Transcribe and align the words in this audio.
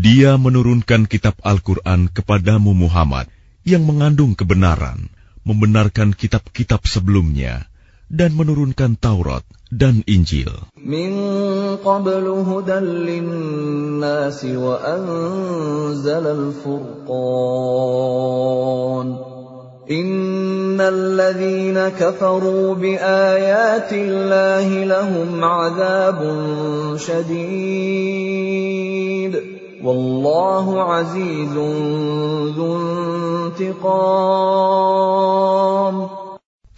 Dia 0.00 0.36
menurunkan 0.36 1.06
kitab 1.08 1.40
Al-Quran 1.42 2.12
kepadamu 2.12 2.72
Muhammad 2.76 3.26
yang 3.66 3.82
mengandung 3.82 4.38
kebenaran, 4.38 5.10
membenarkan 5.42 6.14
kitab-kitab 6.14 6.86
sebelumnya, 6.86 7.66
dan 8.06 8.38
menurunkan 8.38 8.94
Taurat 8.94 9.42
dan 9.70 10.06
Injil. 10.06 10.50
من 10.86 11.10
قبل 11.82 12.26
هدى 12.46 12.78
للناس 12.78 14.44
وأنزل 14.44 16.24
الفرقان 16.38 17.86
إن 19.90 20.80
الذين 20.80 21.88
كفروا 21.88 22.74
بآيات 22.74 23.92
الله 23.92 24.84
لهم 24.84 25.44
عذاب 25.44 26.20
شديد 26.96 28.46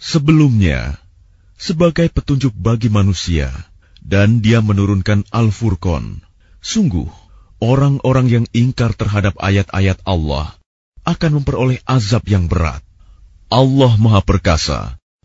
Sebelumnya, 0.00 0.96
sebagai 1.60 2.08
petunjuk 2.08 2.56
bagi 2.56 2.88
manusia, 2.88 3.52
dan 4.00 4.40
dia 4.40 4.64
menurunkan 4.64 5.24
Al-Furqan. 5.28 6.24
Sungguh, 6.64 7.08
orang-orang 7.60 8.26
yang 8.28 8.46
ingkar 8.52 8.96
terhadap 8.96 9.36
ayat-ayat 9.40 10.00
Allah 10.08 10.56
akan 11.04 11.40
memperoleh 11.40 11.84
azab 11.84 12.24
yang 12.28 12.48
berat. 12.48 12.80
Allah 13.52 13.92
Maha 14.00 14.24
Perkasa, 14.24 14.96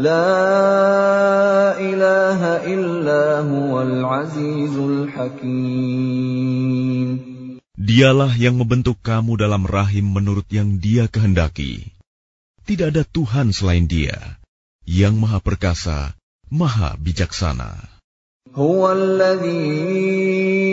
لا 0.00 1.76
إله 1.80 2.40
إلا 2.66 3.40
هو 3.44 3.82
العزيز 3.82 4.74
الحكيم 4.78 6.40
Dialah 7.80 8.36
yang 8.36 8.60
membentuk 8.60 9.00
kamu 9.02 9.40
dalam 9.40 9.64
rahim 9.64 10.12
menurut 10.14 10.44
yang 10.52 10.78
dia 10.78 11.08
kehendaki. 11.08 11.90
Tidak 12.68 12.92
ada 12.92 13.08
Tuhan 13.08 13.56
selain 13.56 13.88
dia, 13.88 14.38
yang 14.86 15.16
maha 15.16 15.40
perkasa, 15.40 16.14
maha 16.52 16.94
bijaksana. 17.00 17.90
هو 18.54 18.92
الذي 18.92 20.63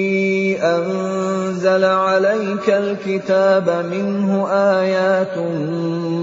أنزل 0.60 1.84
عليك 1.84 2.70
الكتاب 2.70 3.84
منه 3.92 4.48
آيات 4.50 5.38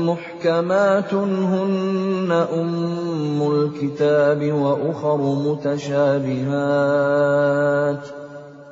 محكمات 0.06 1.14
هن 1.14 2.46
أم 2.54 3.52
الكتاب 3.52 4.54
وأخر 4.54 5.18
متشابهات. 5.18 6.60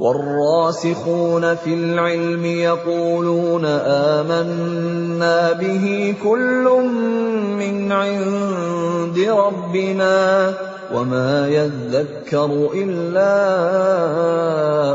والراسخون 0.00 1.54
في 1.54 1.74
العلم 1.74 2.44
يقولون 2.44 3.64
آمنا 4.14 5.52
به 5.52 6.14
كل 6.22 6.64
من 7.58 7.92
عند 7.92 9.18
ربنا 9.18 10.54
وما 10.92 11.48
يذكر 11.48 12.70
إلا 12.74 13.32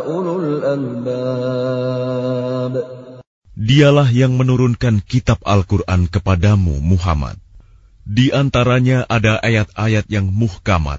أولو 0.05 0.39
الألباب 0.39 1.71
Dialah 3.61 4.09
yang 4.09 4.41
menurunkan 4.41 5.05
kitab 5.05 5.37
Al-Quran 5.45 6.09
kepadamu, 6.09 6.81
Muhammad. 6.81 7.37
Di 8.01 8.33
antaranya 8.33 9.05
ada 9.05 9.37
ayat-ayat 9.37 10.09
yang 10.09 10.33
muhkamat. 10.33 10.97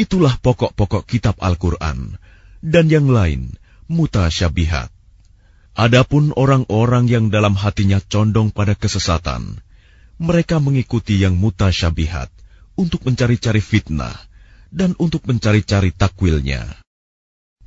Itulah 0.00 0.40
pokok-pokok 0.40 1.04
kitab 1.04 1.36
Al-Quran. 1.44 2.16
dan 2.65 2.89
yang 2.89 3.05
lain, 3.13 3.53
mutasyabihat. 3.85 4.89
Adapun 5.77 6.33
orang-orang 6.33 7.05
yang 7.05 7.29
dalam 7.29 7.53
hatinya 7.53 8.01
condong 8.01 8.49
pada 8.49 8.73
kesesatan, 8.73 9.61
mereka 10.17 10.57
mengikuti 10.57 11.21
yang 11.21 11.37
mutasyabihat 11.37 12.33
untuk 12.73 13.05
mencari-cari 13.05 13.61
fitnah 13.61 14.17
dan 14.73 14.97
untuk 14.97 15.29
mencari-cari 15.29 15.93
takwilnya. 15.93 16.65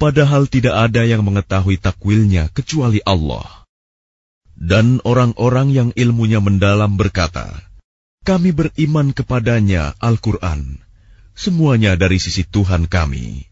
Padahal 0.03 0.51
tidak 0.51 0.75
ada 0.75 1.07
yang 1.07 1.23
mengetahui 1.23 1.79
takwilnya 1.79 2.51
kecuali 2.51 2.99
Allah. 3.07 3.47
Dan 4.59 4.99
orang-orang 5.07 5.71
yang 5.71 5.89
ilmunya 5.95 6.43
mendalam 6.43 6.99
berkata, 6.99 7.55
Kami 8.27 8.51
beriman 8.51 9.15
kepadanya 9.15 9.95
Al-Quran, 10.03 10.83
semuanya 11.39 11.95
dari 11.95 12.19
sisi 12.19 12.43
Tuhan 12.43 12.91
kami. 12.91 13.48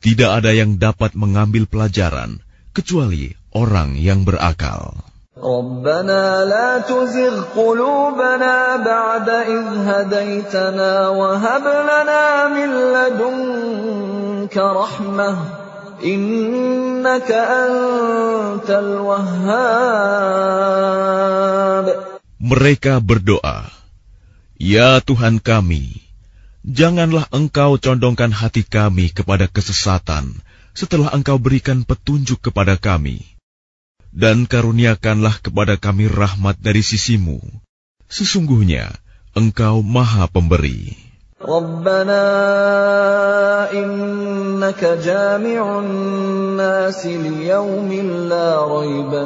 Tidak 0.00 0.30
ada 0.30 0.52
yang 0.52 0.76
dapat 0.76 1.16
mengambil 1.16 1.66
pelajaran 1.66 2.38
kecuali 2.76 3.32
orang 3.56 3.96
yang 3.96 4.22
berakal. 4.22 5.06
ربنا 5.36 6.48
لا 6.48 6.78
تزغ 6.88 7.52
قلوبنا 7.52 8.76
بعد 8.76 9.28
إذ 9.28 9.66
هديتنا 9.84 11.08
وهب 11.08 11.64
لنا 11.68 12.48
من 12.48 12.70
لدنك 12.96 14.56
رحمة 14.56 15.36
إنك 16.04 17.30
أنت 17.32 18.70
الوهاب 18.70 20.16
Mereka 22.36 23.00
berdoa, 23.02 23.66
Ya 24.56 25.02
Tuhan 25.02 25.42
kami, 25.42 26.04
Janganlah 26.61 27.25
engkau 27.33 27.81
condongkan 27.81 28.29
hati 28.29 28.61
kami 28.61 29.09
kepada 29.09 29.49
kesesatan 29.49 30.29
setelah 30.77 31.09
engkau 31.09 31.41
berikan 31.41 31.81
petunjuk 31.81 32.37
kepada 32.37 32.77
kami. 32.77 33.25
Dan 34.13 34.45
karuniakanlah 34.45 35.41
kepada 35.41 35.81
kami 35.81 36.05
rahmat 36.05 36.61
dari 36.61 36.85
sisimu. 36.85 37.41
Sesungguhnya, 38.05 38.93
engkau 39.33 39.81
maha 39.81 40.29
pemberi. 40.29 40.93
Rabbana 41.41 42.25
innaka 43.73 45.01
jami'un 45.01 45.87
nasi 46.61 47.17
liyawmin 47.17 48.29
la 48.29 48.61
rayba. 48.69 49.25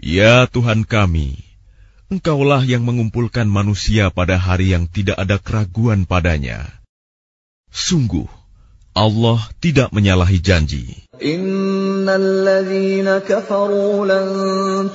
Ya 0.00 0.48
Tuhan 0.48 0.88
kami, 0.88 1.50
Engkaulah 2.10 2.66
yang 2.66 2.82
mengumpulkan 2.82 3.46
manusia 3.46 4.10
pada 4.10 4.34
hari 4.34 4.74
yang 4.74 4.90
tidak 4.90 5.14
ada 5.14 5.38
keraguan 5.38 6.10
padanya. 6.10 6.66
Sungguh, 7.70 8.26
Allah 8.98 9.38
tidak 9.62 9.94
menyalahi 9.94 10.42
janji. 10.42 11.06
إن 11.99 12.07
الذين 12.09 13.09
كفروا 13.27 14.05
لن 14.05 14.29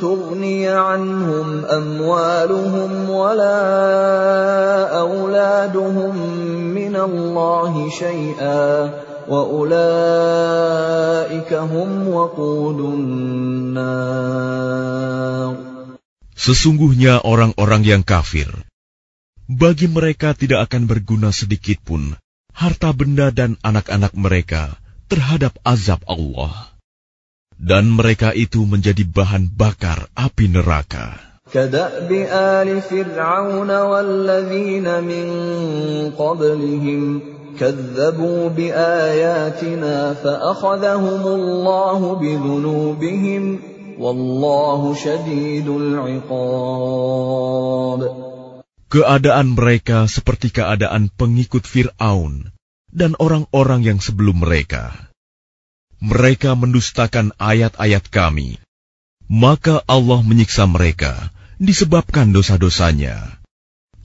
تغني 0.00 0.68
عنهم 0.68 1.64
أموالهم 1.64 3.10
ولا 3.10 3.60
أولادهم 4.98 6.14
من 6.74 6.96
الله 6.96 7.90
شيئا 7.90 8.90
وأولئك 9.28 9.80
هم 11.52 12.08
وقود 12.08 12.80
النار 12.80 14.00
Sesungguhnya 16.40 17.20
orang-orang 17.20 17.84
yang 17.84 18.00
kafir, 18.00 18.48
bagi 19.44 19.92
mereka 19.92 20.32
tidak 20.32 20.72
akan 20.72 20.88
berguna 20.88 21.36
sedikit 21.36 21.84
pun 21.84 22.16
harta 22.56 22.96
benda 22.96 23.28
dan 23.28 23.60
anak-anak 23.60 24.16
mereka 24.16 24.72
terhadap 25.12 25.60
azab 25.68 26.00
Allah. 26.08 26.70
Dan 27.60 27.92
mereka 27.92 28.32
itu 28.32 28.64
menjadi 28.64 29.04
bahan 29.04 29.52
bakar 29.52 30.08
api 30.16 30.48
neraka. 30.48 31.30
كدأب 31.50 32.10
آل 32.30 32.80
فرعون 32.80 33.70
والذين 33.70 34.86
من 35.02 35.26
قبلهم 36.14 37.02
كذبوا 37.58 38.48
بآياتنا 38.48 40.14
فأخذهم 40.14 41.22
الله 41.26 42.00
بذنوبهم 42.14 43.58
والله 43.98 44.94
شديد 44.94 45.68
العقاب 45.68 46.30
Keadaan 48.90 49.54
mereka 49.54 50.10
seperti 50.10 50.50
keadaan 50.50 51.14
pengikut 51.14 51.62
Fir'aun 51.62 52.50
dan 52.90 53.14
orang-orang 53.22 53.86
yang 53.86 54.02
sebelum 54.02 54.42
mereka. 54.42 55.10
mereka 56.05 56.53
mendustakan 56.53 57.33
ayat-ayat 57.41 58.05
kami. 58.13 58.61
Maka 59.25 59.81
Allah 59.89 60.21
menyiksa 60.21 60.69
mereka 60.69 61.33
disebabkan 61.57 62.29
dosa-dosanya. 62.29 63.41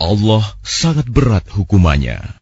Allah 0.00 0.40
sangat 0.64 1.12
berat 1.12 1.44
hukumannya. 1.52 2.40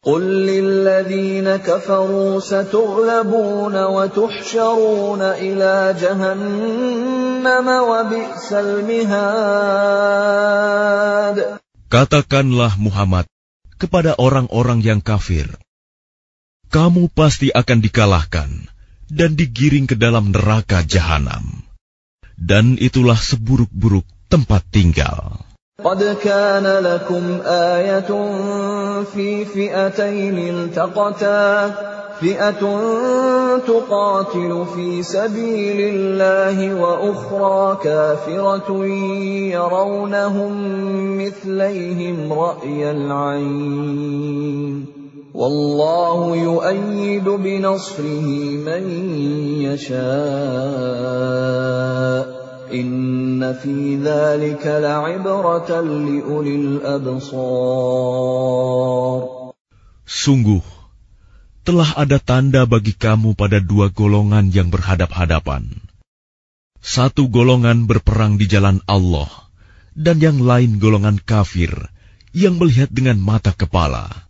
Katakanlah 11.91 12.73
Muhammad 12.79 13.27
kepada 13.83 14.15
orang-orang 14.23 14.79
yang 14.87 15.03
kafir. 15.03 15.51
Kamu 16.71 17.11
pasti 17.11 17.51
akan 17.51 17.79
dikalahkan 17.83 18.71
dan 19.10 19.38
digiring 19.38 19.86
ke 19.86 19.96
dalam 20.00 20.34
neraka 20.34 20.82
jahanam. 20.86 21.64
Dan 22.34 22.82
itulah 22.82 23.18
seburuk-buruk 23.18 24.06
tempat 24.28 24.66
tinggal. 24.74 25.44
قد 25.84 26.18
كان 26.24 26.64
لكم 26.64 27.42
آية 27.46 28.12
في 29.04 29.46
فئتين 29.46 30.38
التقتا 30.38 31.76
فئة 32.22 32.64
تقاتل 33.68 34.66
في 34.76 35.04
سبيل 35.04 35.80
الله 35.96 36.74
وأخرى 36.74 37.78
كافرة 37.84 38.86
يرونهم 39.58 40.54
مثليهم 41.18 42.34
رأي 42.34 42.92
العين 42.92 44.24
Wallahu 45.39 46.35
man 48.67 48.85
Inna 52.75 53.51
fi 53.55 53.95
Sungguh 60.11 60.65
telah 61.63 61.91
ada 61.95 62.19
tanda 62.19 62.67
bagi 62.67 62.99
kamu 62.99 63.39
pada 63.39 63.63
dua 63.63 63.95
golongan 63.95 64.51
yang 64.51 64.75
berhadap-hadapan. 64.75 65.71
Satu 66.83 67.31
golongan 67.31 67.87
berperang 67.87 68.43
di 68.43 68.51
jalan 68.51 68.83
Allah, 68.91 69.31
dan 69.95 70.19
yang 70.19 70.43
lain 70.43 70.83
golongan 70.83 71.23
kafir 71.23 71.71
yang 72.35 72.59
melihat 72.59 72.91
dengan 72.91 73.23
mata 73.23 73.55
kepala. 73.55 74.28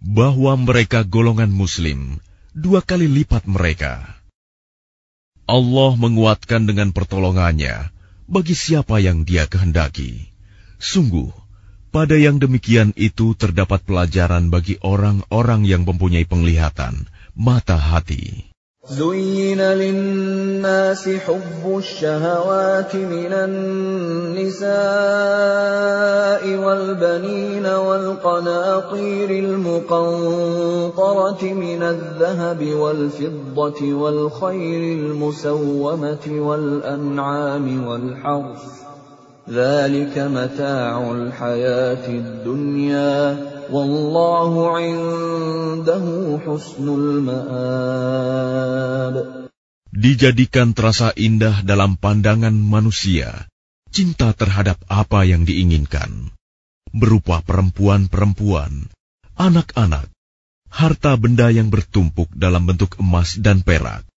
Bahwa 0.00 0.56
mereka 0.56 1.02
golongan 1.04 1.52
Muslim, 1.52 2.20
dua 2.56 2.80
kali 2.80 3.06
lipat 3.10 3.44
mereka. 3.44 4.16
Allah 5.46 5.94
menguatkan 5.94 6.66
dengan 6.66 6.90
pertolongannya 6.90 7.94
bagi 8.26 8.58
siapa 8.58 8.98
yang 8.98 9.22
dia 9.22 9.46
kehendaki. 9.46 10.32
Sungguh, 10.82 11.30
pada 11.94 12.18
yang 12.18 12.42
demikian 12.42 12.90
itu 12.98 13.38
terdapat 13.38 13.86
pelajaran 13.86 14.50
bagi 14.50 14.76
orang-orang 14.82 15.62
yang 15.64 15.86
mempunyai 15.86 16.26
penglihatan, 16.26 17.06
mata 17.38 17.78
hati. 17.78 18.55
زين 18.88 19.60
للناس 19.60 21.08
حب 21.08 21.78
الشهوات 21.78 22.94
من 22.96 23.32
النساء 23.32 24.66
والبنين 26.66 27.66
والقناطير 27.66 29.30
المقنطرة 29.44 30.32
من 31.42 31.82
الذهب 31.82 32.64
والفضة 32.74 33.94
والخيل 33.94 34.98
المسومة 34.98 36.26
والأنعام 36.28 37.86
والحرث 37.86 38.85
ذلك 39.49 40.17
متاع 40.17 41.11
الحياة 41.11 42.05
الدنيا 42.07 43.15
والله 43.71 44.51
عنده 44.77 46.05
حسن 46.45 46.85
المآب 46.89 48.35
Dijadikan 49.91 50.71
terasa 50.71 51.11
indah 51.19 51.67
dalam 51.67 51.99
pandangan 51.99 52.55
manusia, 52.55 53.51
cinta 53.91 54.31
terhadap 54.31 54.79
apa 54.87 55.27
yang 55.27 55.43
diinginkan, 55.43 56.31
berupa 56.95 57.43
perempuan-perempuan, 57.43 58.87
anak-anak, 59.35 60.07
harta 60.71 61.19
benda 61.19 61.51
yang 61.51 61.67
bertumpuk 61.67 62.31
dalam 62.31 62.71
bentuk 62.71 62.95
emas 63.03 63.35
dan 63.35 63.67
perak, 63.67 64.07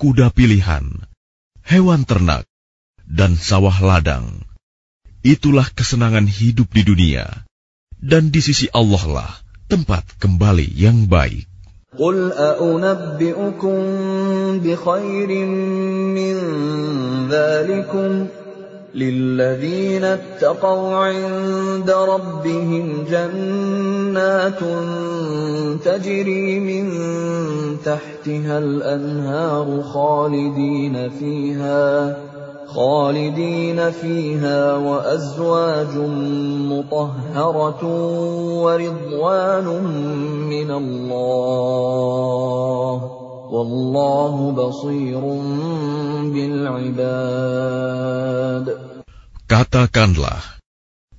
kuda 0.00 0.32
pilihan, 0.32 1.04
hewan 1.60 2.08
ternak, 2.08 2.48
dan 3.04 3.36
sawah 3.36 3.76
ladang. 3.84 4.40
Itulah 5.26 5.70
kesenangan 5.70 6.26
hidup 6.26 6.74
di 6.74 6.82
dunia, 6.82 7.22
dan 8.02 8.34
di 8.34 8.42
sisi 8.42 8.66
Allah 8.74 9.06
lah 9.06 9.32
tempat 9.70 10.18
kembali 10.18 10.66
yang 10.74 11.06
baik. 11.06 11.46
قل 11.92 12.32
أأنبئكم 12.32 13.78
بخير 14.64 15.30
من 16.16 16.36
ذلكم 17.28 18.26
للذين 18.94 20.04
اتقوا 20.04 20.96
عند 20.96 21.90
ربهم 21.90 23.04
جنات 23.12 24.60
تجري 25.84 26.60
من 26.60 26.84
تحتها 27.84 28.58
الأنهار 28.58 29.82
خالدين 29.82 31.10
فيها 31.20 32.16
خالدين 32.76 33.90
فيها 33.90 34.76
وأزواج 34.76 35.96
مطهرة 36.72 37.82
ورضوان 38.64 39.66
من 40.48 40.70
الله 40.70 41.72
والله 43.52 44.34
بصير 44.52 45.20
بالعباد 46.32 47.62
Katakanlah, 49.52 50.40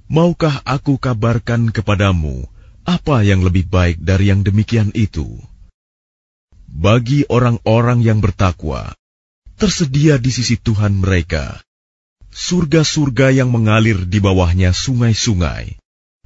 maukah 0.10 0.66
aku 0.66 0.98
kabarkan 0.98 1.70
kepadamu 1.70 2.50
apa 2.82 3.22
yang 3.22 3.46
lebih 3.46 3.70
baik 3.70 4.02
dari 4.02 4.34
yang 4.34 4.42
demikian 4.42 4.90
itu? 4.98 5.38
Bagi 6.66 7.30
orang-orang 7.30 8.02
yang 8.02 8.26
bertakwa, 8.26 8.98
tersedia 9.58 10.20
di 10.20 10.32
sisi 10.34 10.56
Tuhan 10.60 10.98
mereka 10.98 11.64
surga-surga 12.34 13.30
yang 13.30 13.54
mengalir 13.54 14.10
di 14.10 14.18
bawahnya 14.18 14.74
sungai-sungai. 14.74 15.78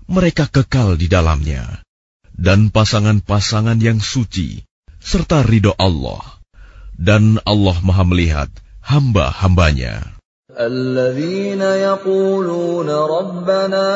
Mereka 0.08 0.48
kekal 0.48 0.96
di 0.96 1.12
dalamnya, 1.12 1.84
dan 2.32 2.72
pasangan-pasangan 2.72 3.76
yang 3.84 4.00
suci, 4.00 4.64
serta 5.04 5.44
ridho 5.44 5.76
Allah. 5.76 6.24
Dan 6.98 7.38
Allah 7.44 7.78
maha 7.84 8.08
melihat 8.08 8.50
hamba-hambanya. 8.82 10.18
الذين 10.58 11.62
يقولون 11.62 12.90
ربنا 12.90 13.90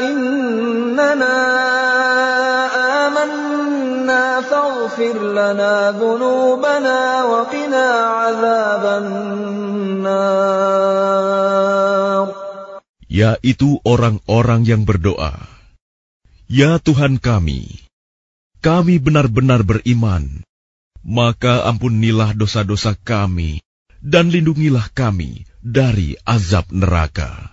إننا 0.00 1.38
آمنا 3.06 4.40
فاغفر 4.96 5.16
لنا 5.36 6.00
ذنوبنا 6.00 7.00
وقنا 7.28 7.86
عذاب 8.16 8.84
النار 9.04 10.32
Yaitu 13.12 13.76
orang-orang 13.84 14.64
yang 14.64 14.88
berdoa, 14.88 15.36
Ya 16.48 16.80
Tuhan 16.80 17.20
kami, 17.20 17.84
kami 18.64 18.96
benar-benar 18.96 19.68
beriman, 19.68 20.40
maka 21.04 21.68
ampunilah 21.68 22.32
dosa-dosa 22.32 22.96
kami 22.96 23.60
dan 24.00 24.32
lindungilah 24.32 24.88
kami 24.96 25.44
dari 25.60 26.16
azab 26.24 26.72
neraka. 26.72 27.52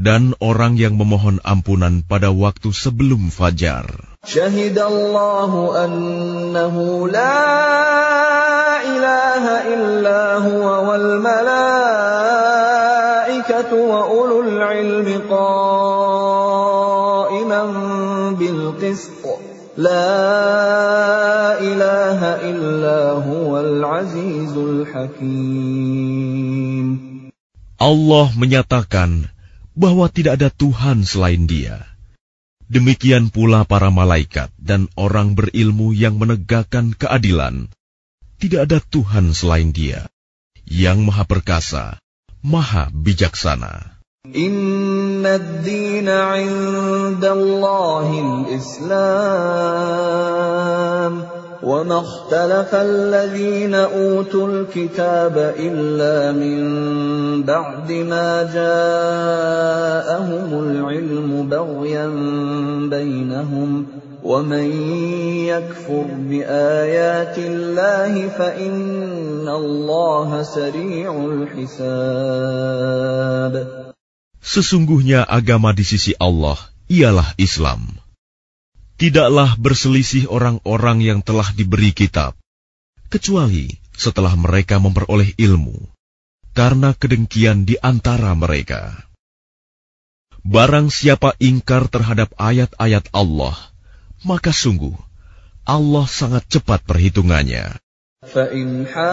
dan 0.00 0.32
orang 0.40 0.80
yang 0.80 0.96
memohon 0.96 1.44
ampunan 1.44 2.00
pada 2.00 2.32
waktu 2.32 2.72
sebelum 2.72 3.28
fajar. 3.28 3.84
Syahidallahu 4.24 5.76
annahu 5.76 7.04
la 7.12 8.80
ilaha 8.80 9.56
illa 9.68 10.40
huwa 10.40 10.88
wal 10.88 11.20
malaikatu 11.20 11.52
wa 13.76 14.08
ulul 14.08 14.56
ilmi 14.56 15.20
qaiman 15.28 15.60
bil. 18.40 18.72
La 19.80 21.56
ilaha 21.60 22.40
illa 22.48 23.20
huwal. 23.20 23.84
Allah 27.80 28.26
menyatakan, 28.36 29.28
bahwa 29.75 30.07
tidak 30.07 30.39
ada 30.41 30.49
Tuhan 30.49 31.03
selain 31.03 31.45
Dia. 31.45 31.83
Demikian 32.65 33.29
pula 33.29 33.61
para 33.67 33.93
malaikat 33.93 34.49
dan 34.57 34.89
orang 34.97 35.37
berilmu 35.37 35.93
yang 35.93 36.17
menegakkan 36.17 36.97
keadilan. 36.97 37.69
Tidak 38.41 38.65
ada 38.65 38.81
Tuhan 38.81 39.37
selain 39.37 39.69
Dia, 39.69 40.09
yang 40.65 41.05
Maha 41.05 41.23
Perkasa, 41.29 42.01
Maha 42.41 42.89
Bijaksana. 42.89 43.95
إن 44.25 45.21
الدين 45.25 46.09
عند 46.09 47.21
الله 47.25 48.07
الإسلام 48.25 49.05
وما 51.63 51.99
اختلف 51.99 52.75
الذين 52.75 53.75
أوتوا 53.75 54.47
الكتاب 54.47 55.55
إلا 55.59 56.31
من 56.31 56.63
بعد 57.43 57.91
ما 57.91 58.43
جاءهم 58.53 60.49
العلم 60.63 61.49
بغيا 61.49 62.07
بينهم 62.89 63.85
ومن 64.23 64.71
يكفر 65.45 66.05
بآيات 66.29 67.37
الله 67.37 68.29
فإن 68.29 69.47
الله 69.47 70.43
سريع 70.43 71.25
الحساب 71.65 72.65
Sesungguhnya 74.45 75.25
agama 75.25 75.73
di 75.73 75.81
sisi 75.81 76.13
Allah 76.21 76.53
ialah 76.85 77.33
Islam. 77.41 77.98
Tidaklah 78.99 79.59
berselisih 79.59 80.31
orang-orang 80.31 81.03
yang 81.03 81.19
telah 81.19 81.51
diberi 81.51 81.91
kitab, 81.91 82.31
kecuali 83.11 83.75
setelah 83.91 84.31
mereka 84.39 84.79
memperoleh 84.79 85.35
ilmu, 85.35 85.91
karena 86.55 86.95
kedengkian 86.95 87.67
di 87.67 87.75
antara 87.75 88.31
mereka. 88.39 88.95
Barang 90.47 90.87
siapa 90.87 91.35
ingkar 91.43 91.91
terhadap 91.91 92.31
ayat-ayat 92.39 93.11
Allah, 93.11 93.59
maka 94.23 94.55
sungguh 94.55 94.95
Allah 95.67 96.05
sangat 96.07 96.47
cepat 96.47 96.87
perhitungannya. 96.87 97.75
فإن 98.25 98.89
حاجوك 98.89 99.05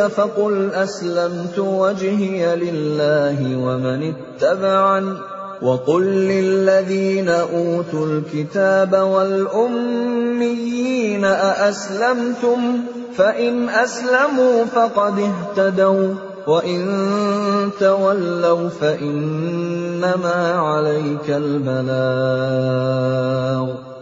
فقل 0.00 0.74
أسلمت 0.74 1.58
وجهي 1.58 2.56
لله 2.56 3.56
ومن 3.56 4.00
اتبعني 4.12 5.16
وقل 5.62 6.04
للذين 6.04 7.28
أوتوا 7.28 8.06
الكتاب 8.06 8.92
والأميين 8.96 10.40
أأسلمتم 11.24 12.58
فإن 13.16 13.68
أسلموا 13.68 14.64
فقد 14.64 15.20
اهتدوا 15.20 16.14
وإن 16.46 16.80
تولوا 17.80 18.68
فإنما 18.68 20.38
عليك 20.52 21.28
البلاغ 21.30 21.90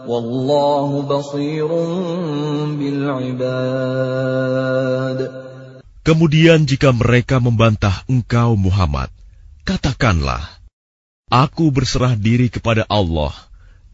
والله 0.07 1.01
بصير 1.01 1.67
بالعباد 2.79 3.89
Kemudian 5.99 6.65
jika 6.65 6.89
mereka 6.89 7.37
membantah 7.37 8.01
engkau 8.09 8.57
Muhammad, 8.57 9.13
katakanlah, 9.61 10.52
Aku 11.32 11.72
berserah 11.72 12.16
diri 12.18 12.52
kepada 12.52 12.84
Allah, 12.90 13.32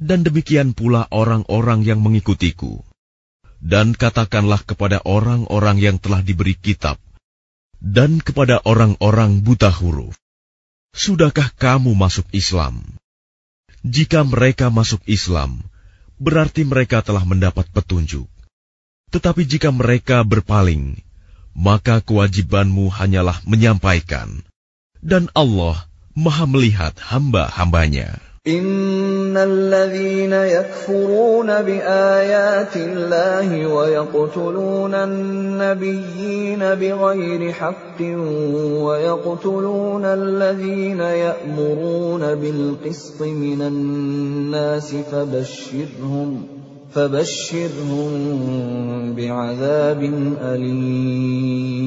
dan 0.01 0.27
demikian 0.27 0.75
pula 0.75 1.07
orang-orang 1.13 1.87
yang 1.87 2.03
mengikutiku. 2.03 2.83
Dan 3.61 3.93
katakanlah 3.93 4.65
kepada 4.65 5.05
orang-orang 5.05 5.77
yang 5.79 5.97
telah 6.01 6.25
diberi 6.25 6.57
kitab, 6.57 6.97
dan 7.79 8.19
kepada 8.25 8.65
orang-orang 8.65 9.45
buta 9.45 9.69
huruf, 9.69 10.17
Sudahkah 10.91 11.55
kamu 11.55 11.95
masuk 11.95 12.27
Islam? 12.35 12.83
Jika 13.87 14.27
mereka 14.27 14.75
masuk 14.75 14.99
Islam, 15.07 15.63
berarti 16.19 16.67
mereka 16.67 17.01
telah 17.01 17.23
mendapat 17.23 17.71
petunjuk. 17.71 18.27
Tetapi 19.15 19.43
jika 19.47 19.71
mereka 19.71 20.27
berpaling, 20.27 20.99
maka 21.55 22.03
kewajibanmu 22.03 22.91
hanyalah 22.91 23.39
menyampaikan. 23.47 24.43
Dan 24.99 25.31
Allah 25.33 25.90
maha 26.21 26.45
melihat 26.45 26.95
hamba-hambanya. 27.01 28.31
إن 28.49 29.37
الذين 29.37 30.33
يكفرون 30.33 31.47
بآيات 31.47 32.77
الله 32.77 33.67
ويقتلون 33.67 34.95
النبيين 34.95 36.59
بغير 36.59 37.53
حق 37.53 38.01
ويقتلون 38.81 40.05
الذين 40.05 41.01
يأمرون 41.01 42.35
بالقسط 42.35 43.23
من 43.23 43.63
الناس 43.63 44.95
فبشرهم 44.95 46.47
فبشرهم 46.95 48.11
بعذاب 49.15 50.03
أليم 50.43 51.81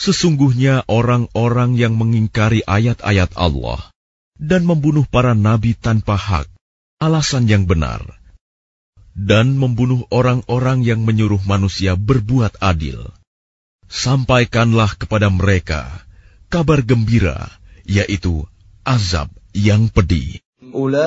Sesungguhnya 0.00 0.88
orang-orang 0.88 1.76
yang 1.76 1.92
mengingkari 2.00 2.64
ayat-ayat 2.64 3.36
Allah 3.36 3.92
dan 4.40 4.64
membunuh 4.64 5.04
para 5.04 5.36
nabi 5.36 5.76
tanpa 5.76 6.16
hak, 6.16 6.48
alasan 6.96 7.44
yang 7.44 7.68
benar, 7.68 8.00
dan 9.12 9.60
membunuh 9.60 10.08
orang-orang 10.08 10.80
yang 10.80 11.04
menyuruh 11.04 11.44
manusia 11.44 12.00
berbuat 12.00 12.56
adil. 12.64 13.12
Sampaikanlah 13.92 14.96
kepada 14.96 15.28
mereka 15.28 16.08
kabar 16.48 16.80
gembira, 16.80 17.52
yaitu 17.84 18.48
azab 18.88 19.28
yang 19.52 19.92
pedih. 19.92 20.40
أولئك 20.73 20.97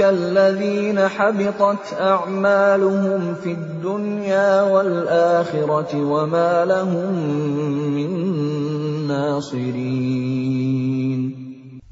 الذين 0.00 0.98
حبطت 1.08 1.94
أعمالهم 2.00 3.34
في 3.34 3.52
الدنيا 3.52 4.62
والآخرة 4.62 5.92
وما 5.94 6.64
لهم 6.64 7.14
من 7.94 8.10
ناصرين 9.06 10.66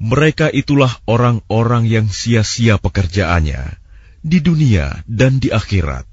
Mereka 0.05 0.53
itulah 0.53 1.01
orang-orang 1.09 1.89
yang 1.89 2.05
sia-sia 2.13 2.77
pekerjaannya 2.77 3.81
di 4.21 4.37
dunia 4.37 5.01
dan 5.09 5.41
di 5.41 5.49
akhirat. 5.49 6.05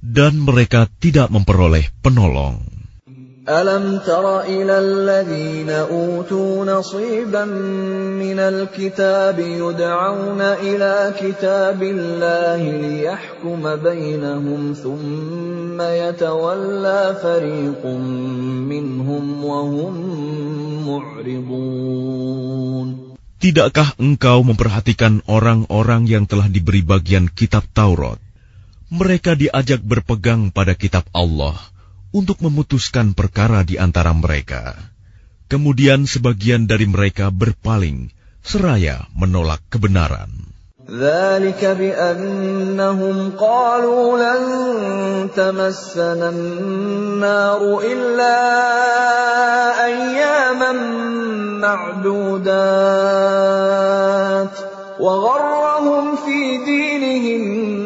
Dan 0.00 0.40
mereka 0.40 0.88
tidak 0.96 1.28
memperoleh 1.28 1.92
penolong. 2.00 2.75
ألم 3.48 3.98
تر 4.06 4.40
إلى 4.46 4.78
الذين 4.78 5.70
أوتوا 5.70 6.64
نصيبا 6.64 7.44
من 8.14 8.38
الكتاب 8.38 9.38
يدعون 9.38 10.40
إلى 10.40 11.14
كتاب 11.18 11.82
الله 11.82 12.62
ليحكم 12.62 13.76
بينهم 13.76 14.74
ثم 14.78 15.78
يتولى 15.80 17.18
فريق 17.22 17.82
منهم 18.70 19.44
وهم 19.44 19.94
معرضون 20.86 22.22
Tidakkah 23.42 23.98
engkau 23.98 24.46
memperhatikan 24.46 25.18
orang-orang 25.26 26.06
yang 26.06 26.30
telah 26.30 26.46
diberi 26.46 26.86
bagian 26.86 27.26
kitab 27.26 27.66
Taurat? 27.74 28.22
Mereka 28.86 29.34
diajak 29.34 29.82
berpegang 29.82 30.54
pada 30.54 30.78
kitab 30.78 31.10
Allah 31.10 31.58
untuk 32.12 32.44
memutuskan 32.44 33.16
perkara 33.16 33.64
di 33.64 33.80
antara 33.80 34.12
mereka. 34.12 34.76
Kemudian 35.48 36.08
sebagian 36.08 36.64
dari 36.64 36.88
mereka 36.88 37.28
berpaling, 37.28 38.12
seraya 38.40 39.04
menolak 39.12 39.60
kebenaran. 39.68 40.52
ذلك 40.90 41.64
بأنهم 41.64 43.30
قالوا 43.38 44.18
لن 44.18 44.42
تمسنا 45.36 46.28
النار 46.28 47.80
إلا 47.86 48.38
أياما 49.84 50.72
معدودات 51.62 52.52
وغرهم 55.00 56.16
في 56.16 56.58
دينهم 56.64 57.42
ما 57.52 57.60
كانوا 57.62 57.85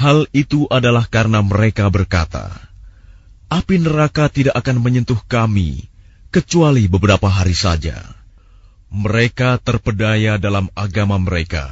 Hal 0.00 0.18
itu 0.32 0.64
adalah 0.72 1.04
karena 1.08 1.44
mereka 1.44 1.92
berkata, 1.92 2.48
"Api 3.52 3.76
neraka 3.84 4.32
tidak 4.32 4.56
akan 4.56 4.80
menyentuh 4.80 5.20
kami 5.28 5.92
kecuali 6.32 6.88
beberapa 6.88 7.28
hari 7.28 7.52
saja." 7.52 8.00
Mereka 8.90 9.62
terpedaya 9.62 10.34
dalam 10.40 10.66
agama 10.74 11.14
mereka. 11.20 11.70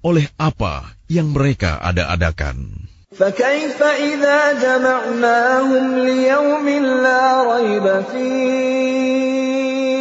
Oleh 0.00 0.32
apa 0.40 0.96
yang 1.10 1.36
mereka 1.36 1.76
ada-adakan? 1.82 2.88
فكيف 3.14 3.82
إذا 3.82 4.52
جمعناهم 4.58 5.98
ليوم 5.98 6.68
لا 6.82 7.42
ريب 7.54 8.02
فيه 8.10 9.97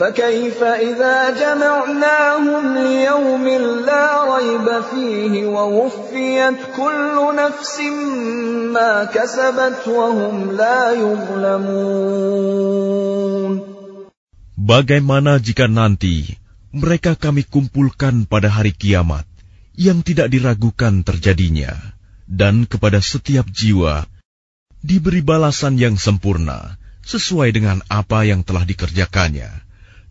فكيف 0.00 0.62
إذا 0.62 1.30
جمعناهم 1.36 2.78
ليوم 2.78 3.44
لا 3.84 4.06
ريب 4.36 4.66
فيه 4.90 5.46
ووفيت 5.46 6.58
كل 6.76 7.16
نفس 7.36 7.80
ما 8.72 9.04
كسبت 9.04 9.88
وهم 9.88 10.56
لا 10.56 10.92
يظلمون 10.96 12.50
Bagaimana 14.60 15.40
jika 15.40 15.66
nanti 15.66 16.36
mereka 16.70 17.18
kami 17.18 17.42
kumpulkan 17.42 18.28
pada 18.30 18.46
hari 18.52 18.70
kiamat 18.70 19.26
yang 19.74 20.04
tidak 20.06 20.30
diragukan 20.30 21.02
terjadinya, 21.02 21.74
dan 22.30 22.68
kepada 22.70 23.02
setiap 23.02 23.48
jiwa 23.50 24.06
diberi 24.84 25.24
balasan 25.24 25.80
yang 25.80 25.98
sempurna 25.98 26.78
sesuai 27.02 27.50
dengan 27.50 27.82
apa 27.90 28.22
yang 28.28 28.46
telah 28.46 28.62
dikerjakannya, 28.62 29.50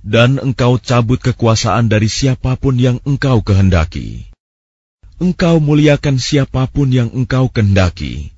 dan 0.00 0.40
Engkau 0.40 0.80
cabut 0.80 1.20
kekuasaan 1.20 1.92
dari 1.92 2.08
siapa 2.08 2.56
pun 2.56 2.80
yang 2.80 2.98
Engkau 3.04 3.44
kehendaki. 3.44 4.28
Engkau 5.20 5.60
muliakan 5.60 6.16
siapa 6.16 6.64
pun 6.64 6.88
yang 6.88 7.12
Engkau 7.12 7.52
kehendaki, 7.52 8.32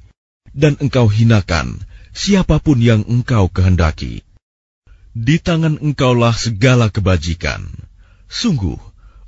dan 0.51 0.75
Engkau 0.83 1.07
hinakan 1.07 1.79
siapa 2.11 2.59
pun 2.59 2.83
yang 2.83 3.07
Engkau 3.07 3.47
kehendaki. 3.47 4.27
Di 5.13 5.39
tangan 5.39 5.79
Engkaulah 5.79 6.35
segala 6.35 6.89
kebajikan. 6.89 7.69
Sungguh, 8.33 8.81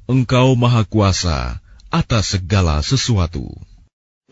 Engkau 0.08 0.56
Maha 0.56 0.82
Kuasa 0.88 1.60
atas 1.92 2.34
segala 2.34 2.80
sesuatu. 2.80 3.52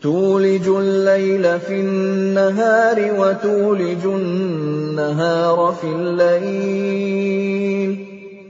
تولج 0.03 0.67
الليل 0.67 1.59
في 1.59 1.79
النهار 1.79 2.97
وتولج 3.19 4.05
النهار 4.05 5.75
في 5.81 5.87
الليل 5.87 7.91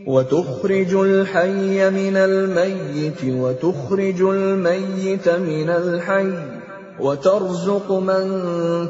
وتخرج 0.08 0.94
الحي 0.94 1.90
من 1.90 2.18
الميت 2.18 3.24
وتخرج 3.24 4.22
الميت 4.22 5.30
من 5.30 5.70
الحي 5.70 6.34
وترزق 7.00 7.92
من 7.92 8.24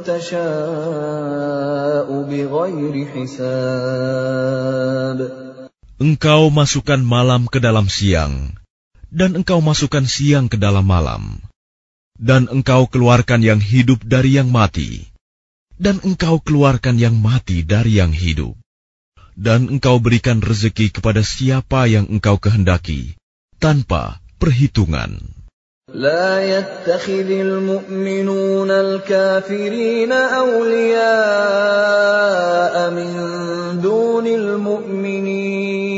تشاء 0.08 2.08
بغير 2.32 3.06
حساب 3.12 4.64
Engkau 6.04 6.52
masukkan 6.52 7.00
malam 7.00 7.48
ke 7.48 7.64
dalam 7.64 7.88
siang, 7.88 8.60
dan 9.08 9.40
engkau 9.40 9.64
masukkan 9.64 10.04
siang 10.04 10.52
ke 10.52 10.60
dalam 10.60 10.84
malam. 10.84 11.40
Dan 12.19 12.51
engkau 12.51 12.91
keluarkan 12.91 13.47
yang 13.47 13.63
hidup 13.63 14.03
dari 14.03 14.35
yang 14.39 14.51
mati, 14.51 15.07
dan 15.79 16.03
engkau 16.03 16.43
keluarkan 16.43 16.99
yang 16.99 17.15
mati 17.15 17.63
dari 17.63 18.03
yang 18.03 18.11
hidup. 18.11 18.59
Dan 19.39 19.71
engkau 19.71 20.03
berikan 20.03 20.43
rezeki 20.43 20.91
kepada 20.99 21.23
siapa 21.23 21.87
yang 21.87 22.11
engkau 22.11 22.43
kehendaki, 22.43 23.15
tanpa 23.63 24.19
perhitungan. 24.43 25.39
لا 25.89 26.45
يتخذ 26.45 27.31
المؤمنون 27.31 28.71
الكافرين 28.71 30.13
أولياء 30.13 31.01
من 32.91 33.11
دون 33.81 34.27
المؤمنين 34.27 35.92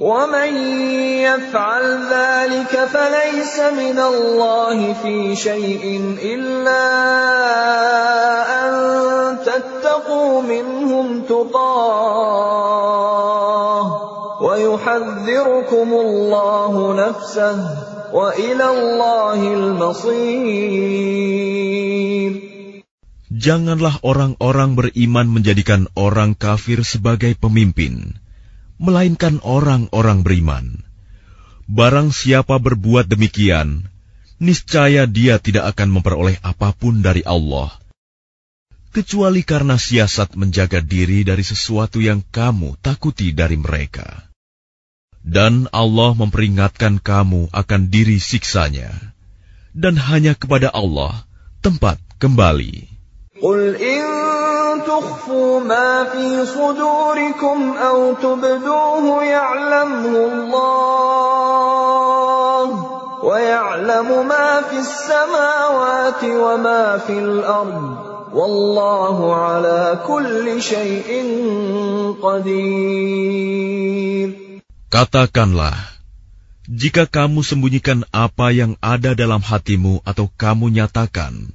ومن 0.00 0.56
يفعل 1.24 1.84
ذلك 2.12 2.72
فليس 2.84 3.56
من 3.80 3.98
الله 3.98 4.92
في 4.92 5.36
شيء 5.36 6.16
إلا 6.22 6.84
أن 8.60 8.72
تتقوا 9.40 10.42
منهم 10.42 11.22
تقاه 11.24 12.66
ويحذركم 14.42 15.88
الله 15.92 16.94
نفسه 16.94 17.56
وإلى 18.12 18.66
الله 18.70 19.40
المصير 19.54 20.86
Janganlah 23.36 24.00
orang-orang 24.00 24.80
beriman 24.80 25.28
menjadikan 25.28 25.92
orang 25.92 26.32
kafir 26.34 26.82
sebagai 26.82 27.36
pemimpin, 27.36 28.16
melainkan 28.81 29.37
orang-orang 29.45 30.25
beriman. 30.25 30.81
Barang 31.69 32.09
siapa 32.09 32.57
berbuat 32.57 33.05
demikian, 33.05 33.85
niscaya 34.41 35.05
dia 35.05 35.37
tidak 35.37 35.77
akan 35.77 36.01
memperoleh 36.01 36.41
apa 36.41 36.73
pun 36.73 37.05
dari 37.05 37.21
Allah, 37.21 37.69
kecuali 38.91 39.45
karena 39.45 39.77
siasat 39.77 40.33
menjaga 40.35 40.81
diri 40.81 41.21
dari 41.21 41.45
sesuatu 41.45 42.01
yang 42.01 42.25
kamu 42.33 42.75
takuti 42.81 43.31
dari 43.31 43.55
mereka. 43.55 44.27
Dan 45.21 45.69
Allah 45.69 46.17
memperingatkan 46.17 46.97
kamu 46.97 47.53
akan 47.53 47.81
diri 47.93 48.17
siksanya, 48.17 48.89
dan 49.77 49.95
hanya 49.95 50.33
kepada 50.33 50.73
Allah 50.73 51.23
tempat 51.61 52.01
kembali. 52.17 52.89
Qul 53.37 53.77
in 53.77 54.30
تخفوا 54.86 55.60
ما 55.60 56.04
في 56.04 56.46
صدوركم 56.46 57.58
أو 57.76 58.14
تبدوه 58.14 59.24
يعلمه 59.24 60.16
الله 60.32 61.46
ويعلم 63.24 64.28
ما 64.28 64.62
في 64.70 64.78
السماوات 64.78 66.24
وما 66.24 66.98
في 66.98 67.18
الأرض 67.18 67.96
والله 68.32 69.34
على 69.34 69.98
كل 70.06 70.62
شيء 70.62 71.10
قدير 72.22 73.66
Katakanlah, 74.86 75.74
jika 76.70 77.10
kamu 77.10 77.42
sembunyikan 77.42 78.06
apa 78.14 78.54
yang 78.54 78.78
ada 78.78 79.18
dalam 79.18 79.42
hatimu 79.42 79.98
atau 80.06 80.30
kamu 80.30 80.70
nyatakan, 80.72 81.50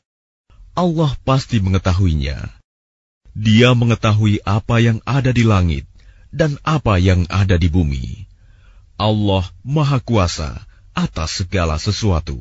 Allah 0.76 1.16
pasti 1.24 1.64
mengetahuinya. 1.64 2.55
Dia 3.37 3.77
mengetahui 3.77 4.41
apa 4.49 4.81
yang 4.81 5.05
ada 5.05 5.29
di 5.29 5.45
langit 5.45 5.85
dan 6.33 6.57
apa 6.65 6.97
yang 6.97 7.29
ada 7.29 7.61
di 7.61 7.69
bumi. 7.69 8.25
Allah 8.97 9.45
Maha 9.61 10.01
Kuasa 10.01 10.65
atas 10.97 11.45
segala 11.45 11.77
sesuatu. 11.77 12.41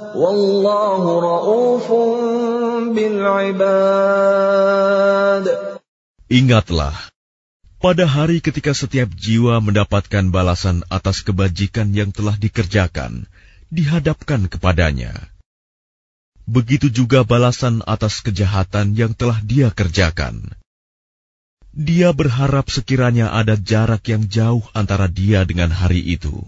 Wallahu 0.11 1.79
bil 2.91 3.23
ibad. 3.55 5.45
Ingatlah, 6.27 6.95
pada 7.79 8.03
hari 8.07 8.43
ketika 8.43 8.75
setiap 8.75 9.07
jiwa 9.15 9.63
mendapatkan 9.63 10.27
balasan 10.27 10.83
atas 10.91 11.23
kebajikan 11.23 11.95
yang 11.95 12.11
telah 12.11 12.35
dikerjakan, 12.35 13.23
dihadapkan 13.71 14.51
kepadanya. 14.51 15.15
Begitu 16.43 16.91
juga 16.91 17.23
balasan 17.23 17.79
atas 17.87 18.19
kejahatan 18.19 18.99
yang 18.99 19.15
telah 19.15 19.39
dia 19.39 19.71
kerjakan. 19.71 20.43
Dia 21.71 22.11
berharap 22.11 22.67
sekiranya 22.67 23.31
ada 23.31 23.55
jarak 23.55 24.03
yang 24.11 24.27
jauh 24.27 24.67
antara 24.75 25.07
dia 25.07 25.47
dengan 25.47 25.71
hari 25.71 26.03
itu, 26.03 26.43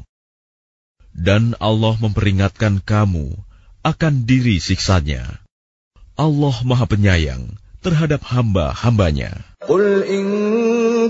dan 1.16 1.56
Allah 1.64 1.96
memperingatkan 1.96 2.84
kamu 2.84 3.32
akan 3.84 4.24
diri 4.24 4.64
siksanya. 4.64 5.44
Allah 6.16 6.56
Maha 6.64 6.88
Penyayang 6.88 7.60
terhadap 7.84 8.24
hamba-hambanya. 8.24 9.44
Qul 9.68 10.08
in 10.08 10.28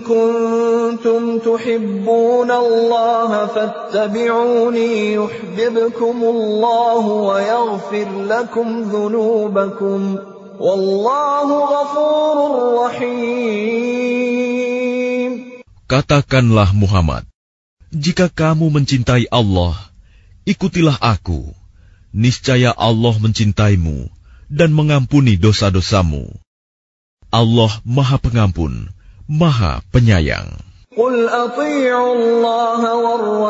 kuntum 0.02 1.38
tuhibbun 1.38 2.50
Allah 2.50 3.50
fattabi'uni 3.54 5.14
yuhbibkum 5.18 6.18
Allah 6.22 7.04
wa 7.06 7.38
yaghfir 7.38 8.10
lakum 8.26 8.90
dhunubakum. 8.90 10.18
Wallahu 10.58 11.56
ghafurur 11.66 12.58
rahim. 12.90 14.14
Katakanlah 15.86 16.74
Muhammad, 16.74 17.26
jika 17.94 18.30
kamu 18.34 18.74
mencintai 18.74 19.30
Allah, 19.30 19.78
ikutilah 20.50 20.98
aku 20.98 21.54
Niscaya 22.15 22.73
Allah 22.73 23.15
mencintaimu 23.21 24.09
dan 24.49 24.73
mengampuni 24.73 25.37
dosa-dosamu. 25.37 26.33
Allah 27.29 27.73
Maha 27.85 28.17
Pengampun, 28.17 28.89
Maha 29.29 29.85
Penyayang. 29.93 30.49
قل 30.99 31.29
أطيعوا 31.31 32.15
الله 32.19 32.83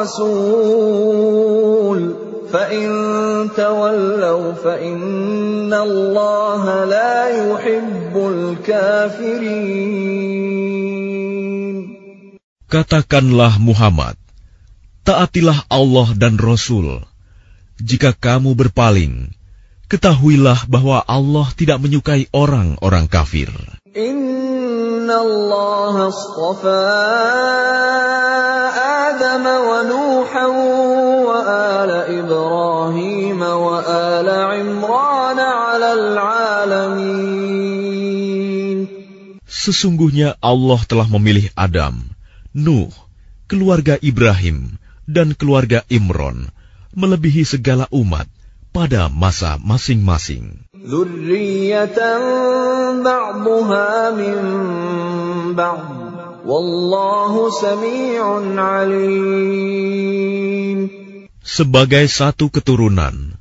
والرسول 0.05 1.19
فإن 2.53 2.89
تولوا 3.57 4.53
فإن 4.53 5.73
الله 5.73 6.85
لا 6.85 7.17
يحب 7.29 8.13
الكافرين 8.13 9.89
Katakanlah 12.69 13.57
Muhammad, 13.57 14.21
taatilah 15.01 15.65
Allah 15.73 16.13
dan 16.13 16.37
Rasul. 16.37 17.01
jika 17.84 18.16
kamu 18.16 18.56
berpaling, 18.56 19.36
ketahuilah 19.92 20.72
bahwa 20.72 21.04
Allah 21.04 21.52
tidak 21.52 21.84
menyukai 21.84 22.32
orang-orang 22.32 23.12
kafir. 23.12 23.52
Inna 23.92 25.20
Allah 25.20 26.08
astafa 26.08 26.80
Adam 29.12 29.44
wa 29.44 29.80
Nuhan 29.84 30.54
wa 31.28 31.40
ala 31.44 32.00
Ibrahim 32.08 33.40
wa 33.44 33.78
ala 33.84 34.40
Imran 34.64 35.40
ala. 35.44 35.92
Sesungguhnya 39.44 40.40
Allah 40.40 40.80
telah 40.88 41.08
memilih 41.12 41.52
Adam, 41.60 42.00
Nuh, 42.56 42.96
keluarga 43.52 44.00
Ibrahim, 44.00 44.80
dan 45.04 45.36
keluarga 45.36 45.84
Imron, 45.92 46.48
melebihi 46.94 47.46
segala 47.46 47.86
umat 47.90 48.30
pada 48.74 49.06
masa 49.06 49.62
masing-masing. 49.62 50.66
Sebagai 61.44 62.06
satu 62.10 62.46
keturunan, 62.50 63.38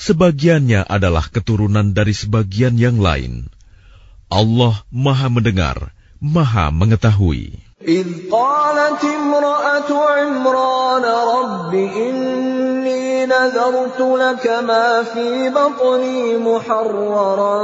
sebagiannya 0.00 0.80
adalah 0.88 1.28
keturunan 1.28 1.92
dari 1.92 2.16
sebagian 2.16 2.80
yang 2.80 2.96
lain. 2.98 3.52
Allah 4.32 4.80
Maha 4.88 5.28
Mendengar, 5.28 5.92
Maha 6.18 6.72
Mengetahui. 6.72 7.69
إذ 7.80 8.28
قالت 8.28 9.04
امرأة 9.04 9.88
عمران 9.88 11.04
رب 11.04 11.74
إني 11.74 13.26
نذرت 13.26 14.00
لك 14.00 14.46
ما 14.68 15.02
في 15.02 15.48
بطني 15.48 16.36
محررا 16.36 17.56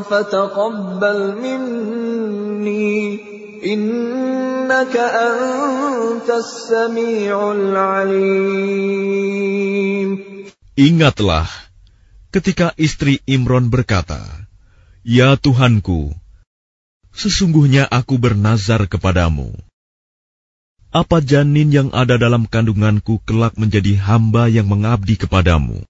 فتقبل 0.00 1.34
مني. 1.42 3.18
إنك 3.66 4.94
أنت 4.96 6.30
السميع 6.30 7.52
العليم. 7.52 8.78
Ingatlah 10.78 11.50
ketika 12.30 12.70
istri 12.78 13.18
Imron 13.26 13.66
berkata, 13.74 14.22
Ya 15.02 15.34
Tuhanku, 15.34 16.14
sesungguhnya 17.17 17.85
aku 17.87 18.17
bernazar 18.17 18.89
kepadamu. 18.89 19.53
Apa 20.93 21.25
janin 21.25 21.73
yang 21.73 21.89
ada 21.89 22.21
dalam 22.21 22.45
kandunganku 22.45 23.17
kelak 23.25 23.57
menjadi 23.57 23.97
hamba 23.97 24.45
yang 24.45 24.69
mengabdi 24.69 25.17
kepadamu? 25.17 25.81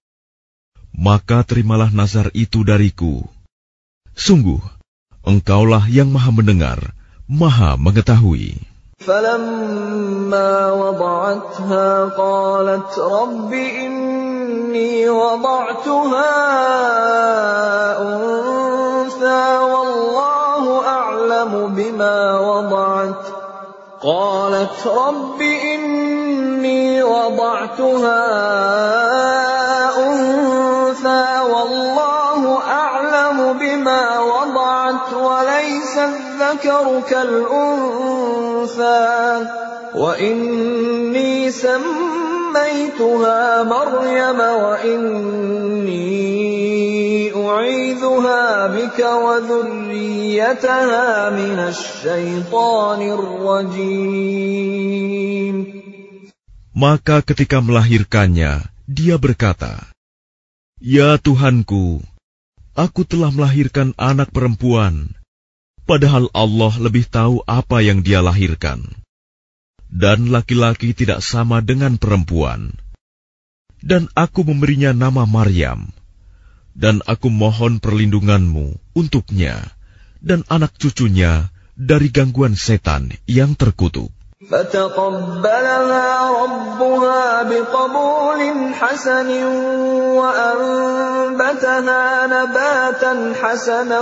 Maka 0.96 1.44
terimalah 1.44 1.92
nazar 1.92 2.32
itu 2.32 2.64
dariku. 2.64 3.26
Sungguh, 4.16 4.62
engkaulah 5.26 5.90
yang 5.92 6.08
maha 6.14 6.32
mendengar, 6.32 6.80
maha 7.28 7.76
mengetahui. 7.76 8.62
فلما 9.04 10.72
وضعتها 10.72 12.06
قالت 12.16 13.00
رب 13.00 13.54
إني 13.54 15.10
وضعتها 15.10 16.32
أنثى 18.00 19.44
والله 19.60 20.24
أعلم 20.24 20.37
بما 21.79 22.41
وضعت 22.41 23.25
قالت 24.03 24.87
رب 24.87 25.41
إني 25.75 27.03
وضعتها 27.03 28.25
أنثى 30.07 31.27
والله 31.53 32.59
أعلم 32.71 33.59
بما 33.59 34.21
وضعت 34.21 35.15
وليس 35.15 35.99
الذكر 35.99 37.01
كالأنثى 37.11 38.59
وإني 39.95 41.51
سميتها 41.51 43.03
مريم 43.63 44.41
وإني 44.41 46.09
أعيذها 47.48 48.68
بك 48.68 49.00
وذريتها 49.24 51.08
من 51.30 51.60
الشيطان 51.72 53.02
الرجيم 53.18 54.44
Maka 56.74 57.22
ketika 57.22 57.62
melahirkannya, 57.62 58.66
dia 58.90 59.22
berkata, 59.22 59.94
Ya 60.82 61.22
Tuhanku, 61.22 62.02
aku 62.74 63.02
telah 63.06 63.30
melahirkan 63.30 63.94
anak 63.94 64.34
perempuan, 64.34 65.14
padahal 65.86 66.34
Allah 66.34 66.74
lebih 66.82 67.06
tahu 67.06 67.46
apa 67.46 67.86
yang 67.86 68.02
dia 68.02 68.26
lahirkan. 68.26 68.82
Dan 69.86 70.34
laki-laki 70.34 70.98
tidak 70.98 71.22
sama 71.22 71.62
dengan 71.62 72.02
perempuan. 72.02 72.74
Dan 73.78 74.10
aku 74.18 74.42
memberinya 74.42 74.98
nama 74.98 75.30
Maryam. 75.30 75.94
Dan 76.78 77.06
aku 77.06 77.30
mohon 77.30 77.78
perlindunganmu 77.78 78.98
untuknya 78.98 79.62
dan 80.24 80.42
anak 80.50 80.74
cucunya 80.82 81.54
dari 81.78 82.10
gangguan 82.10 82.58
setan 82.58 83.14
yang 83.30 83.54
terkutuk. 83.54 84.10
فتقبلها 84.52 86.30
ربها 86.44 87.44
بقبول 87.44 88.40
حسن 88.74 89.30
وأنبتها 90.20 92.04
نباتا 92.28 93.34
حسنا 93.42 94.02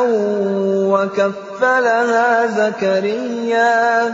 وكفلها 0.89 2.47
زكريا 2.47 4.13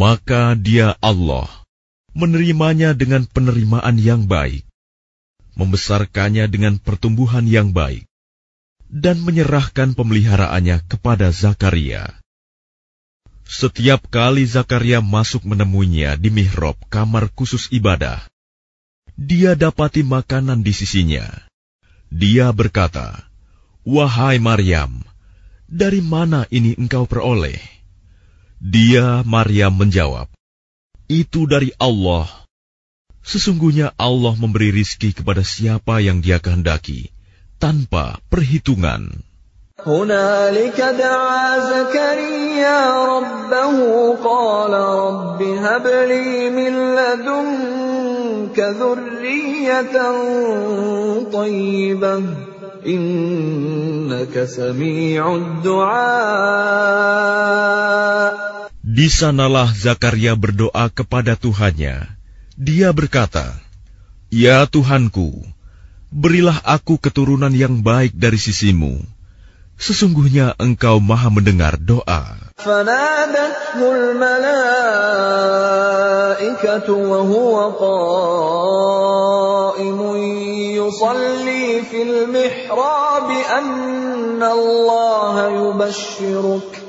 Maka 0.00 0.56
dia 0.56 0.96
Allah 1.04 1.48
menerimanya 2.16 2.96
dengan 2.96 3.28
penerimaan 3.28 4.00
yang 4.00 4.24
baik, 4.24 4.64
membesarkannya 5.60 6.48
dengan 6.48 6.80
pertumbuhan 6.80 7.44
yang 7.44 7.76
baik, 7.76 8.08
dan 8.88 9.20
menyerahkan 9.20 9.92
pemeliharaannya 9.92 10.80
kepada 10.88 11.28
Zakaria. 11.28 12.16
Setiap 13.44 14.06
kali 14.08 14.46
Zakaria 14.46 15.02
masuk 15.02 15.42
menemuinya 15.42 16.14
di 16.14 16.30
mihrab 16.30 16.78
kamar 16.86 17.28
khusus 17.34 17.66
ibadah, 17.74 18.29
dia 19.20 19.52
dapati 19.52 20.00
makanan 20.00 20.64
di 20.64 20.72
sisinya. 20.72 21.28
Dia 22.08 22.48
berkata, 22.56 23.28
"Wahai 23.84 24.40
Maryam, 24.40 25.04
dari 25.68 26.00
mana 26.00 26.48
ini 26.48 26.72
engkau 26.80 27.04
peroleh?" 27.04 27.60
Dia, 28.56 29.20
Maryam, 29.28 29.76
menjawab, 29.76 30.32
"Itu 31.04 31.44
dari 31.44 31.76
Allah. 31.76 32.24
Sesungguhnya 33.20 33.92
Allah 34.00 34.32
memberi 34.40 34.72
rizki 34.72 35.12
kepada 35.12 35.44
siapa 35.44 36.00
yang 36.00 36.24
Dia 36.24 36.40
kehendaki." 36.40 37.12
tanpa 37.60 38.16
perhitungan. 38.32 39.20
هنالك 39.85 40.81
دعا 40.81 41.59
زكريا 41.59 43.05
ربه 43.05 43.77
قال 44.23 44.73
رب 44.73 45.41
هب 45.43 45.87
لي 46.07 46.49
من 46.49 46.95
لدنك 46.95 48.59
ذرية 48.59 49.95
طيبة 51.33 52.23
إنك 52.87 54.43
سميع 54.43 55.35
الدعاء 55.35 56.95
Di 58.95 59.11
sanalah 59.11 59.75
Zakaria 59.75 60.39
berdoa 60.39 60.87
kepada 60.87 61.35
Tuhannya. 61.35 62.15
Dia 62.55 62.95
berkata, 62.95 63.59
Ya 64.31 64.63
Tuhanku, 64.63 65.43
berilah 66.15 66.63
aku 66.63 66.95
keturunan 66.95 67.51
yang 67.51 67.83
baik 67.83 68.15
dari 68.15 68.39
sisimu. 68.39 69.03
Sesungguhnya 69.79 70.55
engkau 70.55 71.03
maha 71.03 71.29
mendengar 71.29 71.75
doa. 71.75 72.45
فنادته 72.55 73.91
الملائكة 73.91 74.47
وهو 76.93 77.69
قائم 77.69 78.95
يصلي 80.79 81.81
في 81.91 82.01
المحراب 82.01 83.29
أن 83.59 84.43
الله 84.43 85.35
يبشرك 85.47 86.88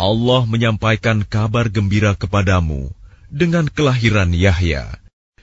Allah 0.00 0.48
menyampaikan 0.48 1.28
kabar 1.28 1.68
gembira 1.68 2.16
kepadamu 2.16 2.88
dengan 3.28 3.68
kelahiran 3.68 4.32
Yahya 4.32 4.96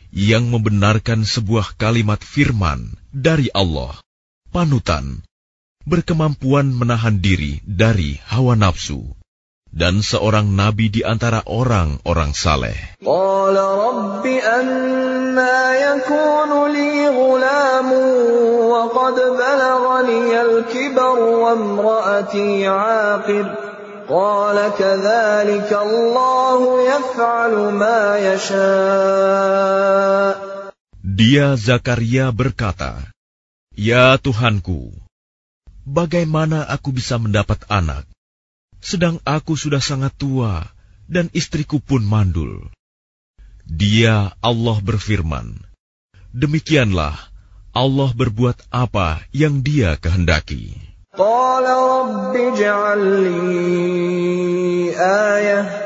yang 0.09 0.49
membenarkan 0.49 1.29
sebuah 1.29 1.77
kalimat 1.77 2.17
firman 2.25 2.97
dari 3.13 3.53
Allah, 3.53 3.93
panutan, 4.49 5.21
berkemampuan 5.85 6.73
menahan 6.73 7.21
diri 7.21 7.61
dari 7.69 8.17
hawa 8.25 8.57
nafsu, 8.57 9.05
dan 9.69 10.01
seorang 10.01 10.49
nabi 10.49 10.89
di 10.89 11.05
antara 11.05 11.45
orang-orang 11.45 12.33
saleh. 12.33 12.97
Dia 31.03 31.59
Zakaria 31.59 32.31
berkata, 32.31 33.11
Ya 33.75 34.15
Tuhanku, 34.15 34.95
bagaimana 35.83 36.63
aku 36.63 36.95
bisa 36.95 37.19
mendapat 37.19 37.67
anak? 37.67 38.07
Sedang 38.79 39.19
aku 39.27 39.59
sudah 39.59 39.83
sangat 39.83 40.15
tua 40.15 40.63
dan 41.11 41.27
istriku 41.35 41.83
pun 41.83 41.99
mandul. 41.99 42.71
Dia 43.67 44.31
Allah 44.39 44.77
berfirman, 44.79 45.67
Demikianlah 46.31 47.19
Allah 47.75 48.09
berbuat 48.15 48.71
apa 48.71 49.19
yang 49.35 49.59
dia 49.67 49.99
kehendaki. 49.99 50.86
قال 51.17 51.63
رب 51.63 52.35
اجعل 52.35 52.99
لي 52.99 54.93
آية. 54.99 55.83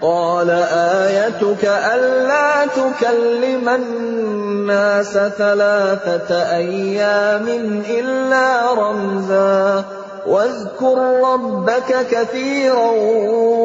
قال 0.00 0.50
آيتك 0.50 1.64
ألا 1.64 2.66
تكلم 2.66 3.68
الناس 3.68 5.12
ثلاثة 5.12 6.34
أيام 6.56 7.48
إلا 7.90 8.74
رمزا. 8.74 9.84
واذكر 10.26 11.20
ربك 11.32 12.06
كثيرا 12.10 12.90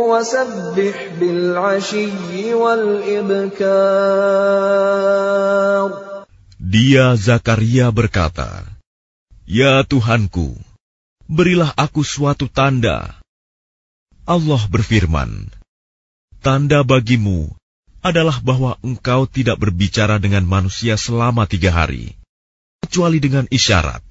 وسبح 0.09 1.07
بالعشي 1.19 2.53
والإبكار. 2.53 3.57
Dia 6.59 7.15
Zakaria 7.15 7.91
berkata, 7.93 8.65
Ya 9.45 9.83
Tuhanku, 9.85 10.66
berilah 11.27 11.75
aku 11.75 12.01
suatu 12.03 12.47
tanda. 12.47 13.19
Allah 14.27 14.63
berfirman, 14.67 15.51
Tanda 16.43 16.83
bagimu 16.83 17.51
adalah 18.03 18.39
bahwa 18.39 18.79
engkau 18.83 19.27
tidak 19.27 19.59
berbicara 19.59 20.19
dengan 20.19 20.47
manusia 20.47 20.95
selama 20.95 21.43
tiga 21.47 21.75
hari, 21.75 22.15
kecuali 22.83 23.19
dengan 23.19 23.47
isyarat. 23.51 24.03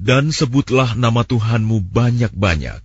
Dan 0.00 0.32
sebutlah 0.32 0.96
nama 0.96 1.24
Tuhanmu 1.28 1.84
banyak-banyak, 1.92 2.80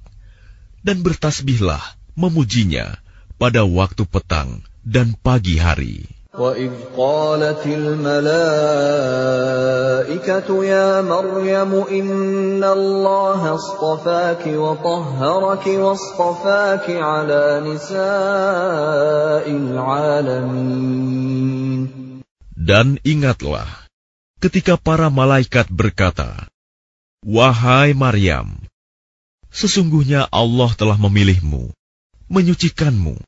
dan 0.83 0.97
bertasbihlah 0.99 1.79
memujinya 2.19 2.99
pada 3.39 3.63
waktu 3.63 4.03
petang 4.03 4.63
dan 4.83 5.15
pagi 5.15 5.55
hari. 5.55 6.14
وَإِذْ 6.34 6.94
قَالَتِ 6.94 7.66
الْمَلَائِكَةُ 7.66 8.30
يَا 10.64 11.02
مَرْيَمُ 11.02 11.72
إِنَّ 11.90 12.62
اللَّهَ 12.62 13.54
اصْطَفَاكِ 13.54 14.46
وَطَهَّرَكِ 14.46 15.66
وَاصْطَفَاكِ 15.66 16.86
عَلَى 16.86 17.66
نِسَاءِ 17.66 19.50
الْعَالَمِينَ 19.50 20.70
Dan 22.54 23.02
ingatlah, 23.02 23.66
ketika 24.38 24.78
para 24.78 25.10
malaikat 25.10 25.66
berkata, 25.66 26.46
Wahai 27.26 27.90
Maryam, 27.90 28.62
sesungguhnya 29.50 30.30
Allah 30.30 30.70
telah 30.78 30.94
memilihmu, 30.94 31.74
menyucikanmu, 32.30 33.18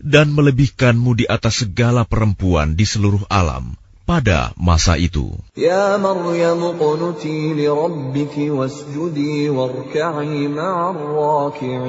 dan 0.00 0.32
melebihkanmu 0.32 1.16
di 1.20 1.24
atas 1.28 1.66
segala 1.66 2.04
perempuan 2.08 2.76
di 2.76 2.84
seluruh 2.88 3.24
alam 3.28 3.76
pada 4.06 4.54
masa 4.54 4.96
itu. 4.96 5.34
Ya 5.58 5.98
Maryam 5.98 6.62
qunuti 6.78 7.52
li 7.52 7.66
rabbiki 7.66 8.48
wasjudi 8.54 9.50
warka'i 9.52 10.48
ma'ar 10.48 10.96
raki'in. 10.96 11.84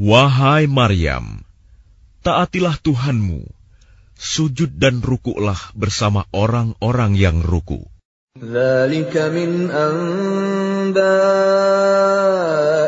Wahai 0.00 0.64
Maryam, 0.70 1.44
taatilah 2.24 2.76
Tuhanmu, 2.80 3.44
sujud 4.16 4.76
dan 4.76 5.02
rukuklah 5.04 5.58
bersama 5.76 6.24
orang-orang 6.32 7.16
yang 7.18 7.42
ruku. 7.44 7.89
ذلك 8.43 9.15
من 9.15 9.71
أنباء 9.71 11.01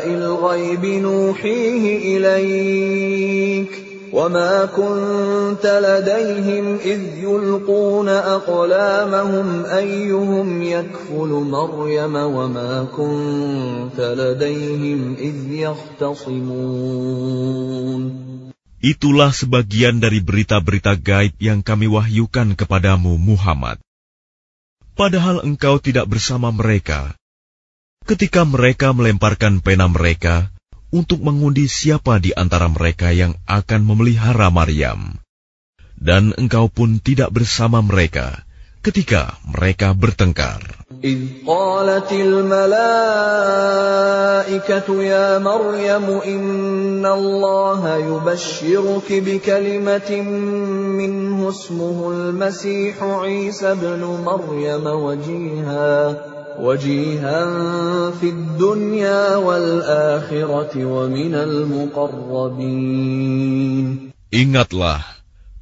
الغيب 0.04 0.86
نوحيه 0.86 1.84
إليك 2.04 3.72
وما 4.14 4.66
كنت 4.66 5.64
لديهم 5.64 6.76
إذ 6.84 7.02
يلقون 7.24 8.10
أقلامهم 8.10 9.66
أيهم 9.66 10.62
يكفل 10.64 11.32
مريم 11.48 12.16
وما 12.16 12.88
كنت 12.92 14.00
لديهم 14.00 15.16
إذ 15.16 15.52
يختصمون 15.52 17.08
Itulah 18.78 19.34
sebagian 19.34 19.98
dari 19.98 20.22
berita-berita 20.22 20.94
gaib 21.00 21.34
yang 21.42 21.66
kami 21.66 21.90
wahyukan 21.90 22.54
kepadamu, 22.54 23.18
Muhammad. 23.18 23.82
Padahal 24.98 25.46
engkau 25.46 25.78
tidak 25.78 26.10
bersama 26.10 26.50
mereka 26.50 27.14
ketika 28.08 28.48
mereka 28.48 28.96
melemparkan 28.96 29.60
pena 29.60 29.92
mereka 29.92 30.48
untuk 30.96 31.20
mengundi 31.20 31.68
siapa 31.68 32.24
di 32.24 32.32
antara 32.32 32.72
mereka 32.72 33.12
yang 33.12 33.36
akan 33.44 33.84
memelihara 33.84 34.48
Maryam. 34.48 35.20
Dan 36.00 36.32
engkau 36.40 36.72
pun 36.72 37.04
tidak 37.04 37.36
bersama 37.36 37.84
mereka 37.84 38.48
ketika 38.80 39.36
mereka 39.44 39.92
bertengkar. 39.92 40.78
إذ 41.04 41.44
قالت 41.46 42.12
الملائكة 42.12 42.64
يا 45.04 45.38
مريم 45.40 46.06
إن 46.26 47.06
الله 47.06 47.98
يبشرك 47.98 49.08
بكلمة 49.12 50.12
منه 50.92 51.50
اسمه 51.50 52.12
المسيح 52.12 53.04
عيسى 53.04 53.72
ابن 53.72 54.02
مريم 54.26 54.86
وجيها 54.88 56.18
وجيها 56.60 57.42
في 58.12 58.30
الدنيا 58.30 59.36
والآخرة 59.36 60.86
ومن 60.86 61.34
المقربين 62.68 62.98
Ingatlah 64.28 65.00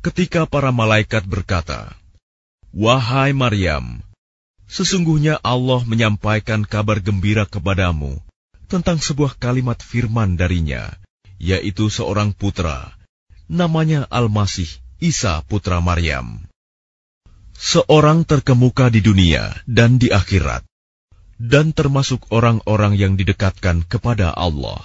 ketika 0.02 0.50
para 0.50 0.74
malaikat 0.74 1.22
berkata, 1.22 1.94
Wahai 2.74 3.30
Maryam, 3.32 4.02
sesungguhnya 4.66 5.38
Allah 5.46 5.86
menyampaikan 5.86 6.66
kabar 6.66 6.98
gembira 6.98 7.46
kepadamu 7.46 8.18
tentang 8.66 8.98
sebuah 8.98 9.38
kalimat 9.38 9.78
firman 9.86 10.34
darinya, 10.34 10.98
yaitu 11.38 11.94
seorang 11.94 12.34
putra, 12.34 12.92
namanya 13.46 14.10
Al-Masih, 14.10 14.68
Isa 15.01 15.41
putra 15.49 15.81
Maryam. 15.81 16.45
Seorang 17.57 18.29
terkemuka 18.29 18.93
di 18.93 19.01
dunia 19.01 19.49
dan 19.65 19.97
di 19.97 20.13
akhirat, 20.13 20.61
dan 21.41 21.73
termasuk 21.73 22.29
orang-orang 22.29 23.01
yang 23.01 23.17
didekatkan 23.17 23.89
kepada 23.89 24.29
Allah. 24.37 24.85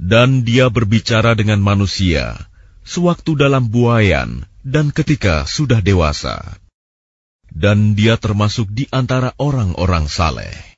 Dan 0.00 0.28
dia 0.48 0.66
berbicara 0.72 1.36
dengan 1.36 1.60
manusia 1.60 2.40
sewaktu 2.88 3.36
dalam 3.36 3.68
buayan 3.68 4.48
dan 4.64 4.96
ketika 4.96 5.44
sudah 5.44 5.84
dewasa. 5.84 6.56
Dan 7.52 7.92
dia 7.92 8.16
termasuk 8.16 8.72
di 8.72 8.88
antara 8.88 9.36
orang-orang 9.36 10.08
saleh. 10.08 10.77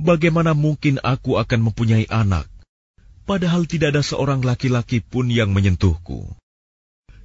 bagaimana 0.00 0.56
mungkin 0.56 0.96
aku 1.04 1.36
akan 1.36 1.70
mempunyai 1.70 2.08
anak, 2.08 2.48
padahal 3.28 3.68
tidak 3.68 3.94
ada 3.94 4.02
seorang 4.02 4.40
laki-laki 4.40 5.04
pun 5.04 5.28
yang 5.28 5.52
menyentuhku. 5.52 6.24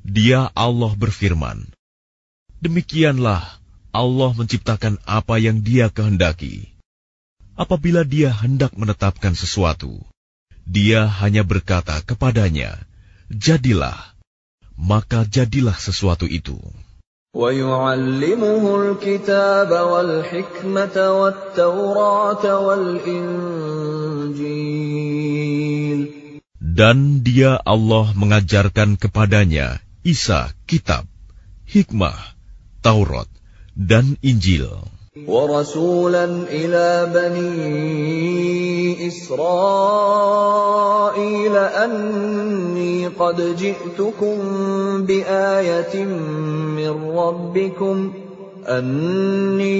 Dia 0.05 0.51
Allah 0.53 0.93
berfirman, 0.93 1.65
Demikianlah 2.61 3.41
Allah 3.95 4.31
menciptakan 4.35 4.99
apa 5.07 5.39
yang 5.39 5.63
dia 5.63 5.87
kehendaki. 5.89 6.69
Apabila 7.55 8.03
dia 8.03 8.35
hendak 8.35 8.75
menetapkan 8.75 9.31
sesuatu, 9.31 10.03
dia 10.67 11.07
hanya 11.07 11.47
berkata 11.47 12.03
kepadanya, 12.03 12.75
Jadilah, 13.31 13.97
maka 14.75 15.23
jadilah 15.23 15.73
sesuatu 15.73 16.27
itu. 16.27 16.59
ويعلمه 17.34 18.64
الكتاب 18.82 19.70
والحكمة 19.70 20.96
والتوراة 21.10 22.44
والإنجيل 22.58 24.00
Dan 26.70 27.20
dia 27.22 27.60
Allah 27.62 28.10
mengajarkan 28.18 28.96
kepadanya 28.98 29.78
Isa 30.02 30.50
kitab, 30.66 31.06
hikmah, 31.68 32.16
Taurat, 32.80 33.28
dan 33.78 34.16
Injil. 34.24 34.66
ورسولا 35.27 36.25
إلى 36.51 37.11
بني 37.15 39.07
إسرائيل 39.07 39.95
أني 41.55 43.07
قد 43.07 43.55
جئتكم 43.55 44.37
بآية 45.05 46.05
من 46.75 47.09
ربكم 47.17 48.13
أني 48.67 49.75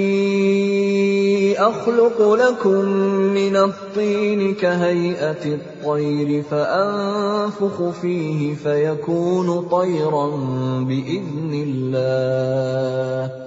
أخلق 1.58 2.34
لكم 2.34 2.84
من 3.36 3.56
الطين 3.56 4.54
كهيئة 4.54 5.44
الطير 5.44 6.42
فأنفخ 6.42 7.90
فيه 8.00 8.54
فيكون 8.54 9.68
طيرا 9.68 10.26
بإذن 10.80 11.64
الله 11.66 13.46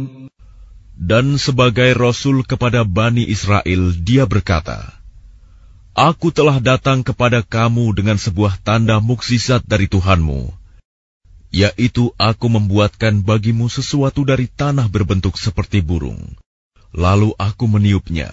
Dan 1.01 1.41
sebagai 1.41 1.97
Rasul 1.97 2.45
kepada 2.45 2.85
Bani 2.85 3.25
Israel, 3.25 3.89
dia 3.97 4.29
berkata, 4.29 5.01
Aku 5.97 6.29
telah 6.29 6.61
datang 6.61 7.01
kepada 7.01 7.41
kamu 7.41 7.97
dengan 7.97 8.21
sebuah 8.21 8.61
tanda 8.61 9.01
mukjizat 9.01 9.65
dari 9.65 9.89
Tuhanmu, 9.89 10.53
yaitu 11.49 12.13
aku 12.21 12.53
membuatkan 12.53 13.25
bagimu 13.25 13.65
sesuatu 13.65 14.21
dari 14.29 14.45
tanah 14.45 14.85
berbentuk 14.93 15.41
seperti 15.41 15.81
burung. 15.81 16.37
Lalu 16.93 17.33
aku 17.33 17.65
meniupnya, 17.65 18.29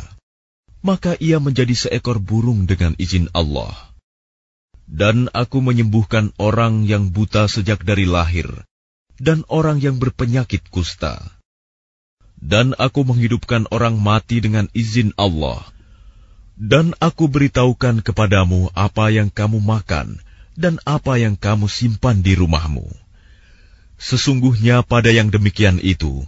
maka 0.84 1.16
ia 1.16 1.40
menjadi 1.40 1.72
seekor 1.72 2.20
burung 2.20 2.68
dengan 2.68 2.92
izin 3.00 3.32
Allah. 3.32 3.72
Dan 4.84 5.32
aku 5.32 5.64
menyembuhkan 5.64 6.36
orang 6.36 6.84
yang 6.84 7.16
buta 7.16 7.48
sejak 7.48 7.80
dari 7.80 8.04
lahir, 8.04 8.68
dan 9.16 9.48
orang 9.48 9.80
yang 9.80 9.96
berpenyakit 9.96 10.68
kusta. 10.68 11.37
Dan 12.38 12.78
aku 12.78 13.02
menghidupkan 13.02 13.66
orang 13.74 13.98
mati 13.98 14.38
dengan 14.38 14.70
izin 14.72 15.12
Allah. 15.18 15.62
Dan 16.58 16.94
aku 16.98 17.30
beritahukan 17.30 18.02
kepadamu 18.02 18.70
apa 18.74 19.10
yang 19.14 19.30
kamu 19.30 19.62
makan 19.62 20.18
dan 20.58 20.82
apa 20.82 21.18
yang 21.22 21.38
kamu 21.38 21.70
simpan 21.70 22.18
di 22.18 22.34
rumahmu 22.34 22.90
Sesungguhnya 23.98 24.86
pada 24.86 25.10
yang 25.10 25.26
demikian 25.34 25.82
itu, 25.82 26.22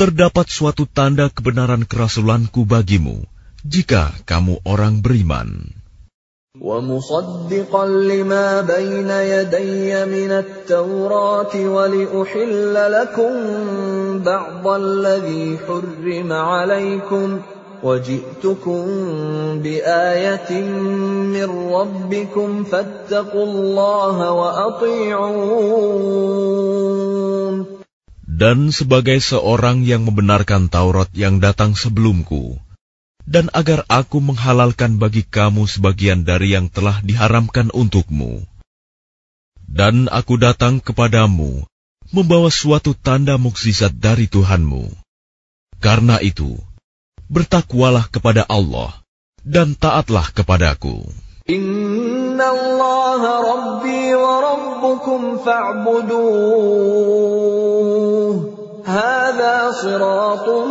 terdapat 0.00 0.48
suatu 0.48 0.88
tanda 0.88 1.28
kebenaran 1.28 1.84
kerasulanku 1.84 2.64
bagimu, 2.64 3.28
jika 3.60 4.16
kamu 4.24 4.64
orang 4.64 5.04
beriman. 5.04 5.68
ومصدقا 6.61 7.85
لما 7.87 8.61
بين 8.61 9.09
يدي 9.09 10.05
من 10.05 10.31
التوراة 10.31 11.49
ولأحل 11.49 12.75
لكم 12.93 13.33
بعض 14.21 14.67
الذي 14.67 15.57
حرم 15.65 16.33
عليكم 16.33 17.41
وجئتكم 17.83 18.85
بآية 19.65 20.61
من 21.33 21.49
ربكم 21.73 22.63
فاتقوا 22.63 23.45
الله 23.45 24.31
وأطيعون 24.31 25.33
Dan 28.29 28.69
sebagai 28.69 29.17
seorang 29.17 29.81
yang 29.81 30.05
membenarkan 30.05 30.69
Taurat 30.69 31.09
yang 31.17 31.41
datang 31.41 31.73
sebelumku, 31.73 32.61
dan 33.28 33.52
agar 33.52 33.84
aku 33.92 34.24
menghalalkan 34.24 34.96
bagi 34.96 35.20
kamu 35.20 35.68
sebagian 35.68 36.24
dari 36.24 36.56
yang 36.56 36.72
telah 36.72 37.04
diharamkan 37.04 37.68
untukmu. 37.76 38.40
Dan 39.68 40.08
aku 40.08 40.40
datang 40.40 40.80
kepadamu, 40.80 41.68
membawa 42.08 42.48
suatu 42.48 42.96
tanda 42.96 43.36
mukjizat 43.36 43.92
dari 43.92 44.32
Tuhanmu. 44.32 44.88
Karena 45.76 46.24
itu, 46.24 46.56
bertakwalah 47.28 48.08
kepada 48.08 48.48
Allah 48.48 48.96
dan 49.44 49.76
taatlah 49.76 50.32
kepadaku. 50.32 51.04
Inna 51.44 52.48
Allah 52.48 53.20
Rabbi 53.44 54.16
wa 54.16 54.40
Rabbukum 54.40 55.44
fa'buduh. 55.44 56.48
Hada 58.87 59.71
siratun 59.79 60.69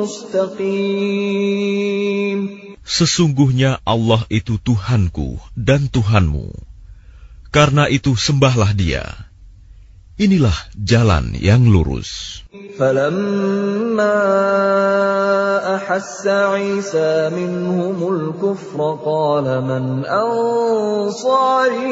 mustaqim. 0.00 1.22
Sesungguhnya 2.82 3.78
Allah 3.86 4.26
itu 4.28 4.58
Tuhanku 4.58 5.38
dan 5.54 5.86
Tuhanmu. 5.88 6.50
Karena 7.52 7.86
itu 7.92 8.16
sembahlah 8.16 8.72
dia. 8.72 9.04
Inilah 10.16 10.56
jalan 10.76 11.32
yang 11.36 11.68
lurus. 11.68 12.42
فلما 12.78 14.20
أحس 15.76 16.26
عيسى 16.26 17.30
منهم 17.36 18.14
الكفر 18.14 18.98
قال 19.04 19.64
من 19.64 20.04
أنصاري 20.04 21.84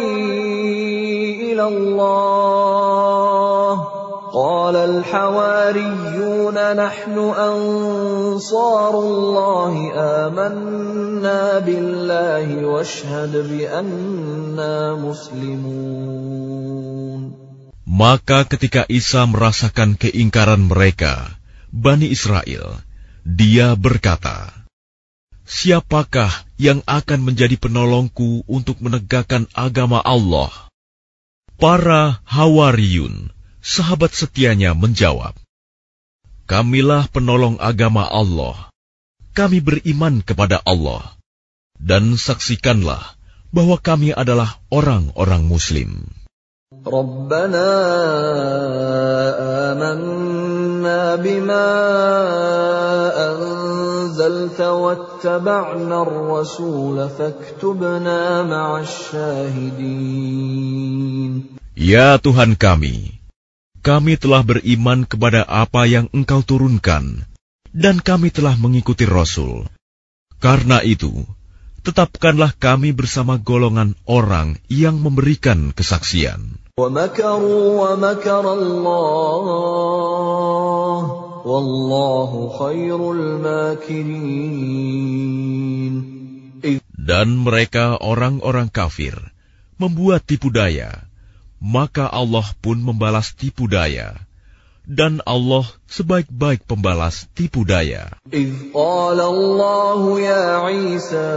إلى 1.53 1.64
الله 1.64 2.51
قال 4.35 4.76
الحواريون 4.76 6.55
نحن 6.76 7.16
أنصار 7.18 8.95
الله 8.99 9.72
آمنا 10.26 11.59
بالله 11.59 12.47
واشهد 12.66 13.33
بأننا 13.51 14.95
مسلمون 14.95 16.61
Maka 17.91 18.47
ketika 18.47 18.87
Isa 18.87 19.26
merasakan 19.26 19.99
keingkaran 19.99 20.70
mereka, 20.70 21.37
Bani 21.74 22.07
Israel, 22.09 22.81
dia 23.26 23.74
berkata, 23.74 24.55
Siapakah 25.45 26.31
yang 26.57 26.87
akan 26.87 27.26
menjadi 27.26 27.59
penolongku 27.59 28.47
untuk 28.47 28.78
menegakkan 28.78 29.51
agama 29.53 29.99
Allah? 30.01 30.70
Para 31.59 32.22
Hawariyun, 32.31 33.34
sahabat 33.66 34.13
setianya 34.13 34.78
menjawab, 34.78 35.34
Kamilah 36.45 37.09
penolong 37.09 37.57
agama 37.57 38.05
Allah. 38.05 38.70
Kami 39.34 39.66
beriman 39.66 40.22
kepada 40.22 40.61
Allah. 40.61 41.18
Dan 41.82 42.22
saksikanlah 42.22 43.01
bahwa 43.49 43.82
kami 43.82 44.13
adalah 44.13 44.61
orang-orang 44.70 45.49
muslim. 45.49 46.05
Rabbana 46.86 47.72
amanna 49.74 51.18
bima 51.18 51.68
anzalta 53.18 54.70
wattaba'na 54.70 56.05
ar-rasul 56.05 57.09
faktubna. 57.09 58.45
Ya 61.74 62.22
Tuhan 62.22 62.53
kami, 62.53 63.14
kami 63.86 64.18
telah 64.18 64.42
beriman 64.42 65.06
kepada 65.06 65.46
apa 65.46 65.86
yang 65.86 66.10
engkau 66.10 66.42
turunkan, 66.42 67.22
dan 67.70 68.02
kami 68.02 68.34
telah 68.34 68.58
mengikuti 68.58 69.06
Rasul. 69.06 69.70
Karena 70.42 70.82
itu, 70.82 71.14
tetapkanlah 71.86 72.58
kami 72.58 72.98
bersama 72.98 73.38
golongan 73.38 73.94
orang 74.10 74.58
yang 74.66 74.98
memberikan 74.98 75.70
kesaksian. 75.70 76.58
Dan 87.06 87.28
mereka 87.38 87.86
orang-orang 88.02 88.68
kafir 88.74 89.14
membuat 89.78 90.26
tipu 90.26 90.50
daya 90.50 91.06
maka 91.60 92.08
Allah 92.10 92.45
pun 92.60 92.80
membalas 92.80 93.34
tipu 93.34 93.66
daya. 93.70 94.16
Dan 94.86 95.24
Allah 95.26 95.66
sebaik-baik 95.89 96.66
pembalas 96.66 97.26
tipu 97.35 97.64
daya. 97.66 98.11
إذ 98.33 98.74
قال 98.74 99.20
الله 99.20 100.20
يا 100.20 100.57
عيسى 100.57 101.31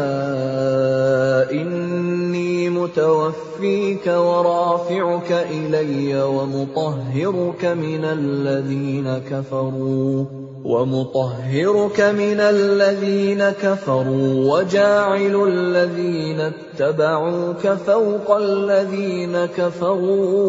إني 1.51 2.69
متوفيك 2.69 4.07
ورافعك 4.07 5.31
إلي 5.31 6.21
ومطهرك 6.21 7.65
من 7.65 8.05
الذين 8.05 9.17
كفروا 9.29 10.25
ومطهرك 10.63 12.01
من 12.01 12.39
الذين 12.39 13.49
كفروا 13.49 14.53
وجاعل 14.53 15.47
الذين 15.47 16.39
اتبعوك 16.39 17.67
فوق 17.67 18.37
الذين 18.37 19.45
كفروا 19.45 20.43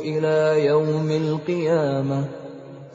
إلى 0.00 0.66
يوم 0.66 1.10
القيامة 1.10 2.24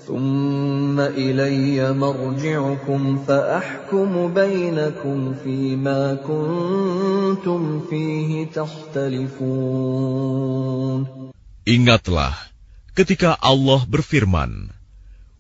ثم 0.10 1.00
إلي 1.00 1.94
مرجعكم 1.94 3.02
فأحكم 3.28 4.34
بينكم 4.34 5.18
فيما 5.44 6.14
كنتم 6.22 7.82
فيه 7.90 8.46
تختلفون 8.54 9.66
Ingatlah 11.66 12.38
ketika 12.94 13.34
Allah 13.42 13.82
berfirman, 13.90 14.70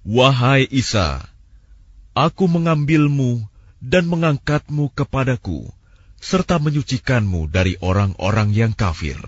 Wahai 0.01 0.65
Isa, 0.73 1.21
aku 2.17 2.49
mengambilmu 2.49 3.45
dan 3.77 4.09
mengangkatmu 4.09 4.89
kepadaku, 4.97 5.69
serta 6.17 6.57
menyucikanmu 6.57 7.45
dari 7.53 7.77
orang-orang 7.77 8.49
yang 8.57 8.73
kafir. 8.73 9.21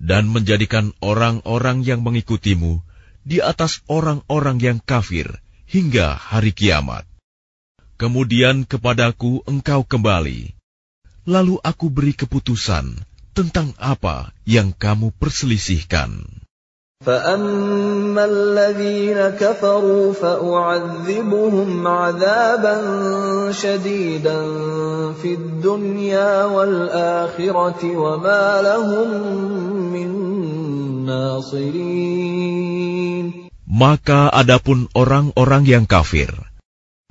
dan 0.00 0.32
menjadikan 0.32 0.96
orang-orang 1.04 1.84
yang 1.84 2.00
mengikutimu 2.00 2.80
di 3.25 3.41
atas 3.41 3.81
orang-orang 3.89 4.61
yang 4.61 4.77
kafir 4.77 5.41
hingga 5.65 6.13
hari 6.13 6.53
kiamat. 6.53 7.09
Kemudian 7.97 8.69
kepadaku 8.69 9.41
engkau 9.49 9.81
kembali, 9.81 10.53
lalu 11.25 11.57
aku 11.65 11.89
beri 11.89 12.13
keputusan 12.13 12.93
tentang 13.33 13.73
apa 13.81 14.31
yang 14.45 14.71
kamu 14.71 15.09
perselisihkan. 15.17 16.23
فأما 17.00 18.24
الذين 18.24 19.40
كفروا 19.40 20.12
فأعذبهم 20.12 21.86
عذابا 21.86 22.76
شديدا 23.52 24.40
في 25.16 25.34
الدنيا 25.34 26.44
والآخرة 26.44 27.96
وما 27.96 28.62
لهم 28.62 29.08
من 29.92 30.10
ناصرين 31.08 32.60
Maka 33.70 34.28
adapun 34.28 34.92
orang-orang 34.92 35.64
yang 35.64 35.88
kafir, 35.88 36.28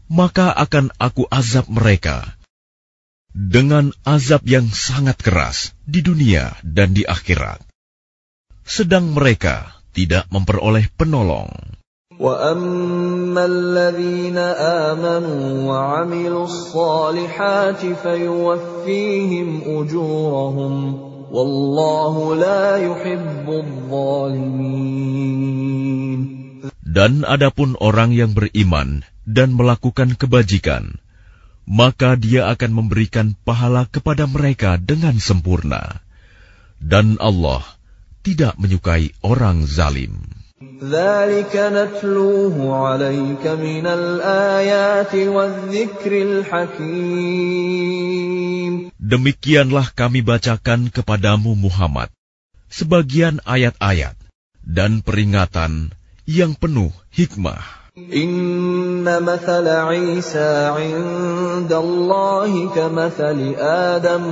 maka 0.06 0.54
akan 0.54 0.94
aku 1.02 1.26
azab 1.34 1.66
mereka 1.66 2.38
dengan 3.34 3.90
azab 4.06 4.46
yang 4.46 4.70
sangat 4.70 5.18
keras 5.18 5.74
di 5.90 6.06
dunia 6.06 6.54
dan 6.62 6.94
di 6.94 7.10
akhirat. 7.10 7.66
Sedang 8.70 9.18
mereka 9.18 9.82
tidak 9.98 10.30
memperoleh 10.30 10.94
penolong. 10.94 11.50
وَأَمَّا 12.22 13.44
الَّذِينَ 13.50 14.38
آمَنُوا 14.94 15.66
وَعَمِلُوا 15.66 16.46
الصَّالِحَاتِ 16.46 17.82
فَيُوَفِّيهِمْ 17.82 19.50
أُجُورَهُمْ 19.66 20.74
وَاللَّهُ 21.34 22.16
لَا 22.38 22.78
يُحِبُّ 22.78 23.48
الظَّالِمِينَ 23.50 24.60
Dan 26.86 27.26
adapun 27.26 27.74
orang 27.82 28.14
yang 28.14 28.38
beriman 28.38 29.02
dan 29.26 29.58
melakukan 29.58 30.14
kebajikan, 30.14 31.02
maka 31.66 32.14
dia 32.14 32.54
akan 32.54 32.86
memberikan 32.86 33.34
pahala 33.34 33.90
kepada 33.90 34.30
mereka 34.30 34.78
dengan 34.78 35.18
sempurna. 35.18 36.06
Dan 36.78 37.18
Allah 37.18 37.80
tidak 38.25 38.57
menyukai 38.57 39.13
orang 39.21 39.69
zalim. 39.69 40.25
Demikianlah 49.05 49.87
kami 49.93 50.21
bacakan 50.25 50.81
kepadamu 50.89 51.53
Muhammad 51.53 52.09
sebagian 52.73 53.45
ayat-ayat 53.45 54.17
dan 54.65 55.05
peringatan 55.05 55.93
yang 56.25 56.57
penuh 56.57 56.91
hikmah. 57.13 57.84
Inna 57.95 59.23
Isa 60.19 60.51
Adam. 63.55 64.25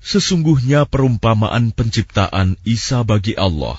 Sesungguhnya 0.00 0.88
perumpamaan 0.88 1.64
penciptaan 1.76 2.56
Isa 2.64 3.04
bagi 3.04 3.36
Allah 3.36 3.76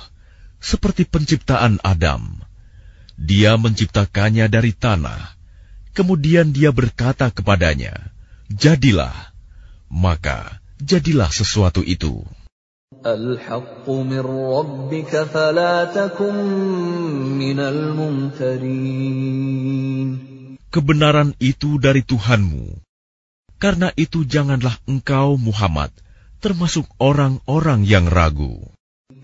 seperti 0.62 1.10
penciptaan 1.10 1.82
Adam. 1.82 2.38
Dia 3.18 3.58
menciptakannya 3.58 4.46
dari 4.46 4.78
tanah. 4.78 5.34
Kemudian 5.98 6.54
dia 6.54 6.70
berkata 6.70 7.34
kepadanya, 7.34 8.14
Jadilah 8.54 9.29
maka 9.92 10.62
jadilah 10.80 11.28
sesuatu 11.30 11.84
itu. 11.84 12.24
Kebenaran 20.70 21.30
itu 21.38 21.70
dari 21.78 22.02
Tuhanmu. 22.02 22.66
Karena 23.60 23.92
itu 24.00 24.24
janganlah 24.24 24.80
engkau 24.88 25.36
Muhammad 25.36 25.92
termasuk 26.40 26.88
orang-orang 26.98 27.84
yang 27.84 28.08
ragu. 28.08 28.64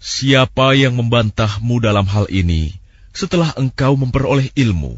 Siapa 0.00 0.72
yang 0.72 0.96
membantahmu 0.96 1.76
dalam 1.76 2.08
hal 2.08 2.24
ini 2.32 2.72
setelah 3.12 3.52
engkau 3.60 4.00
memperoleh 4.00 4.48
ilmu? 4.56 4.96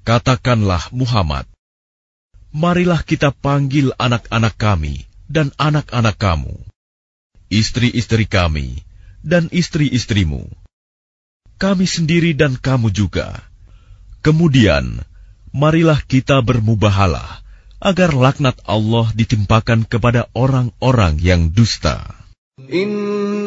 Katakanlah 0.00 0.88
Muhammad, 0.96 1.44
marilah 2.48 3.04
kita 3.04 3.36
panggil 3.36 3.92
anak-anak 4.00 4.56
kami 4.56 5.04
dan 5.28 5.52
anak-anak 5.60 6.16
kamu, 6.16 6.56
istri-istri 7.52 8.24
kami 8.24 8.80
dan 9.20 9.52
istri-istrimu, 9.52 10.48
kami 11.60 11.84
sendiri 11.84 12.32
dan 12.32 12.56
kamu 12.56 12.88
juga. 12.88 13.44
Kemudian, 14.24 15.04
marilah 15.52 16.00
kita 16.00 16.40
bermubahalah 16.40 17.44
agar 17.76 18.16
laknat 18.16 18.56
Allah 18.64 19.12
ditimpakan 19.12 19.84
kepada 19.84 20.32
orang-orang 20.32 21.20
yang 21.20 21.52
dusta. 21.52 22.08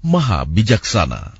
Maha 0.00 0.48
Bijaksana. 0.48 1.36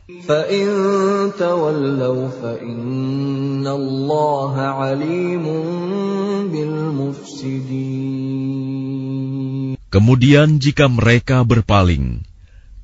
Kemudian 9.90 10.48
jika 10.60 10.84
mereka 10.92 11.36
berpaling, 11.48 12.06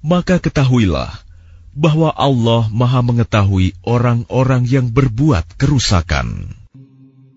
maka 0.00 0.40
ketahuilah 0.40 1.12
bahwa 1.76 2.08
Allah 2.16 2.72
Maha 2.72 3.04
mengetahui 3.04 3.76
orang-orang 3.84 4.64
yang 4.64 4.88
berbuat 4.88 5.60
kerusakan. 5.60 6.56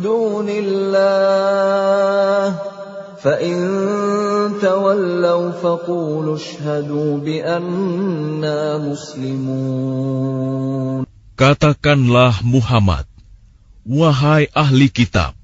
دون 0.00 0.48
الله 0.48 1.54
فإن 3.24 3.56
تولوا 4.60 5.50
فقولوا 5.50 6.36
اشهدوا 6.36 7.18
بأننا 7.18 8.78
مسلمون 8.78 10.24
Katakanlah 11.34 12.46
Muhammad, 12.46 13.10
wahai 13.82 14.46
ahli 14.54 14.86
kitab, 14.86 15.34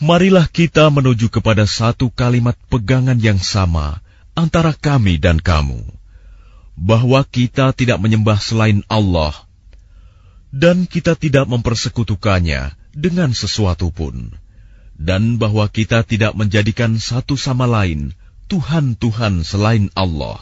marilah 0.00 0.48
kita 0.48 0.88
menuju 0.88 1.28
kepada 1.28 1.68
satu 1.68 2.08
kalimat 2.08 2.56
pegangan 2.72 3.20
yang 3.20 3.36
sama 3.36 4.00
antara 4.32 4.72
kami 4.72 5.20
dan 5.20 5.36
kamu, 5.36 5.84
bahwa 6.80 7.20
kita 7.28 7.76
tidak 7.76 8.00
menyembah 8.00 8.40
selain 8.40 8.80
Allah, 8.88 9.36
dan 10.48 10.88
kita 10.88 11.12
tidak 11.12 11.44
mempersekutukannya 11.44 12.72
dengan 12.97 13.29
sesuatu 13.37 13.93
pun, 13.93 14.33
dan 14.97 15.37
bahwa 15.37 15.69
kita 15.69 16.01
tidak 16.01 16.33
menjadikan 16.33 16.97
satu 16.97 17.37
sama 17.37 17.69
lain 17.69 18.17
Tuhan-Tuhan 18.49 19.45
selain 19.45 19.93
Allah. 19.93 20.41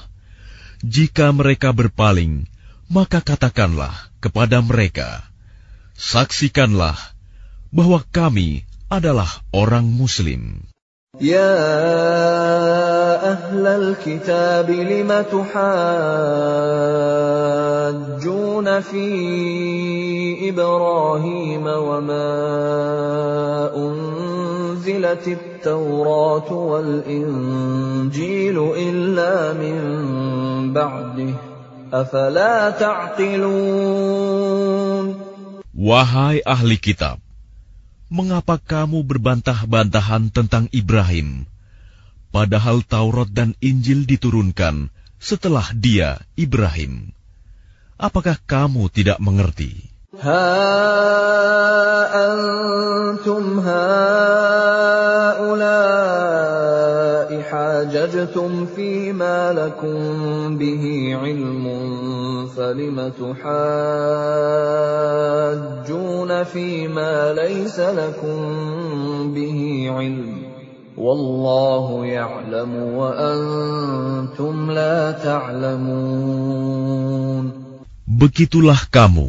Jika 0.79 1.35
mereka 1.35 1.75
berpaling, 1.75 2.47
maka 2.87 3.19
katakanlah 3.19 3.91
kepada 4.23 4.63
mereka, 4.63 5.27
Saksikanlah 5.95 6.95
bahwa 7.75 8.03
kami 8.11 8.63
adalah 8.87 9.43
orang 9.51 9.87
Muslim. 9.87 10.63
يا 11.21 11.47
أهل 13.32 13.66
الكتاب 13.66 14.70
لم 14.70 15.24
تحاجون 15.32 15.50
في 18.80 20.48
إبراهيم 20.48 21.66
وما 21.66 22.30
أنزلت 23.76 25.28
التوراة 25.28 26.52
والإنجيل 26.52 28.58
إلا 28.76 29.52
من 29.52 29.76
بعده 30.72 31.34
أفلا 31.92 32.70
تعقلون 32.70 34.30
Wahai 35.80 36.44
ahli 36.44 36.76
kitab, 36.76 37.16
mengapa 38.12 38.60
kamu 38.60 39.00
berbantah-bantahan 39.00 40.28
tentang 40.28 40.68
Ibrahim, 40.76 41.48
Padahal 42.35 42.83
Taurat 42.83 43.31
dan 43.31 43.55
Injil 43.63 44.03
diturunkan 44.03 44.91
setelah 45.23 45.71
dia, 45.71 46.19
Ibrahim. 46.35 47.15
Apakah 47.95 48.35
kamu 48.43 48.91
tidak 48.91 49.23
mengerti? 49.23 49.87
Ha 50.19 50.43
antum 52.11 53.63
haulai 53.63 53.79
hajajtum 57.39 58.67
fima 58.67 59.55
lakum 59.55 60.59
bihi 60.59 61.15
ilmun 61.15 62.51
falima 62.51 63.15
tuhajjuna 63.15 63.47
fima 66.51 67.31
laysa 67.31 67.95
lakum 67.95 69.31
bihi 69.31 69.87
ilmun 69.87 70.44
Wallahu 70.95 72.07
ya'lamu 72.07 72.95
wa 72.95 73.11
antum 73.11 74.71
la 74.71 75.11
ta'lamun. 75.19 76.23
Begitulah 78.07 78.79
kamu. 78.87 79.27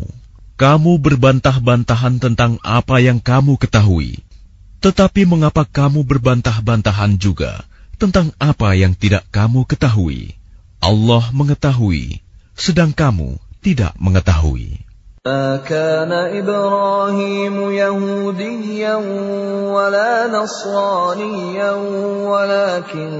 Kamu 0.57 1.03
berbantah-bantahan 1.03 2.23
tentang 2.23 2.63
apa 2.63 3.03
yang 3.03 3.19
kamu 3.19 3.59
ketahui. 3.59 4.23
Tetapi 4.79 5.27
mengapa 5.27 5.67
kamu 5.67 6.07
berbantah-bantahan 6.07 7.19
juga 7.19 7.67
tentang 7.99 8.31
apa 8.39 8.79
yang 8.79 8.95
tidak 8.95 9.27
kamu 9.35 9.67
ketahui? 9.67 10.39
Allah 10.79 11.35
mengetahui, 11.35 12.23
sedang 12.55 12.95
kamu 12.95 13.43
tidak 13.59 13.91
mengetahui. 13.99 14.86
ما 15.26 15.62
كان 15.70 16.10
إبراهيم 16.10 17.72
يهوديا 17.72 18.96
ولا 19.70 20.28
نصرانيا 20.34 21.72
ولكن 22.26 23.12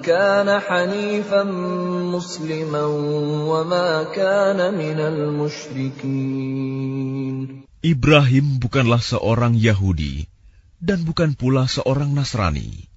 كان 0.00 0.48
حنيفا 0.60 1.42
مسلما 2.16 2.84
وما 3.52 4.02
كان 4.16 4.74
من 4.74 4.96
المشركين 4.96 6.56
Ibrahim 7.84 8.56
bukanlah 8.56 9.04
seorang 9.04 9.60
Yahudi 9.60 10.24
dan 10.80 11.04
bukan 11.04 11.36
pula 11.36 11.68
seorang 11.68 12.16
Nasrani, 12.16 12.88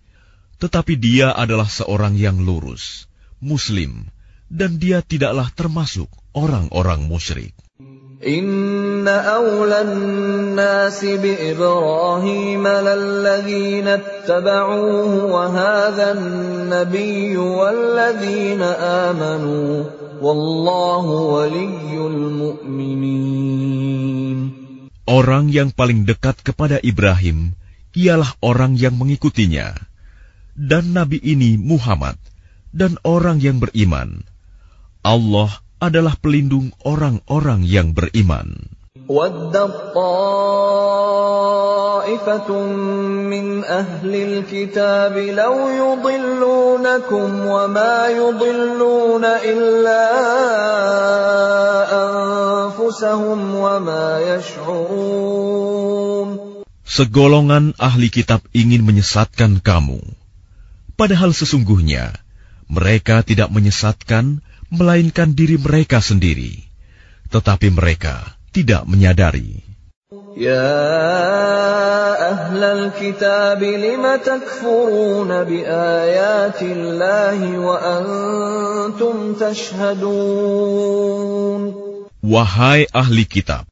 tetapi 0.63 0.95
dia 0.95 1.35
adalah 1.35 1.67
seorang 1.67 2.15
yang 2.15 2.39
lurus, 2.39 3.11
Muslim, 3.43 4.07
dan 4.47 4.79
dia 4.79 5.03
tidaklah 5.03 5.51
termasuk 5.51 6.07
orang-orang 6.31 7.03
musyrik. 7.03 7.51
إن 8.23 9.07
أولى 9.07 9.81
الناس 9.81 11.05
بإبراهيم 11.05 12.67
للذين 12.67 13.87
اتبعوه 13.87 15.25
وهذا 15.25 16.11
النبي 16.11 17.37
والذين 17.37 18.61
آمنوا 19.07 19.83
والله 20.21 21.05
ولي 21.07 21.95
المؤمنين 21.95 23.39
Orang 25.09 25.49
yang 25.49 25.73
paling 25.73 26.05
dekat 26.05 26.45
kepada 26.45 26.77
Ibrahim 26.85 27.57
ialah 27.97 28.29
orang 28.45 28.77
yang 28.77 28.93
mengikutinya, 28.93 29.73
dan 30.53 30.93
Nabi 30.93 31.17
ini 31.17 31.57
Muhammad, 31.57 32.13
dan 32.69 33.01
orang 33.01 33.41
yang 33.41 33.57
beriman. 33.57 34.21
Allah 35.01 35.49
adalah 35.79 36.19
pelindung 36.19 36.75
orang-orang 36.83 37.63
yang 37.63 37.95
beriman. 37.95 38.79
ودت 39.09 39.73
طائفة 39.97 41.29
من 43.25 43.65
أهل 43.65 44.11
الكتاب 44.15 45.17
لو 45.17 45.55
يضلونكم 45.69 47.27
وما 47.45 48.07
يضلون 48.07 49.25
إلا 49.25 50.03
أنفسهم 51.89 53.55
وما 53.55 54.19
يشعرون 54.37 55.49
Segolongan 56.89 57.77
ahli 57.77 58.09
kitab 58.09 58.41
ingin 58.49 58.81
menyesatkan 58.81 59.61
kamu. 59.61 60.01
Padahal 60.97 61.37
sesungguhnya 61.37 62.17
mereka 62.65 63.21
tidak 63.21 63.53
menyesatkan 63.53 64.41
melainkan 64.72 65.34
diri 65.34 65.56
mereka 65.60 66.00
sendiri. 66.00 66.64
Tetapi 67.28 67.68
mereka 67.72 68.36
tidak 68.54 68.86
menyadari. 68.86 69.64
Ya 70.34 70.66
ahlal 72.18 72.90
kitab 72.94 73.62
lima 73.62 74.18
takfuruna 74.18 75.46
bi 75.46 75.62
ayatillahi 75.62 77.58
wa 77.58 77.76
antum 77.78 79.38
tashhadun. 79.38 80.14
Wahai 82.24 82.88
ahli 82.88 83.28
kitab, 83.28 83.68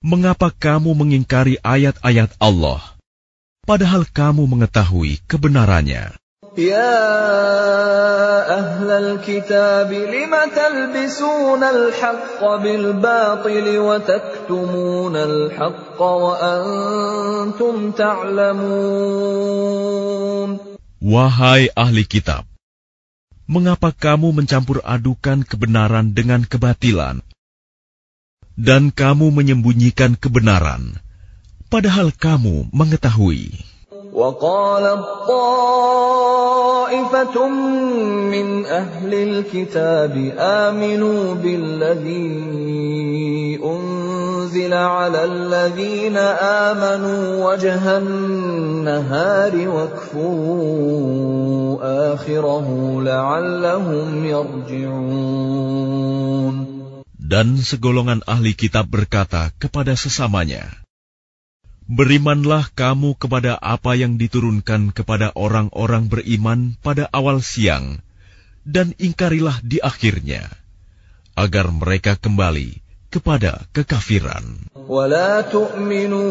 mengapa 0.00 0.48
kamu 0.50 0.96
mengingkari 0.96 1.60
ayat-ayat 1.60 2.32
Allah, 2.40 2.80
padahal 3.68 4.08
kamu 4.08 4.48
mengetahui 4.48 5.20
kebenarannya? 5.28 6.16
يا 6.59 6.99
أهل 8.59 8.89
الكتاب 8.91 9.93
لم 9.93 10.33
تلبسون 10.55 11.63
الحق 11.63 12.41
بالباطل 12.43 13.77
وتكتمون 13.77 15.15
الحق 15.15 16.01
وأنتم 16.01 17.91
تعلمون 17.91 19.29
Wahai 20.99 21.71
ahli 21.79 22.03
kitab, 22.03 22.43
mengapa 23.47 23.95
kamu 23.95 24.35
mencampur 24.35 24.83
adukan 24.83 25.47
kebenaran 25.47 26.11
dengan 26.11 26.43
kebatilan, 26.43 27.23
dan 28.59 28.91
kamu 28.91 29.31
menyembunyikan 29.31 30.19
kebenaran, 30.19 30.99
padahal 31.71 32.11
kamu 32.11 32.67
mengetahui? 32.75 33.72
وقالت 34.13 35.05
طائفة 35.27 36.67
من 38.29 38.65
أهل 38.65 39.13
الكتاب 39.13 40.33
آمنوا 40.37 41.33
بالذي 41.33 42.29
أنزل 43.65 44.73
على 44.73 45.23
الذين 45.25 46.17
آمنوا 46.69 47.45
وجه 47.45 47.97
النهار 47.97 49.53
واكفروا 49.69 50.59
آخره 52.13 52.67
لعلهم 53.01 54.25
يرجعون 54.25 55.49
Dan 57.29 57.61
segolongan 57.61 58.25
ahli 58.25 58.57
kitab 58.57 58.89
berkata 58.89 59.53
kepada 59.61 59.93
sesamanya, 59.93 60.82
Berimanlah 61.89 62.69
kamu 62.77 63.17
kepada 63.17 63.57
apa 63.57 63.97
yang 63.97 64.21
diturunkan 64.21 64.93
kepada 64.93 65.33
orang-orang 65.33 66.05
beriman 66.05 66.77
pada 66.85 67.09
awal 67.09 67.41
siang, 67.41 67.97
dan 68.61 68.93
ingkarilah 69.01 69.57
di 69.65 69.81
akhirnya, 69.81 70.53
agar 71.33 71.73
mereka 71.73 72.13
kembali 72.13 72.77
kepada 73.09 73.65
kekafiran. 73.73 74.69
ولا 74.89 75.41
تؤمنوا 75.49 76.21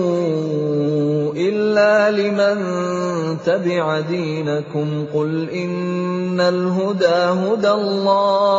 إلا 1.35 2.11
لمن 2.11 2.59
تبع 3.43 4.01
دينكم 4.01 4.89
قل 5.15 5.51
إن 5.51 6.39
الهدى 6.39 7.19
هدى 7.35 7.71
الله 7.71 8.59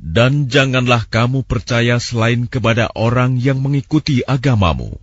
Dan 0.00 0.48
janganlah 0.48 1.04
kamu 1.12 1.44
percaya 1.44 2.00
selain 2.00 2.48
kepada 2.48 2.88
orang 2.96 3.36
yang 3.36 3.60
mengikuti 3.60 4.24
agamamu. 4.24 4.96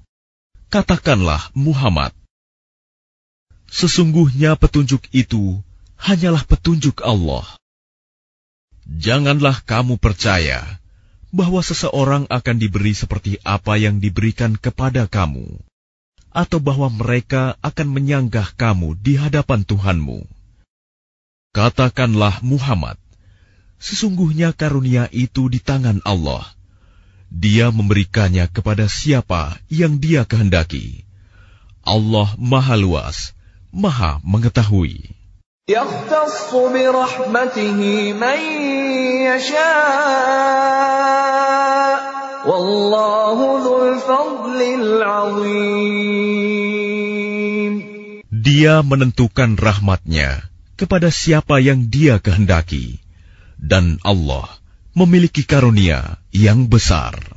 Katakanlah 0.74 1.54
Muhammad. 1.54 2.18
Sesungguhnya 3.70 4.58
petunjuk 4.58 5.06
itu 5.14 5.62
hanyalah 6.02 6.42
petunjuk 6.50 7.06
Allah. 7.06 7.46
Janganlah 8.90 9.62
kamu 9.70 10.02
percaya 10.02 10.66
bahwa 11.30 11.62
seseorang 11.62 12.26
akan 12.26 12.58
diberi 12.58 12.98
seperti 12.98 13.38
apa 13.46 13.78
yang 13.78 14.02
diberikan 14.02 14.58
kepada 14.58 15.06
kamu 15.06 15.62
atau 16.37 16.59
bahwa 16.59 16.89
mereka 16.89 17.61
akan 17.61 17.89
menyanggah 17.93 18.57
kamu 18.57 18.97
di 18.97 19.21
hadapan 19.21 19.63
Tuhanmu. 19.69 20.25
Katakanlah 21.53 22.41
Muhammad, 22.41 22.97
sesungguhnya 23.77 24.57
karunia 24.57 25.13
itu 25.13 25.53
di 25.53 25.61
tangan 25.61 26.01
Allah. 26.09 26.49
Dia 27.29 27.69
memberikannya 27.69 28.49
kepada 28.49 28.89
siapa 28.89 29.61
yang 29.69 30.01
dia 30.01 30.25
kehendaki. 30.25 31.05
Allah 31.85 32.33
Maha 32.41 32.77
Luas, 32.81 33.37
Maha 33.73 34.21
Mengetahui. 34.25 35.23
يختص 35.69 36.51
برحمته 36.75 37.79
من 38.13 38.41
يشاء 39.31 40.73
Wallahu. 42.48 43.48
Dia 48.48 48.80
menentukan 48.80 49.60
rahmatnya 49.60 50.48
kepada 50.80 51.12
siapa 51.12 51.60
yang 51.60 51.92
dia 51.92 52.24
kehendaki. 52.24 53.04
Dan 53.60 54.00
Allah 54.08 54.48
memiliki 54.96 55.44
karunia 55.44 56.18
yang 56.32 56.72
besar. 56.72 57.37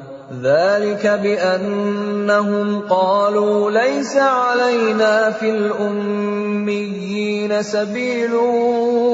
ذلك 0.40 1.06
بأنهم 1.06 2.80
قالوا 2.90 3.70
ليس 3.70 4.16
علينا 4.16 5.30
في 5.30 5.50
الأميين 5.50 7.06
سبيل 7.62 8.34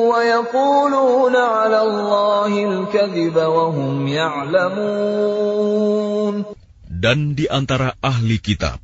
ويقولون 0.09 1.37
على 1.37 1.81
الله 1.83 2.53
الكذب 2.65 3.37
وهم 3.37 4.09
يعلمون 4.09 5.53
Dan 7.03 7.35
di 7.35 7.51
antara 7.51 7.99
ahli 7.99 8.39
kitab, 8.39 8.79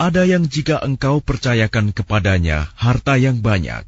ada 0.00 0.24
yang 0.24 0.48
jika 0.48 0.80
engkau 0.80 1.20
percayakan 1.20 1.92
kepadanya 1.92 2.72
harta 2.80 3.20
yang 3.20 3.44
banyak, 3.44 3.84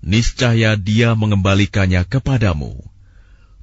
niscaya 0.00 0.80
dia 0.80 1.12
mengembalikannya 1.12 2.08
kepadamu. 2.08 2.72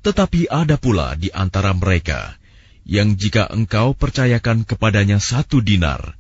Tetapi 0.05 0.53
ada 0.53 0.77
pula 0.77 1.17
di 1.17 1.33
antara 1.33 1.73
mereka 1.73 2.37
yang 2.82 3.14
jika 3.14 3.46
engkau 3.46 3.94
percayakan 3.94 4.66
kepadanya 4.66 5.22
satu 5.22 5.62
dinar, 5.62 6.18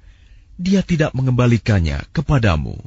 dia 0.56 0.86
tidak 0.86 1.10
mengembalikannya 1.16 2.06
kepadamu, 2.14 2.78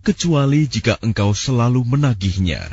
kecuali 0.00 0.64
jika 0.64 0.96
engkau 1.04 1.36
selalu 1.36 1.84
menagihnya. 1.84 2.64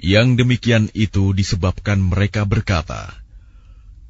Yang 0.00 0.40
demikian 0.40 0.84
itu 0.96 1.36
disebabkan 1.36 2.00
mereka 2.00 2.48
berkata, 2.48 3.12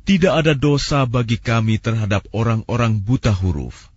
Tidak 0.07 0.31
ada 0.31 0.55
dosa 0.55 1.03
bagi 1.05 1.43
kami 1.43 1.83
terhadap 1.83 2.31
orang-orang 2.31 3.03
buta 3.03 3.35
huruf. 3.35 3.91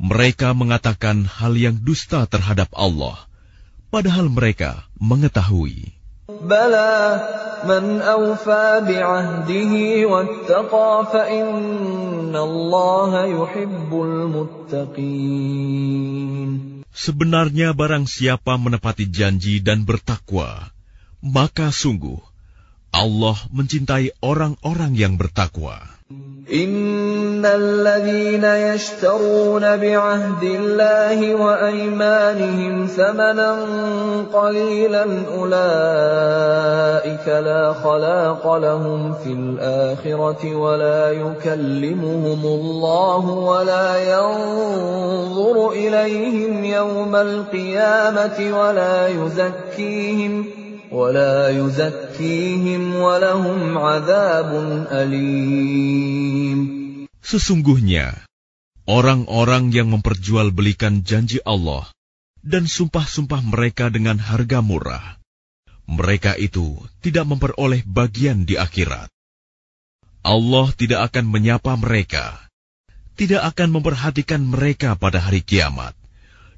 Mereka 0.00 0.56
mengatakan 0.56 1.28
hal 1.28 1.60
yang 1.60 1.76
dusta 1.76 2.24
terhadap 2.24 2.72
Allah, 2.72 3.28
padahal 3.92 4.32
mereka 4.32 4.88
mengetahui. 4.96 5.99
Bala 6.40 7.20
man 7.66 8.00
awfa 8.00 8.80
bi'ahdihi 8.86 10.06
wattaqa 10.08 11.04
fa 11.10 11.28
inna 11.28 12.40
Allah 12.40 13.28
yuhibbul 13.28 14.30
muttaqin. 14.32 15.70
Sebenarnya 16.90 17.72
barang 17.72 18.04
siapa 18.06 18.58
menepati 18.60 19.06
janji 19.08 19.62
dan 19.62 19.84
bertakwa, 19.88 20.72
maka 21.22 21.70
sungguh 21.70 22.20
Allah 22.90 23.38
mencintai 23.54 24.18
orang-orang 24.18 24.98
yang 24.98 25.14
bertakwa. 25.14 25.78
إن 27.40 27.46
الذين 27.46 28.44
يشترون 28.44 29.76
بعهد 29.76 30.42
الله 30.42 31.34
وأيمانهم 31.34 32.86
ثمنا 32.86 33.56
قليلا 34.32 35.06
أولئك 35.38 37.28
لا 37.28 37.72
خلاق 37.72 38.56
لهم 38.56 39.12
في 39.12 39.32
الآخرة 39.32 40.54
ولا 40.56 41.10
يكلمهم 41.10 42.44
الله 42.44 43.28
ولا 43.28 44.12
ينظر 44.12 45.70
إليهم 45.70 46.64
يوم 46.64 47.16
القيامة 47.16 48.60
ولا 48.60 49.08
يزكيهم 49.08 50.44
ولا 50.92 51.48
يزكيهم 51.48 53.00
ولهم 53.02 53.78
عذاب 53.78 54.64
أليم 54.92 56.79
Sesungguhnya, 57.20 58.24
orang-orang 58.88 59.70
yang 59.70 59.92
memperjualbelikan 59.92 61.04
janji 61.04 61.38
Allah 61.44 61.88
dan 62.40 62.64
sumpah-sumpah 62.64 63.44
mereka 63.44 63.92
dengan 63.92 64.16
harga 64.16 64.64
murah, 64.64 65.20
mereka 65.84 66.38
itu 66.38 66.78
tidak 67.04 67.28
memperoleh 67.28 67.84
bagian 67.84 68.48
di 68.48 68.56
akhirat. 68.56 69.10
Allah 70.20 70.68
tidak 70.76 71.12
akan 71.12 71.32
menyapa 71.32 71.76
mereka, 71.80 72.46
tidak 73.16 73.42
akan 73.52 73.68
memperhatikan 73.80 74.40
mereka 74.44 74.96
pada 74.96 75.20
hari 75.20 75.44
kiamat, 75.44 75.92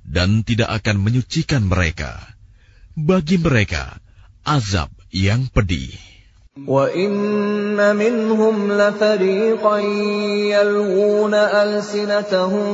dan 0.02 0.42
tidak 0.46 0.70
akan 0.82 1.00
menyucikan 1.02 1.64
mereka. 1.66 2.22
Bagi 2.92 3.40
mereka, 3.40 3.98
azab 4.44 4.92
yang 5.08 5.48
pedih. 5.48 6.11
وَإِنَّ 6.68 7.96
مِنْهُمْ 7.96 8.72
لَفَرِيقًا 8.72 9.78
يَلْوُونَ 10.52 11.34
أَلْسِنَتَهُم 11.34 12.66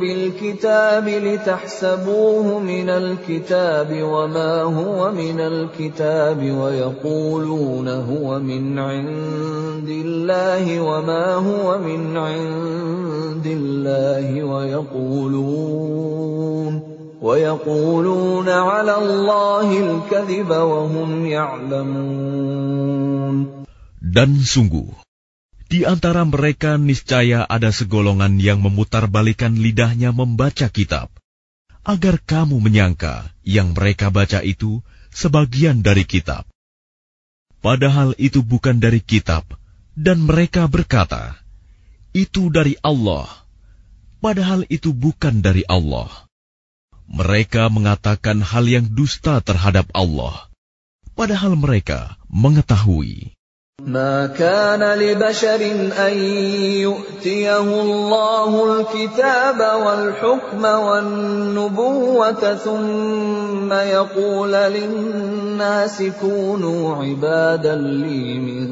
بِالْكِتَابِ 0.00 1.08
لِتَحْسَبُوهُ 1.08 2.58
مِنَ 2.58 2.88
الْكِتَابِ 2.88 3.88
وَمَا 4.02 4.62
هُوَ 4.62 5.12
مِنَ 5.12 5.40
الْكِتَابِ 5.40 6.40
وَيَقُولُونَ 6.50 7.88
هُوَ 7.88 8.38
مِنْ 8.40 8.78
عِندِ 8.78 9.88
اللَّهِ 9.88 10.80
وَمَا 10.80 11.34
هُوَ 11.34 11.78
مِنْ 11.78 12.16
عِندِ 12.16 13.46
اللَّهِ 13.46 14.44
وَيَقُولُونَ 14.44 15.76
وَيَقُولُونَ 17.21 18.49
عَلَى 18.49 18.95
اللَّهِ 18.97 19.69
الْكَذِبَ 19.69 20.49
وَهُمْ 20.49 21.09
يَعْلَمُونَ 21.29 23.35
Dan 24.01 24.41
sungguh, 24.41 24.89
di 25.71 25.87
antara 25.87 26.27
mereka 26.27 26.75
niscaya 26.75 27.47
ada 27.47 27.71
segolongan 27.71 28.35
yang 28.41 28.59
memutarbalikan 28.59 29.55
lidahnya 29.55 30.11
membaca 30.11 30.67
kitab, 30.67 31.07
agar 31.87 32.19
kamu 32.19 32.59
menyangka 32.59 33.31
yang 33.47 33.71
mereka 33.71 34.11
baca 34.11 34.43
itu 34.43 34.83
sebagian 35.15 35.79
dari 35.79 36.03
kitab. 36.03 36.43
Padahal 37.61 38.17
itu 38.17 38.41
bukan 38.41 38.81
dari 38.81 38.99
kitab, 38.99 39.45
dan 39.93 40.25
mereka 40.25 40.65
berkata, 40.67 41.37
itu 42.11 42.51
dari 42.51 42.75
Allah. 42.83 43.29
Padahal 44.19 44.67
itu 44.67 44.91
bukan 44.91 45.39
dari 45.39 45.63
Allah. 45.69 46.09
Mereka 47.11 47.67
mengatakan 47.67 48.39
hal 48.39 48.65
yang 48.65 48.87
dusta 48.87 49.43
terhadap 49.43 49.91
Allah, 49.91 50.47
padahal 51.13 51.59
mereka 51.59 52.15
mengetahui. 52.31 53.35
ما 53.81 54.27
كان 54.27 54.83
لبشر 54.99 55.61
أن 56.07 56.17
يؤتيه 56.85 57.81
الله 57.81 58.51
الكتاب 58.79 59.59
والحكم 59.85 60.63
والنبوة 60.65 62.55
ثم 62.55 63.73
يقول 63.73 64.51
للناس 64.51 66.03
كونوا 66.21 66.95
عبادا 67.03 67.75
لي 67.75 68.39
من 68.39 68.67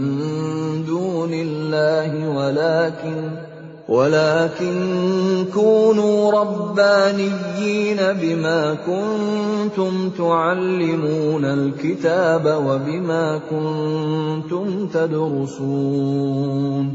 دون 0.86 1.34
الله 1.34 2.28
ولكن 2.30 3.43
ولكن 3.90 5.50
كونوا 5.50 6.18
ربانيين 6.32 7.98
بما 7.98 8.62
كنتم 8.86 10.10
تعلمون 10.10 11.46
الكتاب 11.46 12.46
وبما 12.46 13.26
كنتم 13.50 14.88
تدرسون 14.94 16.86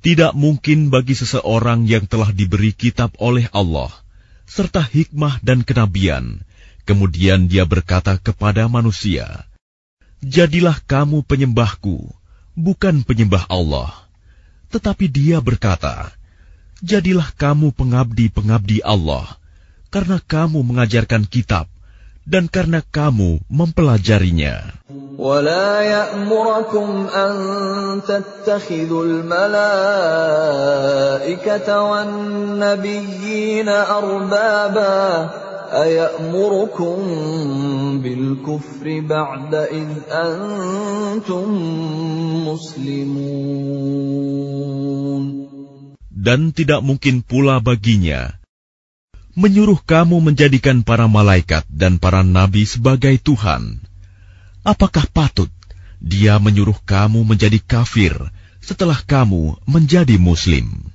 Tidak 0.00 0.32
mungkin 0.32 0.88
bagi 0.88 1.12
seseorang 1.12 1.84
yang 1.84 2.08
telah 2.08 2.32
diberi 2.32 2.72
kitab 2.72 3.12
oleh 3.20 3.52
Allah, 3.52 3.92
serta 4.48 4.80
hikmah 4.80 5.44
dan 5.44 5.60
kenabian, 5.60 6.40
kemudian 6.88 7.52
dia 7.52 7.68
berkata 7.68 8.16
kepada 8.16 8.64
manusia, 8.64 9.44
Jadilah 10.24 10.80
kamu 10.88 11.20
penyembahku, 11.28 12.08
bukan 12.56 13.04
penyembah 13.04 13.44
Allah 13.52 13.92
tetapi 14.70 15.10
dia 15.10 15.42
berkata, 15.42 16.13
Jadilah 16.84 17.28
kamu 17.36 17.76
pengabdi-pengabdi 17.76 18.80
Allah, 18.80 19.36
karena 19.92 20.16
kamu 20.16 20.64
mengajarkan 20.64 21.28
kitab, 21.28 21.68
dan 22.24 22.48
karena 22.48 22.80
kamu 22.80 23.44
mempelajarinya. 23.52 24.80
ولا 25.20 25.80
يأمركم 25.84 27.06
أن 27.12 27.34
تتخذوا 28.08 29.04
الملائكة 29.04 29.68
والنبيين 31.82 33.68
أربابا 33.68 35.30
أيأمركم 35.72 36.96
بالكفر 38.02 39.00
بعد 39.00 39.54
إذ 39.54 39.88
أنتم 40.10 41.48
مسلمون 42.48 43.90
dan 46.15 46.55
tidak 46.55 46.79
mungkin 46.79 47.19
pula 47.19 47.59
baginya 47.59 48.39
menyuruh 49.35 49.83
kamu 49.83 50.23
menjadikan 50.23 50.79
para 50.81 51.11
malaikat 51.11 51.67
dan 51.67 51.99
para 51.99 52.23
nabi 52.23 52.63
sebagai 52.63 53.19
Tuhan. 53.19 53.83
Apakah 54.63 55.05
patut 55.11 55.51
dia 55.99 56.39
menyuruh 56.39 56.79
kamu 56.87 57.27
menjadi 57.27 57.59
kafir 57.59 58.15
setelah 58.63 58.97
kamu 59.03 59.59
menjadi 59.67 60.15
Muslim? 60.15 60.94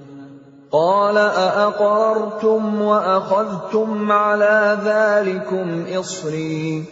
قال 0.72 1.16
أأقررتم 1.16 2.82
وأخذتم 2.82 4.12
على 4.12 4.78
ذلكم 4.84 5.84
إصري 5.88 6.84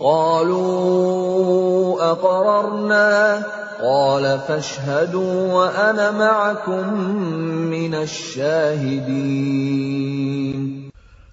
قالوا 0.00 0.70
أقررنا 2.12 3.42
قال 3.80 4.24
فاشهدوا 4.48 5.52
وأنا 5.52 6.10
معكم 6.10 6.84
من 7.70 7.94
الشاهدين 7.94 9.60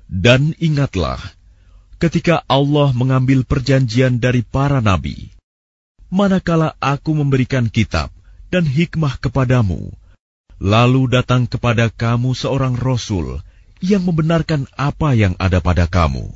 Dan 0.08 0.56
ingatlah, 0.58 1.20
ketika 2.02 2.42
Allah 2.50 2.90
mengambil 2.96 3.46
perjanjian 3.46 4.18
dari 4.18 4.42
para 4.42 4.82
nabi, 4.82 5.30
manakala 6.10 6.74
aku 6.80 7.14
memberikan 7.14 7.70
kitab 7.70 8.10
dan 8.50 8.64
hikmah 8.66 9.20
kepadamu, 9.20 9.92
Lalu 10.63 11.11
datang 11.11 11.51
kepada 11.51 11.91
kamu 11.91 12.39
seorang 12.39 12.79
rasul 12.79 13.43
yang 13.83 14.07
membenarkan 14.07 14.71
apa 14.79 15.11
yang 15.11 15.35
ada 15.43 15.59
pada 15.59 15.91
kamu. 15.91 16.31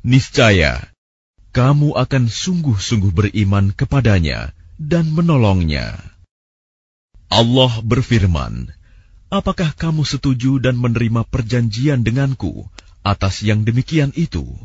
Niscaya 0.00 0.88
kamu 1.52 1.92
akan 1.92 2.32
sungguh-sungguh 2.32 3.12
beriman 3.12 3.76
kepadanya 3.76 4.56
dan 4.80 5.12
menolongnya. 5.12 6.00
Allah 7.28 7.84
berfirman, 7.84 8.72
"Apakah 9.28 9.76
kamu 9.76 10.08
setuju 10.08 10.56
dan 10.64 10.80
menerima 10.80 11.28
perjanjian 11.28 12.00
denganku 12.00 12.64
atas 13.04 13.44
yang 13.44 13.68
demikian 13.68 14.16
itu?" 14.16 14.56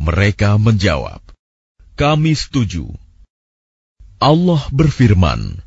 Mereka 0.00 0.56
menjawab, 0.56 1.20
"Kami 2.00 2.32
setuju." 2.32 2.88
Allah 4.16 4.64
berfirman, 4.72 5.60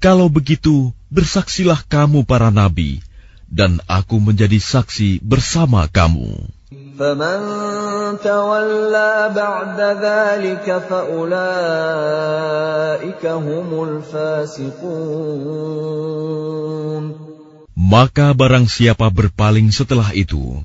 "Kalau 0.00 0.32
begitu, 0.32 0.96
bersaksilah 1.12 1.84
kamu 1.84 2.24
para 2.24 2.48
nabi, 2.48 3.04
dan 3.50 3.84
aku 3.84 4.16
menjadi 4.16 4.56
saksi 4.56 5.20
bersama 5.20 5.84
kamu. 5.92 6.48
Maka 17.76 18.26
barang 18.32 18.66
siapa 18.70 19.06
berpaling 19.10 19.68
setelah 19.68 20.14
itu, 20.14 20.62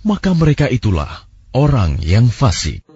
maka 0.00 0.30
mereka 0.32 0.70
itulah 0.72 1.28
orang 1.52 2.00
yang 2.00 2.30
fasik. 2.32 2.86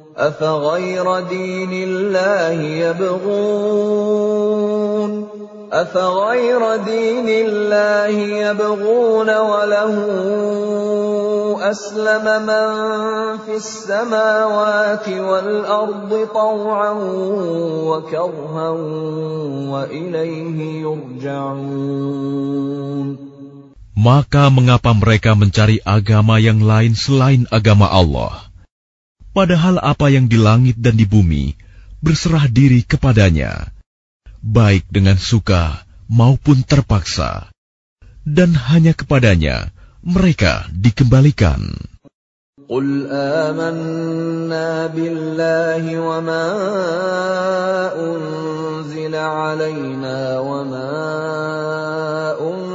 أفغير 5.72 6.64
دين 6.76 7.28
الله 7.28 8.10
يبغون 8.48 9.30
وله 9.30 9.96
أسلم 11.72 12.26
من 12.48 12.68
في 13.44 13.56
السماوات 13.56 15.08
والأرض 15.10 16.28
طوعا 16.34 16.94
وكرها 17.88 18.70
وإليه 19.72 20.58
يرجعون 20.88 22.32
Maka 24.02 24.50
mengapa 24.50 24.98
mereka 24.98 25.38
mencari 25.38 25.78
agama 25.86 26.42
yang 26.42 26.58
lain 26.64 26.98
selain 26.98 27.46
agama 27.54 27.86
Allah? 27.86 28.45
Padahal 29.36 29.80
apa 29.80 30.12
yang 30.12 30.28
di 30.28 30.36
langit 30.36 30.76
dan 30.76 31.00
di 31.00 31.08
bumi 31.08 31.56
berserah 32.04 32.52
diri 32.52 32.84
kepadanya 32.84 33.72
baik 34.42 34.90
dengan 34.90 35.22
suka 35.22 35.86
maupun 36.10 36.66
terpaksa, 36.66 37.54
dan 38.26 38.58
hanya 38.58 38.98
kepadanya 38.98 39.70
mereka 40.02 40.68
dikembalikan. 40.74 41.78
قل 42.72 43.12
آمنا 43.12 44.96
بالله 44.96 45.84
وما 46.00 46.48
أنزل 48.00 49.16
علينا 49.16 50.40
وما 50.40 50.94
أنزل 52.40 52.75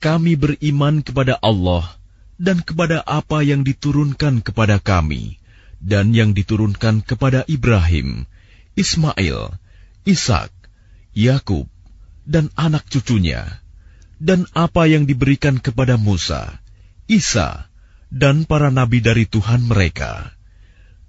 kami 0.00 0.34
beriman 0.34 1.04
kepada 1.04 1.36
Allah 1.44 1.84
dan 2.40 2.64
kepada 2.64 3.04
apa 3.04 3.44
yang 3.44 3.60
diturunkan 3.68 4.40
kepada 4.40 4.80
kami 4.80 5.36
dan 5.80 6.16
yang 6.16 6.32
diturunkan 6.32 7.04
kepada 7.04 7.44
Ibrahim, 7.44 8.24
Ismail, 8.76 9.56
Ishak, 10.08 10.52
Yakub, 11.12 11.68
dan 12.24 12.48
anak 12.56 12.88
cucunya, 12.88 13.60
dan 14.20 14.48
apa 14.56 14.88
yang 14.88 15.08
diberikan 15.08 15.56
kepada 15.60 15.96
Musa, 15.96 16.60
Isa, 17.08 17.68
dan 18.12 18.44
para 18.44 18.68
nabi 18.68 19.00
dari 19.00 19.24
Tuhan 19.24 19.64
mereka. 19.64 20.32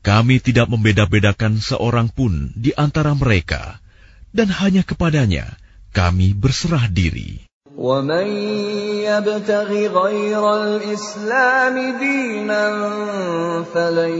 Kami 0.01 0.41
tidak 0.41 0.65
membeda-bedakan 0.67 1.61
seorang 1.61 2.09
pun 2.09 2.55
di 2.57 2.73
antara 2.73 3.13
mereka, 3.13 3.77
dan 4.33 4.49
hanya 4.49 4.81
kepadanya 4.81 5.59
kami 5.93 6.33
berserah 6.33 6.89
diri. 6.89 7.50
ومن 7.76 8.26
يبتغ 9.04 9.68
غير 9.92 10.42
الإسلام 10.64 11.98
دينا 11.98 12.64
فلن 13.74 14.14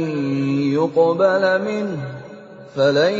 يقبل 0.77 1.45
منه 1.65 2.17
فلن 2.77 3.17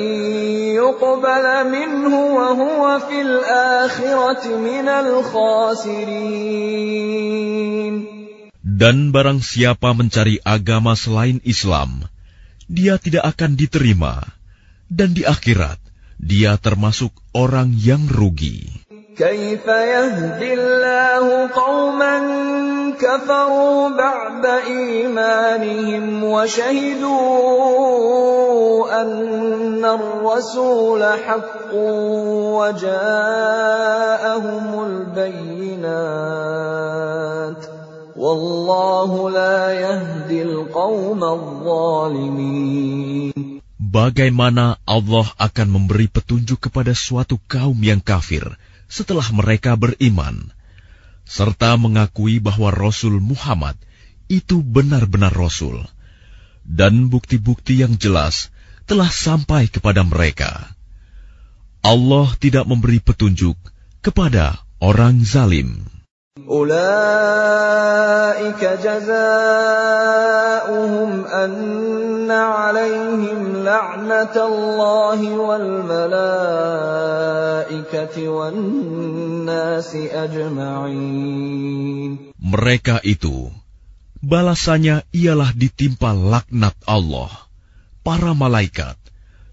يقبل 0.77 1.47
منه 1.73 2.13
وهو 2.13 3.01
في 3.09 3.19
الآخرة 3.23 4.45
من 4.61 4.87
الخاسرين 4.89 6.37
Dan 8.77 9.09
barang 9.09 9.41
siapa 9.41 9.97
mencari 9.97 10.37
agama 10.45 10.93
selain 11.01 11.41
Islam, 11.49 12.05
dia 12.69 13.01
tidak 13.01 13.25
akan 13.33 13.57
diterima, 13.57 14.21
dan 14.93 15.17
di 15.17 15.25
akhirat 15.25 15.81
dia 16.21 16.61
termasuk 16.61 17.09
orang 17.33 17.73
yang 17.73 18.05
rugi. 18.05 18.80
كيف 19.17 19.67
يهدي 19.67 20.55
الله 20.55 21.51
قوما 21.51 22.15
كفروا 22.95 23.89
بعد 23.89 24.47
إيمانهم 24.47 26.25
وشهدوا 26.25 27.17
أن 29.03 29.85
الرسول 29.85 31.03
حق 31.03 31.75
وجاءهم 32.55 33.05
البينات 34.87 35.87
والله 38.17 39.31
لا 39.31 39.73
يهدي 39.73 40.43
القوم 40.43 41.25
الظالمين 41.25 42.87
Bagaimana 43.97 44.77
Allah 44.85 45.25
akan 45.41 45.69
memberi 45.73 46.05
petunjuk 46.13 46.69
kepada 46.69 46.93
suatu 46.93 47.41
kaum 47.49 47.81
yang 47.81 48.05
kafir 48.05 48.45
Setelah 48.92 49.24
mereka 49.32 49.80
beriman, 49.80 50.52
serta 51.24 51.80
mengakui 51.80 52.44
bahwa 52.44 52.76
Rasul 52.76 53.24
Muhammad 53.24 53.80
itu 54.28 54.60
benar-benar 54.60 55.32
Rasul, 55.32 55.88
dan 56.68 57.08
bukti-bukti 57.08 57.80
yang 57.80 57.96
jelas 57.96 58.52
telah 58.84 59.08
sampai 59.08 59.72
kepada 59.72 60.04
mereka. 60.04 60.76
Allah 61.82 62.36
tidak 62.36 62.68
memberi 62.68 63.00
petunjuk 63.00 63.56
kepada 64.04 64.60
orang 64.84 65.24
zalim. 65.24 65.88
أولئك 66.49 67.83
جزاؤهم 68.85 69.11
أن 71.25 72.31
عليهم 72.31 73.57
لعنة 73.65 74.37
الله 74.37 75.21
والملائكة 75.33 76.29
والناس 78.29 79.91
أجمعين 79.97 81.57
Mereka 82.47 83.03
itu, 83.03 83.51
balasannya 84.23 85.03
ialah 85.11 85.51
ditimpa 85.51 86.15
laknat 86.15 86.79
Allah, 86.87 87.33
para 88.07 88.39
malaikat, 88.39 88.95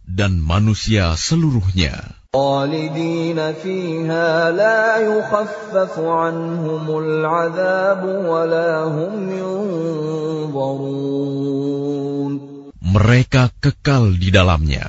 dan 0.05 0.37
manusia 0.37 1.17
seluruhnya. 1.17 2.16
خالدين 2.37 3.53
فيها 3.53 4.51
لا 4.51 4.97
يخفف 4.97 5.99
عنهم 5.99 6.85
العذاب 6.99 8.01
ولا 8.25 8.83
هم 8.89 9.29
ينظرون 9.29 11.13
Mereka 12.93 13.49
kekal 13.57 14.21
di 14.21 14.29
dalamnya, 14.29 14.85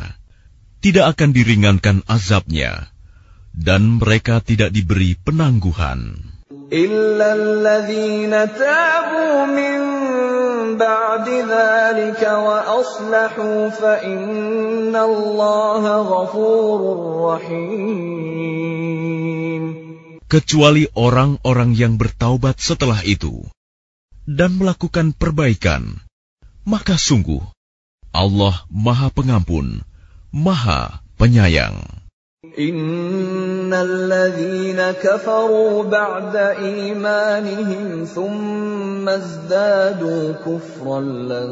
tidak 0.85 1.17
akan 1.17 1.33
diringankan 1.33 2.05
azabnya, 2.05 2.93
dan 3.57 3.97
mereka 3.97 4.45
tidak 4.45 4.77
diberi 4.77 5.17
penangguhan. 5.17 6.28
إلا 6.69 7.29
الذين 7.35 8.31
تابوا 8.31 9.47
من 9.49 9.81
بعد 10.77 11.29
ذلك 11.29 12.23
وأصلحوا 12.23 13.69
فإن 13.69 14.97
الله 14.97 15.83
غفور 16.03 16.81
رحيم 17.33 18.25
kecuali 20.29 20.91
orang-orang 20.99 21.79
yang 21.79 21.95
bertaubat 21.95 22.59
setelah 22.59 23.01
itu 23.07 23.47
dan 24.27 24.59
melakukan 24.59 25.15
perbaikan, 25.15 26.03
maka 26.67 26.99
sungguh 26.99 27.41
Allah 28.11 28.67
Maha 28.67 29.15
Pengampun, 29.15 29.87
Maha 30.35 31.05
Penyayang. 31.15 32.05
إن 32.58 33.74
الذين 33.74 34.82
كفروا 34.92 35.84
بعد 35.84 36.36
إيمانهم 36.36 38.06
ثم 38.06 39.10
ازدادوا 39.10 40.34
كفرا 40.46 41.00
لن 41.02 41.52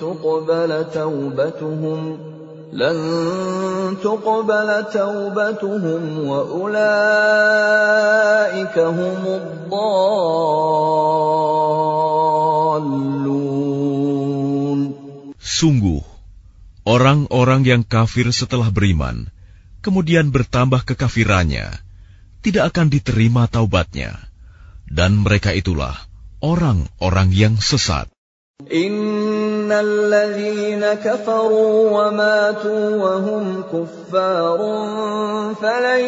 تقبل 0.00 0.84
توبتهم 0.94 2.18
لن 2.72 2.98
تقبل 4.02 4.84
توبتهم 4.94 6.02
وأولئك 6.28 6.76
هم 8.78 9.22
الضالون 9.26 9.90
Sungguh, 15.60 16.00
orang-orang 16.88 17.68
yang 17.68 17.84
kafir 17.84 18.32
setelah 18.32 18.72
beriman, 18.72 19.28
kemudian 19.85 20.33
bertambah 20.33 20.81
kekafirannya, 20.87 21.69
tidak 22.41 22.73
akan 22.73 22.89
diterima 22.89 23.45
taubatnya. 23.45 24.17
Dan 24.85 25.21
mereka 25.21 25.49
itulah 25.53 25.97
orang-orang 26.41 27.33
yang 27.33 27.55
sesat. 27.57 28.09
إن 28.71 29.67
الذين 29.67 30.79
كفروا 31.03 31.91
وماتوا 31.91 32.85
وهم 32.95 33.63
كفار 33.67 34.59
فلن 35.61 36.03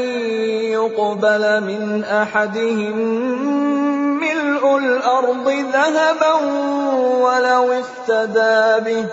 يقبل 0.72 1.64
من 1.64 2.04
أحدهم 2.04 2.98
ملء 4.20 4.78
الأرض 4.78 5.48
ذهبا 5.74 6.34
ولو 7.20 7.66
افتدى 7.84 8.80
به 8.86 9.06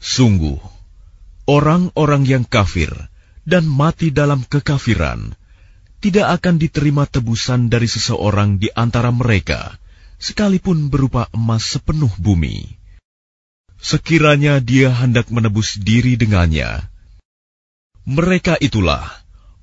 Sungguh, 0.00 0.58
orang-orang 1.44 2.24
yang 2.24 2.44
kafir 2.48 2.88
dan 3.44 3.68
mati 3.68 4.08
dalam 4.10 4.42
kekafiran 4.48 5.36
tidak 6.00 6.40
akan 6.40 6.56
diterima 6.56 7.04
tebusan 7.04 7.68
dari 7.68 7.86
seseorang 7.90 8.56
di 8.56 8.72
antara 8.72 9.12
mereka, 9.12 9.76
sekalipun 10.16 10.88
berupa 10.88 11.28
emas 11.36 11.68
sepenuh 11.68 12.10
bumi. 12.16 12.78
Sekiranya 13.78 14.58
dia 14.58 14.90
hendak 14.90 15.30
menebus 15.30 15.78
diri 15.78 16.18
dengannya, 16.18 16.82
mereka 18.08 18.56
itulah 18.58 19.27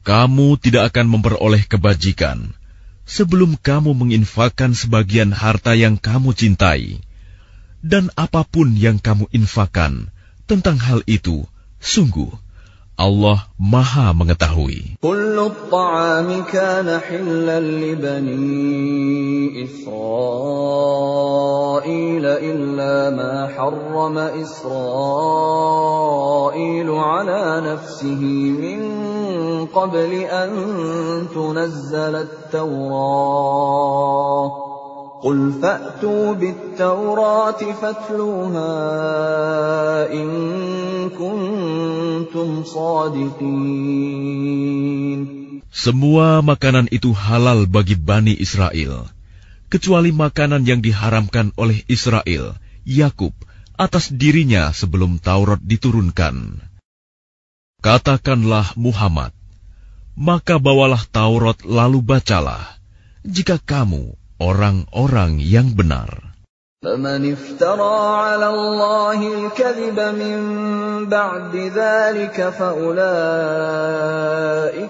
Kamu 0.00 0.56
tidak 0.56 0.94
akan 0.94 1.06
memperoleh 1.18 1.64
kebajikan 1.68 2.56
sebelum 3.10 3.58
kamu 3.58 3.92
menginfakkan 3.92 4.72
sebagian 4.72 5.34
harta 5.34 5.74
yang 5.74 5.98
kamu 5.98 6.30
cintai, 6.30 7.02
dan 7.82 8.08
apa 8.14 8.46
pun 8.46 8.72
yang 8.78 9.02
kamu 9.02 9.26
infakan 9.34 10.14
tentang 10.46 10.78
hal 10.78 11.02
itu, 11.10 11.44
sungguh 11.82 12.30
Allah 12.99 13.51
Maha 13.59 14.15
Mengetahui. 14.15 14.95
كل 15.03 15.39
الطعام 15.39 16.43
كان 16.43 16.99
حلا 16.99 17.59
لبني 17.59 19.63
إسرائيل 19.63 21.15
إلا 22.25 23.09
ما 23.09 23.47
حرم 23.57 24.17
إسرائيل 24.17 24.65
على 26.89 27.61
نفسه 27.67 28.21
من 28.63 28.79
قبل 29.65 30.13
أن 30.13 30.51
تنزل 31.35 32.15
التوراة 32.15 33.85
قل 35.19 35.59
فأتوا 35.61 36.33
بالتوراة 36.33 37.61
فاتلوها 37.81 38.73
إن 40.13 40.27
كنتم 41.09 42.63
صادقين 42.63 43.75
Semua 45.75 46.39
makanan 46.39 46.87
itu 46.87 47.11
halal 47.11 47.67
bagi 47.67 47.99
Bani 47.99 48.31
Israel, 48.31 49.11
kecuali 49.67 50.15
makanan 50.15 50.63
yang 50.63 50.79
diharamkan 50.79 51.51
oleh 51.59 51.83
Israel, 51.91 52.55
Yakub, 52.87 53.35
atas 53.75 54.07
dirinya 54.07 54.71
sebelum 54.71 55.19
Taurat 55.19 55.59
diturunkan. 55.59 56.63
Katakanlah 57.83 58.71
Muhammad, 58.79 59.35
maka 60.15 60.63
bawalah 60.63 61.03
Taurat 61.11 61.59
lalu 61.67 61.99
bacalah, 61.99 62.79
jika 63.27 63.59
kamu 63.59 64.15
orang-orang 64.39 65.39
yang 65.39 65.73
benar. 65.73 66.25
فمن 66.85 67.33
افترى 67.33 67.97
على 68.21 68.47
الله 68.49 69.19
الكذب 69.33 69.97
من 70.21 70.39
بعد 71.09 71.55
ذلك 71.55 72.37
فأولئك 72.53 72.97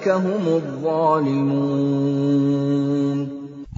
هم 0.10 0.44
الظالمون 0.60 2.06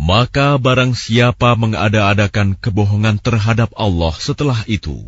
Maka 0.07 0.55
barang 0.55 0.95
siapa 0.95 1.59
mengada-adakan 1.59 2.55
kebohongan 2.63 3.19
terhadap 3.19 3.75
Allah 3.75 4.15
setelah 4.15 4.63
itu, 4.63 5.03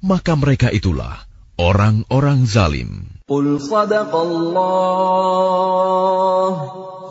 maka 0.00 0.32
mereka 0.32 0.72
itulah 0.72 1.28
orang-orang 1.60 2.48
zalim. 2.48 3.04
قل 3.28 3.60
صدق 3.60 4.12
الله 4.16 5.64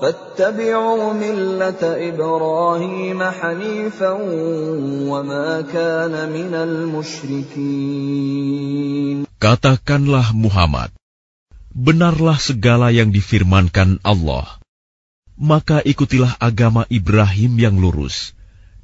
فاتبعوا 0.04 1.14
ملة 1.14 1.84
إبراهيم 2.10 3.24
حنيفا 3.24 4.12
وما 5.12 5.62
كان 5.62 6.30
من 6.30 6.54
المشركين 6.54 8.04
Katakanlah 9.43 10.32
Muhammad, 10.32 10.95
benarlah 11.76 12.39
segala 12.39 12.95
yang 12.95 13.12
difirmankan 13.12 13.99
Allah. 13.99 14.47
Maka 15.36 15.84
ikutilah 15.84 16.39
agama 16.39 16.88
Ibrahim 16.88 17.60
yang 17.60 17.76
lurus, 17.76 18.32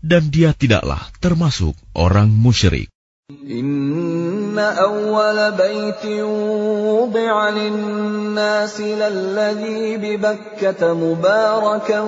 dan 0.03 0.27
dia 0.27 0.51
tidaklah 0.51 0.99
termasuk 1.23 1.79
orang 1.95 2.27
musyrik. 2.27 2.91
إن 3.29 4.57
أول 4.57 5.51
بيت 5.53 6.05
وضع 6.89 7.49
للناس 7.49 8.81
للذي 8.81 9.97
ببكة 10.01 10.81
مباركا 10.93 11.99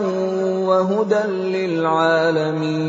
وهدى 0.65 1.23
للعالمين 1.53 2.81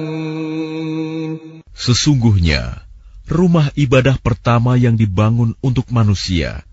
Sesungguhnya, 1.76 2.88
rumah 3.28 3.68
ibadah 3.76 4.16
pertama 4.16 4.80
yang 4.80 4.96
dibangun 4.96 5.52
untuk 5.60 5.92
manusia 5.92 6.64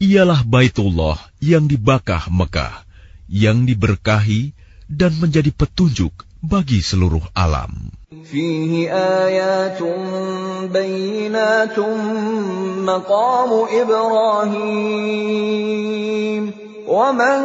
ialah 0.00 0.40
Baitullah 0.40 1.20
yang 1.36 1.68
di 1.68 1.76
Bakah 1.76 2.32
Mekah, 2.32 2.86
yang 3.28 3.68
diberkahi 3.68 4.56
dan 4.88 5.12
menjadi 5.20 5.52
petunjuk 5.52 6.24
bagi 6.43 6.83
seluruh 6.83 7.23
alam. 7.31 7.71
Fihi 8.11 8.91
ayatun 8.91 10.67
bayinatun 10.67 11.95
maqamu 12.83 13.71
Ibrahim. 13.71 15.23
ومن 16.88 17.38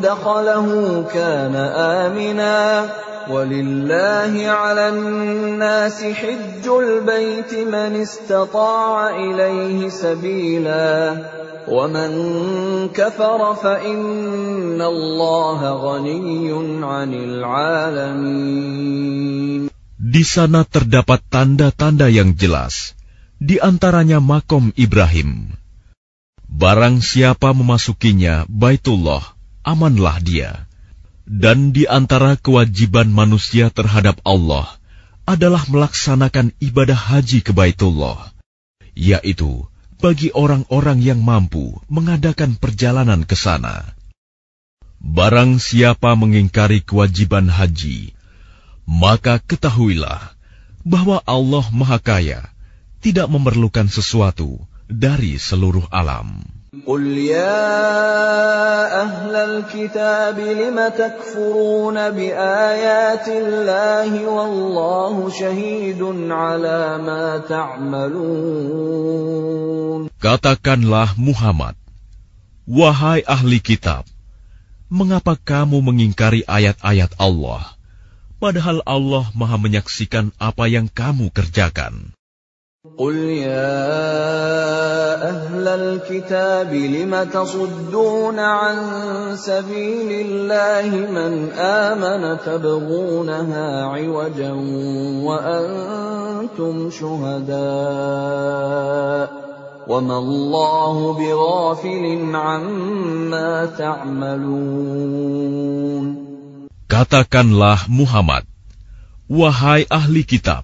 دخله 0.00 0.68
كان 1.14 1.54
آمنا 2.04 2.88
ولله 3.30 4.34
على 4.48 4.88
الناس 4.88 6.04
حج 6.04 6.64
البيت 6.68 7.54
من 7.54 7.96
استطاع 8.02 9.16
إليه 9.16 9.88
سبيلا 9.88 11.16
ومن 11.68 12.10
كفر 12.88 13.54
فإن 13.54 14.82
الله 14.82 15.60
غني 15.72 16.52
عن 16.84 17.14
العالمين 17.14 18.60
Di 20.00 20.26
sana 20.26 20.66
terdapat 20.66 21.22
tanda-tanda 21.30 22.10
yang 22.10 22.34
jelas, 22.34 22.98
di 23.38 23.62
antaranya 23.62 24.18
makom 24.18 24.74
Ibrahim. 24.74 25.54
Barang 26.55 27.03
siapa 27.03 27.51
memasukinya 27.51 28.47
Baitullah, 28.47 29.35
amanlah 29.67 30.23
dia. 30.23 30.71
Dan 31.27 31.75
di 31.75 31.83
antara 31.83 32.39
kewajiban 32.39 33.11
manusia 33.11 33.67
terhadap 33.67 34.23
Allah 34.23 34.63
adalah 35.27 35.67
melaksanakan 35.67 36.55
ibadah 36.63 36.95
haji 36.95 37.43
ke 37.43 37.51
Baitullah, 37.51 38.31
yaitu 38.95 39.67
bagi 39.99 40.31
orang-orang 40.31 41.03
yang 41.03 41.19
mampu 41.19 41.75
mengadakan 41.91 42.55
perjalanan 42.55 43.27
ke 43.27 43.35
sana. 43.35 43.91
Barang 45.03 45.59
siapa 45.59 46.15
mengingkari 46.15 46.79
kewajiban 46.87 47.51
haji, 47.51 48.15
maka 48.87 49.43
ketahuilah 49.43 50.31
bahwa 50.87 51.19
Allah 51.27 51.67
Maha 51.75 51.99
Kaya 51.99 52.47
tidak 53.03 53.27
memerlukan 53.27 53.91
sesuatu 53.91 54.63
dari 54.88 55.38
seluruh 55.38 55.86
alam. 55.92 56.60
قل 56.86 57.02
يا 57.18 57.66
أهل 59.02 59.34
الكتاب 59.36 60.38
لم 60.38 60.78
تكفرون 60.98 62.10
بآيات 62.10 63.28
الله 63.28 64.26
والله 64.28 65.30
شهيد 65.30 66.02
على 66.30 66.98
ما 67.02 67.42
تعملون 67.50 69.10
Katakanlah 70.20 71.16
Muhammad, 71.16 71.74
wahai 72.68 73.24
ahli 73.24 73.56
kitab, 73.56 74.04
mengapa 74.92 75.32
kamu 75.32 75.80
mengingkari 75.80 76.44
ayat-ayat 76.44 77.16
Allah, 77.16 77.64
padahal 78.36 78.84
Allah 78.84 79.32
Maha 79.32 79.56
menyaksikan 79.56 80.28
apa 80.36 80.68
yang 80.68 80.92
kamu 80.92 81.32
kerjakan? 81.32 82.12
قل 82.97 83.15
يا 83.43 83.75
أهل 85.29 85.67
الكتاب 85.67 86.73
لم 86.73 87.23
تصدون 87.23 88.39
عن 88.39 88.77
سبيل 89.35 90.11
الله 90.27 90.87
من 91.11 91.51
آمن 91.59 92.37
تبغونها 92.39 93.83
عوجا 93.83 94.51
وأنتم 95.27 96.89
شهداء 96.89 97.55
وما 99.87 100.17
الله 100.17 101.13
بغافل 101.19 102.35
عما 102.35 103.65
تعملون. 103.75 105.25
Katakanlah 106.87 107.91
Muhammad, 107.91 108.47
Wahai 109.27 109.83
ahli 109.89 110.23
kitab, 110.23 110.63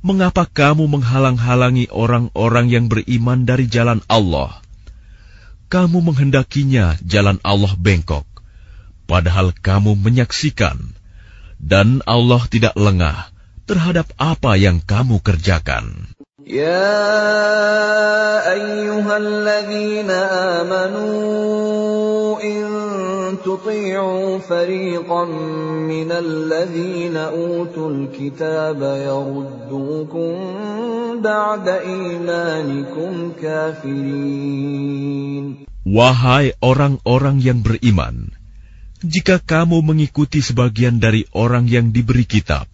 mengapa 0.00 0.48
kamu 0.48 0.88
menghalang-halangi 0.88 1.92
orang-orang 1.92 2.72
yang 2.72 2.88
beriman 2.88 3.44
dari 3.44 3.68
jalan 3.68 4.00
Allah? 4.08 4.60
Kamu 5.70 6.02
menghendakinya 6.02 6.98
jalan 7.06 7.38
Allah 7.46 7.72
bengkok, 7.78 8.26
padahal 9.06 9.54
kamu 9.54 9.94
menyaksikan, 9.94 10.96
dan 11.62 12.02
Allah 12.08 12.42
tidak 12.50 12.74
lengah 12.74 13.30
terhadap 13.70 14.10
apa 14.18 14.58
yang 14.58 14.82
kamu 14.82 15.22
kerjakan. 15.22 16.10
يا 16.49 16.93
أيها 18.53 19.17
الذين 19.17 20.09
آمنوا 20.61 22.37
إن 22.43 22.65
تطيعوا 23.41 24.39
فريقا 24.39 25.25
من 25.89 26.11
الذين 26.11 27.17
أوتوا 27.17 27.89
الكتاب 27.89 28.79
يردوكم 28.83 30.33
بعد 31.23 31.67
إيمانكم 31.67 33.31
كافرين 33.41 34.85
Wahai 35.85 36.51
orang-orang 36.59 37.39
yang 37.39 37.61
beriman, 37.63 38.33
jika 38.99 39.39
kamu 39.39 39.85
mengikuti 39.85 40.41
sebagian 40.43 40.99
dari 40.99 41.29
orang 41.31 41.69
yang 41.69 41.93
diberi 41.93 42.25
kitab, 42.25 42.65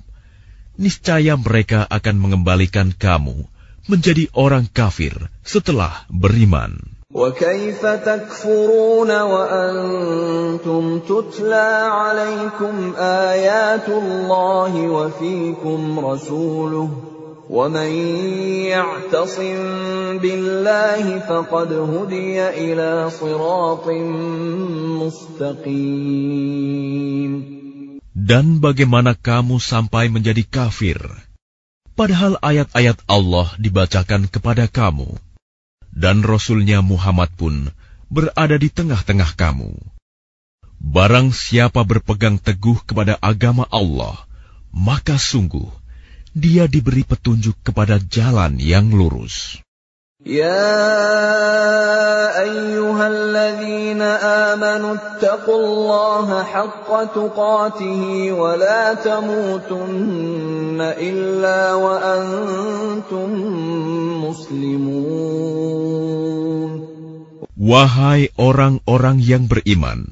niscaya 0.81 1.38
mereka 1.38 1.85
akan 1.85 2.15
mengembalikan 2.18 2.89
kamu 2.95 3.52
menjadi 3.89 4.30
orang 4.38 4.69
kafir 4.72 5.30
setelah 5.43 6.06
beriman. 6.07 6.91
وكيف 7.11 7.85
تكفرون 7.85 9.11
وأنتم 9.22 10.99
تتلى 10.99 11.69
عليكم 11.91 12.93
آيات 12.98 13.89
الله 13.89 14.73
وفيكم 14.88 15.99
رسوله 15.99 16.89
ومن 17.49 17.91
يعتصم 18.72 19.60
بالله 20.23 21.19
فقد 21.19 21.73
هدي 21.73 22.49
إلى 22.49 23.10
صراط 23.11 23.88
مستقيم 25.52 26.52
Dan 28.15 28.64
bagaimana 28.64 29.18
kamu 29.18 29.60
sampai 29.60 30.07
menjadi 30.07 30.48
kafir 30.48 31.02
Padahal 31.97 32.36
ayat-ayat 32.44 33.09
Allah 33.09 33.56
dibacakan 33.56 34.28
kepada 34.28 34.68
kamu, 34.68 35.16
dan 35.97 36.20
Rasulnya 36.20 36.85
Muhammad 36.85 37.32
pun 37.32 37.73
berada 38.12 38.60
di 38.60 38.68
tengah-tengah 38.68 39.32
kamu. 39.32 39.73
Barang 40.77 41.32
siapa 41.32 41.81
berpegang 41.89 42.36
teguh 42.36 42.85
kepada 42.85 43.16
agama 43.24 43.64
Allah, 43.73 44.28
maka 44.77 45.16
sungguh 45.16 45.73
dia 46.36 46.68
diberi 46.68 47.01
petunjuk 47.01 47.56
kepada 47.64 47.97
jalan 47.97 48.60
yang 48.60 48.93
lurus. 48.93 49.64
يا 50.22 50.69
أيها 52.45 53.07
الذين 53.07 54.02
آمنوا 54.22 54.93
اتقوا 54.93 55.65
الله 55.65 56.43
حق 56.43 56.89
تقاته 57.10 58.31
ولا 58.31 58.93
تموتن 58.93 60.77
إلا 60.77 61.73
وأنتم 61.73 63.30
مسلمون 64.30 65.02
Wahai 67.61 68.34
orang-orang 68.41 69.22
yang 69.22 69.45
beriman, 69.45 70.10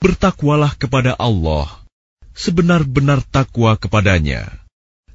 bertakwalah 0.00 0.72
kepada 0.80 1.12
Allah 1.12 1.68
sebenar-benar 2.32 3.20
takwa 3.20 3.76
kepadanya, 3.76 4.48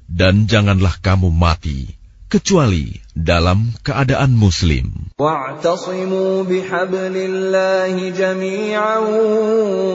dan 0.06 0.46
janganlah 0.46 0.94
kamu 1.02 1.34
mati 1.34 1.90
kecuali 2.30 3.02
dalam 3.15 3.71
keadaan 3.81 4.35
muslim. 4.35 5.05
واعتصموا 5.19 6.43
بحبل 6.43 7.15
الله 7.15 8.09
جميعا 8.09 8.97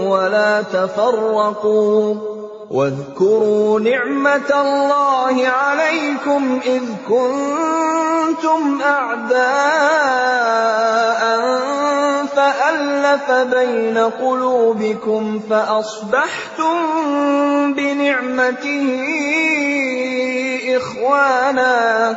ولا 0.09 0.63
تفرقوا 0.63 2.15
واذكروا 2.71 3.81
نعمة 3.81 4.51
الله 4.61 5.47
عليكم 5.47 6.61
إذ 6.67 6.83
كنتم 7.09 8.81
أعداء 8.81 9.41
فألف 12.27 13.31
بين 13.31 13.99
قلوبكم 13.99 15.41
فأصبحتم 15.51 16.77
بنعمته 17.75 18.87
إخوانا 20.77 22.17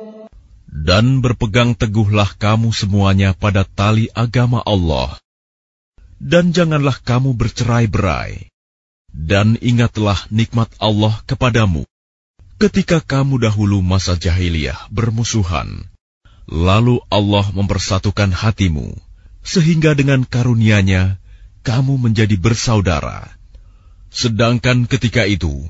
Dan 0.81 1.21
berpegang 1.21 1.77
teguhlah 1.77 2.33
kamu 2.41 2.73
semuanya 2.73 3.37
pada 3.37 3.61
tali 3.61 4.09
agama 4.17 4.65
Allah. 4.65 5.13
Dan 6.17 6.57
janganlah 6.57 6.97
kamu 7.05 7.37
bercerai-berai. 7.37 8.49
Dan 9.13 9.61
ingatlah 9.61 10.17
nikmat 10.33 10.73
Allah 10.81 11.21
kepadamu. 11.29 11.85
Ketika 12.57 12.97
kamu 12.97 13.45
dahulu 13.45 13.85
masa 13.85 14.17
jahiliyah 14.17 14.89
bermusuhan, 14.89 15.85
lalu 16.49 16.97
Allah 17.13 17.45
mempersatukan 17.53 18.33
hatimu, 18.33 18.97
sehingga 19.45 19.93
dengan 19.93 20.25
karunia-Nya 20.25 21.21
kamu 21.61 22.09
menjadi 22.09 22.37
bersaudara. 22.41 23.29
Sedangkan 24.09 24.89
ketika 24.89 25.29
itu, 25.29 25.61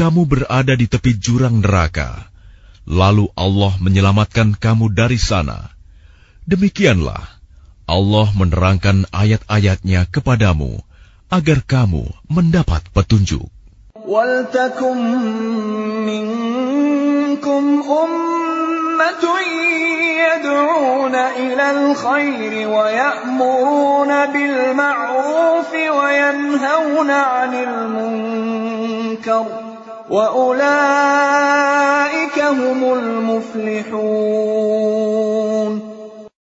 kamu 0.00 0.24
berada 0.24 0.72
di 0.72 0.88
tepi 0.88 1.12
jurang 1.20 1.60
neraka 1.60 2.32
lalu 2.86 3.28
Allah 3.34 3.74
menyelamatkan 3.82 4.54
kamu 4.56 4.94
dari 4.94 5.18
sana. 5.18 5.74
Demikianlah 6.46 7.36
Allah 7.86 8.26
menerangkan 8.34 9.10
ayat-ayatnya 9.10 10.06
kepadamu 10.10 10.82
agar 11.30 11.62
kamu 11.66 12.06
mendapat 12.30 12.86
petunjuk. 12.94 13.50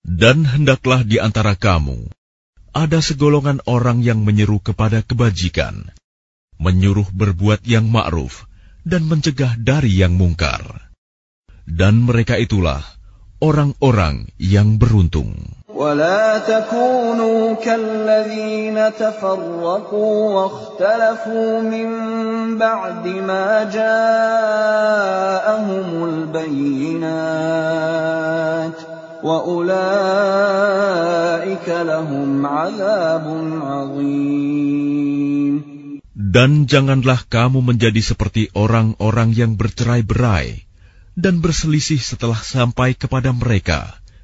Dan 0.03 0.37
hendaklah 0.43 1.07
di 1.07 1.23
antara 1.23 1.55
kamu 1.55 2.11
ada 2.75 2.99
segolongan 2.99 3.63
orang 3.63 4.03
yang 4.03 4.19
menyeru 4.25 4.59
kepada 4.59 4.99
kebajikan, 4.99 5.95
menyuruh 6.59 7.07
berbuat 7.15 7.63
yang 7.63 7.87
ma'ruf, 7.87 8.51
dan 8.83 9.07
mencegah 9.07 9.55
dari 9.55 9.95
yang 9.95 10.19
mungkar. 10.19 10.91
Dan 11.63 12.03
mereka 12.03 12.35
itulah 12.35 12.83
orang-orang 13.39 14.27
yang 14.41 14.75
beruntung. 14.75 15.52
ولا 15.72 16.38
تكونوا 16.38 17.54
كالذين 17.60 18.78
تفرقوا 18.98 20.34
واختلفوا 20.34 21.60
من 21.60 21.88
بعد 22.58 23.06
ما 23.06 23.68
جاءهم 23.68 24.68
البينات 26.04 27.08
واولئك 29.22 30.08
لهم 31.68 32.46
عذاب 32.46 33.26
عظيم 33.62 34.58
Dan 36.28 36.68
janganlah 36.68 37.24
kamu 37.30 37.64
menjadi 37.64 38.04
seperti 38.04 38.52
orang-orang 38.52 39.32
yang 39.32 39.56
bercerai-berai 39.56 40.68
dan 41.16 41.40
berselisih 41.40 41.96
setelah 41.98 42.36
sampai 42.36 42.92
kepada 42.98 43.32
mereka 43.32 43.96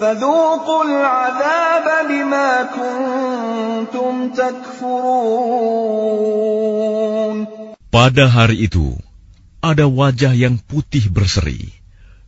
فذوقوا 0.00 0.84
العذاب 0.84 1.86
بما 2.08 2.50
كنتم 2.76 4.14
تكفرون 4.34 5.74
Pada 7.94 8.26
hari 8.26 8.66
itu, 8.66 8.98
ada 9.62 9.86
wajah 9.86 10.34
yang 10.34 10.58
putih 10.58 11.06
berseri, 11.14 11.70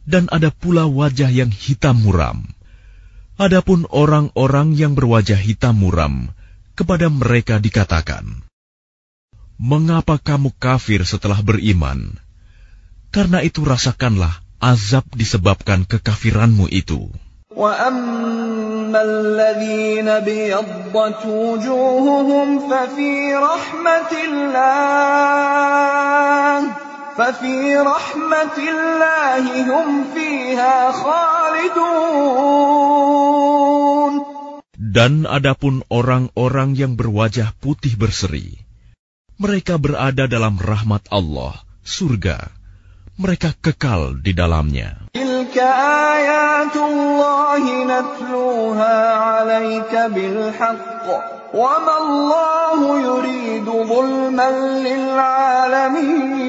dan 0.06 0.30
ada 0.30 0.54
pula 0.54 0.86
wajah 0.86 1.26
yang 1.26 1.50
hitam 1.50 2.06
muram. 2.06 2.46
Adapun 3.34 3.82
orang-orang 3.90 4.78
yang 4.78 4.94
berwajah 4.94 5.34
hitam 5.34 5.82
muram, 5.82 6.30
kepada 6.78 7.10
mereka 7.10 7.58
dikatakan, 7.58 8.46
Mengapa 9.58 10.22
kamu 10.22 10.54
kafir 10.54 11.02
setelah 11.02 11.42
beriman? 11.42 12.14
Karena 13.10 13.42
itu 13.42 13.66
rasakanlah 13.66 14.38
azab 14.62 15.02
disebabkan 15.18 15.82
kekafiranmu 15.82 16.70
itu. 16.70 17.10
وأما 17.56 19.02
الذين 19.02 20.08
ابيضت 20.08 21.26
وجوههم 21.26 22.68
ففي 22.68 23.34
رحمة 23.34 24.12
الله 24.28 25.46
ففي 27.16 27.76
رحمة 27.76 28.56
الله 28.58 29.44
هم 29.64 30.04
فيها 30.14 30.92
خالدون 30.92 32.26
Dan 34.96 35.28
adapun 35.28 35.84
orang-orang 35.92 36.72
yang 36.72 36.96
berwajah 36.96 37.52
putih 37.60 38.00
berseri, 38.00 38.64
mereka 39.36 39.76
berada 39.76 40.24
dalam 40.24 40.56
rahmat 40.56 41.04
Allah, 41.12 41.60
surga. 41.84 42.48
Mereka 43.20 43.60
kekal 43.60 44.24
di 44.24 44.32
dalamnya. 44.32 45.12
تلك 45.50 45.58
آيات 46.14 46.76
الله 46.76 47.62
نتلوها 47.90 48.98
عليك 49.14 49.92
بالحق 50.14 51.06
وما 51.54 51.96
الله 52.04 52.78
يريد 53.10 53.66
ظلما 53.66 54.50
للعالمين 54.86 56.46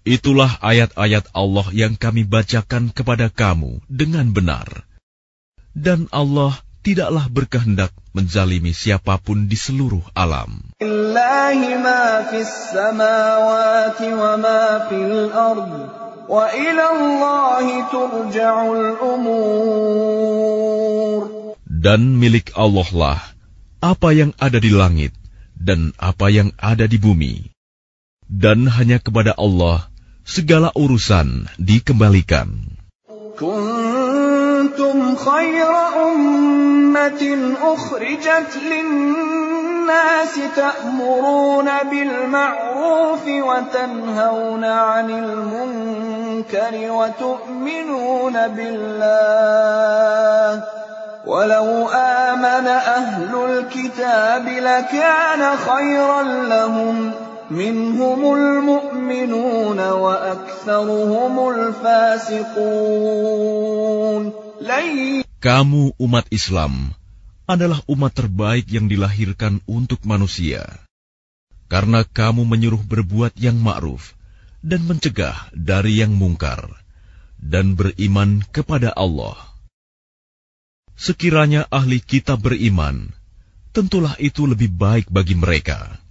Itulah 0.00 0.56
ayat-ayat 0.64 1.28
Allah 1.36 1.66
yang 1.76 1.92
kami 1.96 2.24
bacakan 2.24 2.88
kepada 2.88 3.28
kamu 3.28 3.84
dengan 3.84 4.32
benar. 4.32 4.88
Dan 5.76 6.08
Allah 6.08 6.56
tidaklah 6.80 7.28
berkehendak 7.28 7.92
menzalimi 8.16 8.72
siapapun 8.72 9.44
di 9.44 9.56
seluruh 9.60 10.04
alam. 10.16 10.72
لله 10.80 11.76
ما 11.84 12.32
في 12.32 12.40
السماوات 12.40 14.00
وما 14.00 14.88
في 14.88 14.96
الأرض 14.96 15.72
وإلى 15.72 15.78
الله 15.80 15.80
ترجع 15.80 16.00
الأمور 16.00 16.03
Dan 21.85 22.01
milik 22.17 22.47
Allah 22.57 22.89
lah 22.89 23.21
apa 23.85 24.09
yang 24.09 24.33
ada 24.41 24.57
di 24.57 24.73
langit 24.73 25.13
dan 25.53 25.93
apa 26.01 26.33
yang 26.33 26.49
ada 26.57 26.89
di 26.89 26.97
bumi. 26.97 27.53
Dan 28.25 28.65
hanya 28.65 28.97
kepada 28.97 29.37
Allah 29.37 29.85
segala 30.25 30.73
urusan 30.73 31.45
dikembalikan. 31.61 32.73
Kuntum 33.37 35.13
khaira 35.13 35.93
ummatin 36.09 37.53
ukhrijat 37.53 38.49
للناس 39.85 40.33
تأمرون 40.55 41.69
بالمعروف 41.91 43.27
وتنهون 43.27 44.63
عن 44.63 45.09
المنكر 45.09 46.91
وتؤمنون 46.91 48.47
بالله. 48.47 50.63
ولو 51.25 51.89
آمن 51.89 52.67
أهل 52.67 53.35
الكتاب 53.49 54.47
لكان 54.47 55.57
خيرا 55.57 56.23
لهم. 56.23 57.11
منهم 57.51 58.35
المؤمنون 58.35 59.79
وأكثرهم 59.79 61.49
الفاسقون. 61.49 64.31
Kamu 65.45 65.93
umat 66.01 66.25
Islam 66.33 66.89
adalah 67.45 67.81
umat 67.89 68.13
terbaik 68.13 68.65
yang 68.69 68.89
dilahirkan 68.89 69.61
untuk 69.69 70.01
manusia. 70.05 70.65
Karena 71.65 72.05
kamu 72.05 72.45
menyuruh 72.45 72.81
berbuat 72.85 73.37
yang 73.41 73.57
ma'ruf 73.57 74.13
dan 74.61 74.85
mencegah 74.85 75.49
dari 75.53 76.01
yang 76.01 76.13
mungkar 76.13 76.69
dan 77.41 77.77
beriman 77.77 78.41
kepada 78.49 78.93
Allah. 78.93 79.37
Sekiranya 80.97 81.69
ahli 81.69 82.01
kitab 82.01 82.41
beriman, 82.45 83.13
tentulah 83.75 84.15
itu 84.17 84.47
lebih 84.49 84.73
baik 84.73 85.11
bagi 85.11 85.35
mereka. 85.37 86.01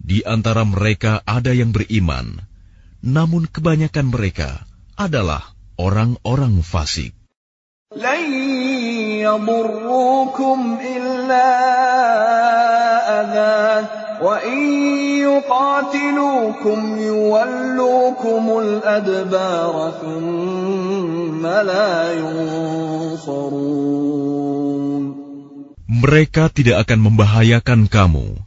Di 0.00 0.22
antara 0.22 0.62
mereka 0.66 1.22
ada 1.26 1.50
yang 1.50 1.70
beriman, 1.74 2.42
namun 3.02 3.46
kebanyakan 3.46 4.06
mereka 4.10 4.64
adalah 4.96 5.54
orang-orang 5.76 6.62
fasik. 6.64 7.14
لن 7.94 8.75
يضروكم 9.25 10.77
إلا 10.81 11.49
أذى 13.21 13.87
وإن 14.21 14.59
يقاتلوكم 15.25 16.79
يولوكم 16.99 18.43
الأدبار 18.59 19.75
ثم 20.01 21.43
لا 21.47 22.13
ينصرون 22.13 23.81
Mereka 25.91 26.49
tidak 26.49 26.87
akan 26.87 27.13
membahayakan 27.13 27.85
kamu, 27.85 28.41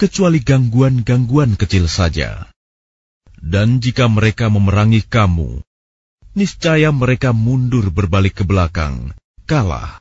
kecuali 0.00 0.40
gangguan-gangguan 0.40 1.52
kecil 1.58 1.92
saja. 1.92 2.48
Dan 3.36 3.84
jika 3.84 4.08
mereka 4.08 4.48
memerangi 4.48 5.04
kamu, 5.04 5.60
niscaya 6.32 6.94
mereka 6.96 7.36
mundur 7.36 7.92
berbalik 7.92 8.40
ke 8.40 8.44
belakang, 8.48 9.12
kalah. 9.44 9.99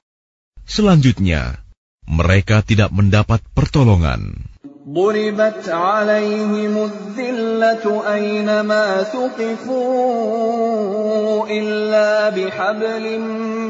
Selanjutnya, 0.70 1.64
mereka 2.04 2.60
tidak 2.60 2.92
mendapat 2.92 3.40
pertolongan. 3.56 4.52
ضربت 4.86 5.66
عليهم 5.66 6.74
الذلة 6.78 8.14
أينما 8.14 9.04
ثقفوا 9.04 9.82
إلا 11.50 12.30
بحبل 12.30 13.20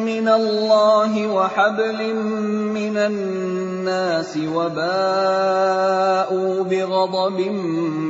من 0.04 0.28
الله 0.28 1.28
وحبل 1.28 2.14
من 2.76 2.98
الناس 2.98 4.38
وباءوا 4.38 4.94
بغضب 6.64 7.40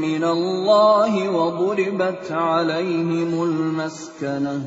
من 0.01 0.23
الله 0.23 1.29
وضربت 1.29 2.31
عليهم 2.31 3.31
المسكنة 3.43 4.61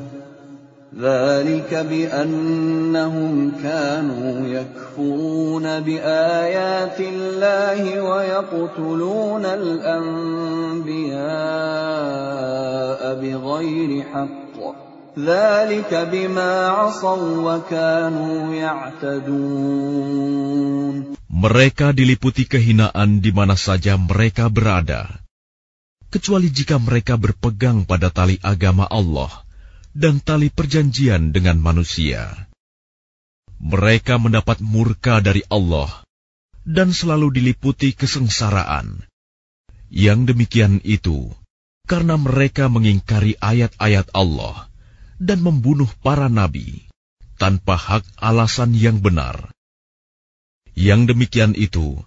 ذلك 0.97 1.69
بأنهم 1.69 3.51
كانوا 3.63 4.47
يكفرون 4.47 5.79
بآيات 5.79 6.99
الله 6.99 8.01
ويقتلون 8.01 9.45
الأنبياء 9.45 11.21
بغير 13.21 14.03
حق 14.13 14.57
ذلك 15.19 15.93
بما 16.11 16.67
عصوا 16.67 17.53
وكانوا 17.53 18.53
يعتدون 18.53 20.29
Mereka 21.39 21.95
diliputi 21.95 22.43
kehinaan 22.43 23.23
di 23.23 23.31
mana 23.31 23.55
saja 23.55 23.95
mereka 23.95 24.51
berada, 24.51 25.07
kecuali 26.11 26.51
jika 26.51 26.75
mereka 26.75 27.15
berpegang 27.15 27.87
pada 27.87 28.11
tali 28.11 28.35
agama 28.43 28.83
Allah 28.91 29.42
dan 29.94 30.18
tali 30.18 30.50
perjanjian 30.50 31.30
dengan 31.30 31.62
manusia. 31.62 32.50
Mereka 33.62 34.18
mendapat 34.18 34.58
murka 34.60 35.22
dari 35.22 35.46
Allah 35.48 36.02
dan 36.66 36.90
selalu 36.90 37.40
diliputi 37.40 37.94
kesengsaraan. 37.94 39.06
Yang 39.88 40.34
demikian 40.34 40.82
itu 40.82 41.30
karena 41.86 42.18
mereka 42.18 42.66
mengingkari 42.66 43.38
ayat-ayat 43.38 44.10
Allah 44.10 44.66
dan 45.22 45.38
membunuh 45.40 45.88
para 46.02 46.26
nabi 46.26 46.90
tanpa 47.38 47.78
hak 47.78 48.04
alasan 48.18 48.74
yang 48.74 48.98
benar. 48.98 49.54
Yang 50.74 51.14
demikian 51.14 51.54
itu 51.54 52.02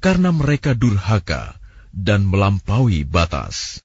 karena 0.00 0.32
mereka 0.32 0.72
durhaka 0.72 1.60
dan 1.92 2.24
melampaui 2.24 3.04
batas. 3.04 3.84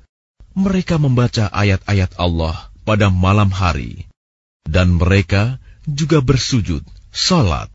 Mereka 0.56 0.96
membaca 0.96 1.52
ayat-ayat 1.52 2.16
Allah 2.16 2.56
pada 2.88 3.12
malam 3.12 3.52
hari. 3.52 4.08
Dan 4.64 4.96
mereka 4.96 5.60
juga 5.84 6.24
bersujud, 6.24 6.82
salat. 7.12 7.68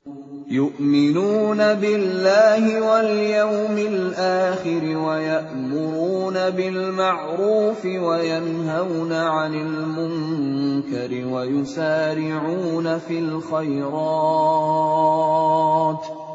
يؤمنون 0.51 1.73
بالله 1.73 2.81
واليوم 2.81 3.77
الآخر 3.77 4.97
ويأمرون 4.97 6.49
بالمعروف 6.49 7.85
وينهون 7.85 9.13
عن 9.13 9.53
المنكر 9.53 11.25
ويسارعون 11.27 12.99
في 12.99 13.19
الخيرات 13.19 13.91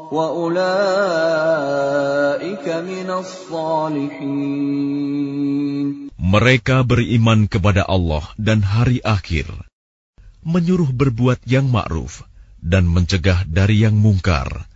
mereka 6.20 6.76
beriman 6.84 7.48
kepada 7.48 7.88
Allah 7.88 8.20
dan 8.36 8.60
hari 8.60 9.00
akhir, 9.00 9.48
menyuruh 10.44 10.92
berbuat 10.92 11.48
yang 11.48 11.72
ma'ruf 11.72 12.28
dan 12.60 12.92
mencegah 12.92 13.48
dari 13.48 13.80
yang 13.88 13.96
mungkar, 13.96 14.68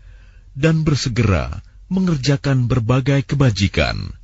dan 0.57 0.89
bersegera 0.89 1.61
mengerjakan 1.93 2.65
berbagai 2.65 3.29
kebajikan. 3.29 4.17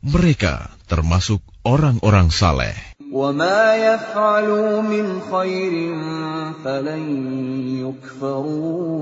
Mereka 0.00 0.72
termasuk 0.88 1.44
orang-orang 1.68 2.32
saleh. 2.32 2.95
وما 3.11 3.75
يفعلوا 3.75 4.81
من 4.81 5.19
خير 5.31 5.73
فلن 6.63 7.03
يكفروه 7.83 9.01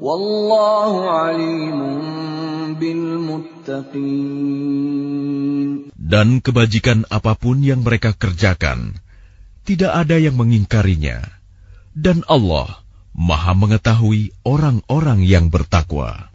والله 0.00 0.92
عليم 1.10 1.80
بالمتقين 2.76 4.36
Dan 6.06 6.38
kebajikan 6.38 7.02
apapun 7.10 7.66
yang 7.66 7.82
mereka 7.82 8.14
kerjakan, 8.14 8.94
tidak 9.66 10.06
ada 10.06 10.14
yang 10.22 10.38
mengingkarinya. 10.38 11.18
Dan 11.98 12.22
Allah 12.30 12.86
maha 13.10 13.58
mengetahui 13.58 14.30
orang-orang 14.46 15.26
yang 15.26 15.50
bertakwa. 15.50 16.30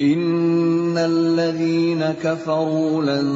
إن 0.00 0.96
الذين 0.96 2.00
كفروا 2.24 3.04
لن 3.04 3.28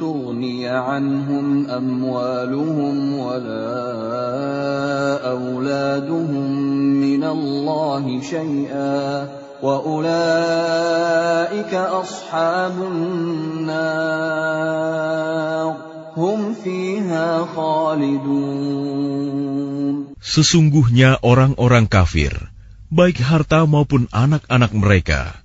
تغني 0.00 0.68
عنهم 0.68 1.66
أموالهم 1.66 3.18
ولا 3.18 3.80
أولادهم 5.32 6.50
من 7.00 7.24
الله 7.24 8.20
شيئا 8.20 9.28
وأولئك 9.64 10.14
أصحاب 11.74 12.76
النار 12.92 13.94
هم 16.16 16.54
فيها 16.54 17.48
خالدون 17.56 19.24
Sesungguhnya 20.24 21.20
orang-orang 21.24 21.86
kafir, 21.88 22.32
baik 22.92 23.22
harta 23.24 23.64
maupun 23.70 24.08
anak-anak 24.12 24.72
mereka, 24.76 25.44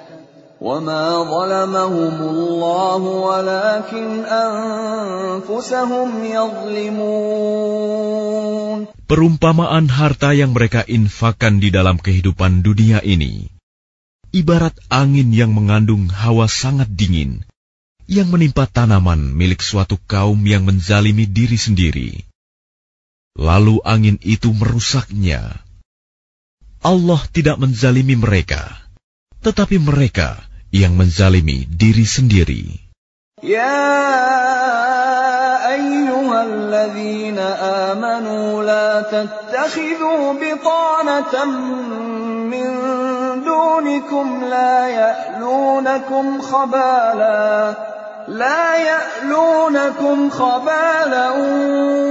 وما 0.60 1.06
ظلمهم 1.28 2.16
الله 2.16 3.02
ولكن 3.28 4.24
أنفسهم 4.24 6.08
يظلمون 6.24 7.76
Perumpamaan 9.06 9.86
harta 9.86 10.34
yang 10.34 10.50
mereka 10.50 10.82
infakkan 10.82 11.62
di 11.62 11.70
dalam 11.70 11.94
kehidupan 11.94 12.66
dunia 12.66 12.98
ini, 13.06 13.46
ibarat 14.34 14.74
angin 14.90 15.30
yang 15.30 15.54
mengandung 15.54 16.10
hawa 16.10 16.50
sangat 16.50 16.90
dingin, 16.90 17.46
yang 18.10 18.26
menimpa 18.34 18.66
tanaman 18.66 19.30
milik 19.30 19.62
suatu 19.62 19.94
kaum 20.10 20.42
yang 20.42 20.66
menzalimi 20.66 21.22
diri 21.22 21.54
sendiri. 21.54 22.26
Lalu 23.38 23.78
angin 23.86 24.18
itu 24.26 24.50
merusaknya. 24.50 25.54
Allah 26.82 27.22
tidak 27.30 27.62
menzalimi 27.62 28.18
mereka, 28.18 28.74
tetapi 29.46 29.78
mereka 29.78 30.42
yang 30.72 30.94
menzalimi 30.98 31.66
diri 31.68 32.04
sendiri. 32.04 32.86
يا 33.44 33.84
أيها 35.74 36.42
الذين 36.42 37.38
آمنوا 37.92 38.64
لا 38.64 39.00
تتخذوا 39.02 40.32
بطانة 40.40 41.44
من 42.48 42.68
دونكم 43.44 44.44
لا 44.44 44.88
يألونكم 44.88 46.40
خبالا 46.40 47.74
لا 48.27 48.75
يألونكم 48.75 50.29
خبالا 50.29 51.29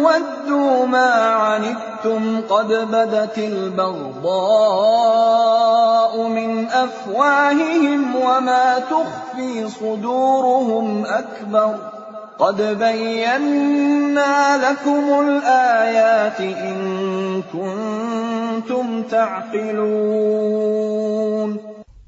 ودوا 0.02 0.86
ما 0.86 1.12
عنتم 1.30 2.40
قد 2.50 2.66
بدت 2.66 3.38
البغضاء 3.38 4.22
من 6.28 6.66
أفواههم 6.66 8.16
وما 8.16 8.78
تخفي 8.78 9.68
صدورهم 9.68 11.06
أكبر 11.06 11.74
قد 12.38 12.62
بينا 12.78 14.56
لكم 14.70 15.04
الآيات 15.20 16.40
إن 16.40 16.76
كنتم 17.52 19.02
تعقلون. 19.02 20.50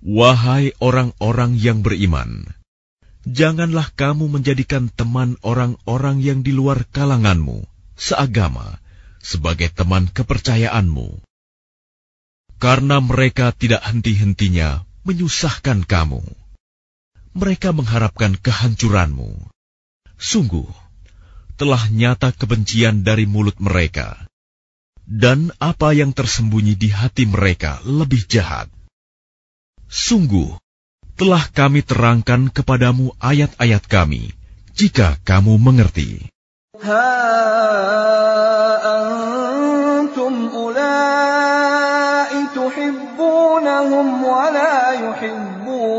Wahai 0.03 0.75
orang-orang 0.83 1.55
yang 1.55 1.79
beriman, 1.87 2.59
janganlah 3.27 3.91
kamu 3.95 4.29
menjadikan 4.29 4.91
teman 4.91 5.39
orang-orang 5.47 6.23
yang 6.23 6.41
di 6.43 6.51
luar 6.51 6.87
kalanganmu, 6.91 7.67
seagama, 7.95 8.83
sebagai 9.23 9.71
teman 9.71 10.11
kepercayaanmu. 10.11 11.23
Karena 12.63 13.03
mereka 13.03 13.51
tidak 13.51 13.83
henti-hentinya 13.83 14.87
menyusahkan 15.03 15.83
kamu. 15.83 16.23
Mereka 17.35 17.75
mengharapkan 17.75 18.39
kehancuranmu. 18.39 19.51
Sungguh, 20.15 20.71
telah 21.59 21.83
nyata 21.91 22.31
kebencian 22.31 23.03
dari 23.03 23.27
mulut 23.27 23.59
mereka. 23.59 24.31
Dan 25.03 25.51
apa 25.59 25.91
yang 25.91 26.15
tersembunyi 26.15 26.79
di 26.79 26.95
hati 26.95 27.27
mereka 27.27 27.83
lebih 27.83 28.23
jahat. 28.31 28.71
Sungguh, 29.91 30.62
telah 31.23 31.47
kami 31.55 31.87
terangkan 31.87 32.51
kepadamu 32.51 33.15
ayat-ayat 33.23 33.87
kami, 33.87 34.35
jika 34.75 35.23
kamu 35.23 35.55
mengerti. 35.55 36.27
ها 36.83 37.23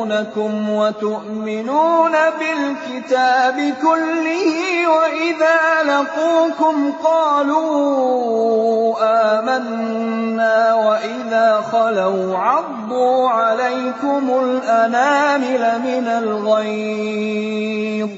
يحبونكم 0.03 0.69
وتؤمنون 0.69 2.11
بالكتاب 2.39 3.73
كله 3.81 4.87
وإذا 4.87 5.83
لقوكم 5.83 6.91
قالوا 7.03 8.95
آمنا 9.39 10.75
وإذا 10.75 11.61
خلوا 11.71 12.37
عضوا 12.37 13.29
عليكم 13.29 14.29
الأنامل 14.43 15.79
من 15.83 16.07
الغيظ 16.07 18.09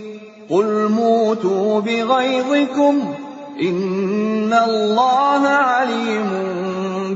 قل 0.49 0.89
موتوا 0.89 1.81
بغيظكم 1.81 3.13
إن 3.61 4.53
الله 4.53 5.47
عليم 5.47 6.29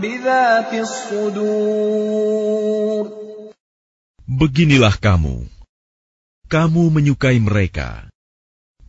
بذات 0.01 0.73
الصدور 0.73 2.19
Beginilah 4.29 4.93
kamu. 5.01 5.41
Kamu 6.53 6.93
menyukai 6.93 7.41
mereka, 7.41 8.13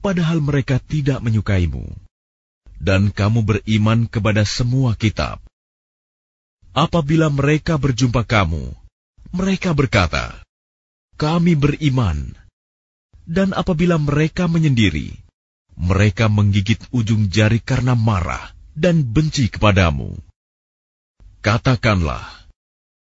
padahal 0.05 0.45
mereka 0.45 0.77
tidak 0.77 1.25
menyukaimu. 1.25 1.89
Dan 2.77 3.09
kamu 3.09 3.49
beriman 3.49 4.05
kepada 4.05 4.45
semua 4.45 4.93
kitab. 5.01 5.41
Apabila 6.77 7.33
mereka 7.33 7.81
berjumpa 7.81 8.21
kamu, 8.29 8.69
mereka 9.33 9.73
berkata, 9.73 10.45
"Kami 11.17 11.57
beriman." 11.57 12.37
Dan 13.25 13.57
apabila 13.57 13.97
mereka 13.97 14.45
menyendiri, 14.45 15.17
mereka 15.73 16.29
menggigit 16.29 16.85
ujung 16.93 17.33
jari 17.33 17.65
karena 17.65 17.97
marah 17.97 18.53
dan 18.77 19.09
benci 19.09 19.49
kepadamu. 19.49 20.21
Katakanlah, 21.41 22.40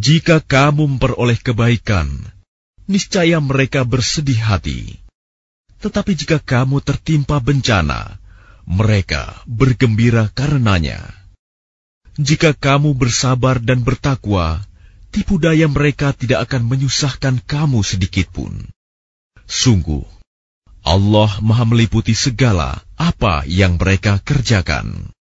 Jika 0.00 0.40
kamu 0.40 0.82
memperoleh 0.96 1.36
kebaikan, 1.36 2.08
niscaya 2.88 3.36
mereka 3.44 3.84
bersedih 3.84 4.40
hati. 4.40 4.96
Tetapi 5.84 6.16
jika 6.16 6.40
kamu 6.40 6.80
tertimpa 6.80 7.36
bencana, 7.44 8.16
mereka 8.64 9.36
bergembira 9.44 10.32
karenanya. 10.32 11.04
Jika 12.16 12.56
kamu 12.56 12.96
bersabar 12.96 13.60
dan 13.60 13.84
bertakwa, 13.84 14.64
tipu 15.12 15.36
daya 15.36 15.68
mereka 15.68 16.16
tidak 16.16 16.48
akan 16.48 16.72
menyusahkan 16.72 17.36
kamu 17.44 17.84
sedikitpun. 17.84 18.64
Sungguh, 19.44 20.19
Allah 20.85 21.41
Maha 21.41 21.65
meliputi 21.65 22.13
segala 22.13 22.77
apa 22.95 23.41
yang 23.49 23.81
mereka 23.81 24.21
kerjakan. 24.21 25.11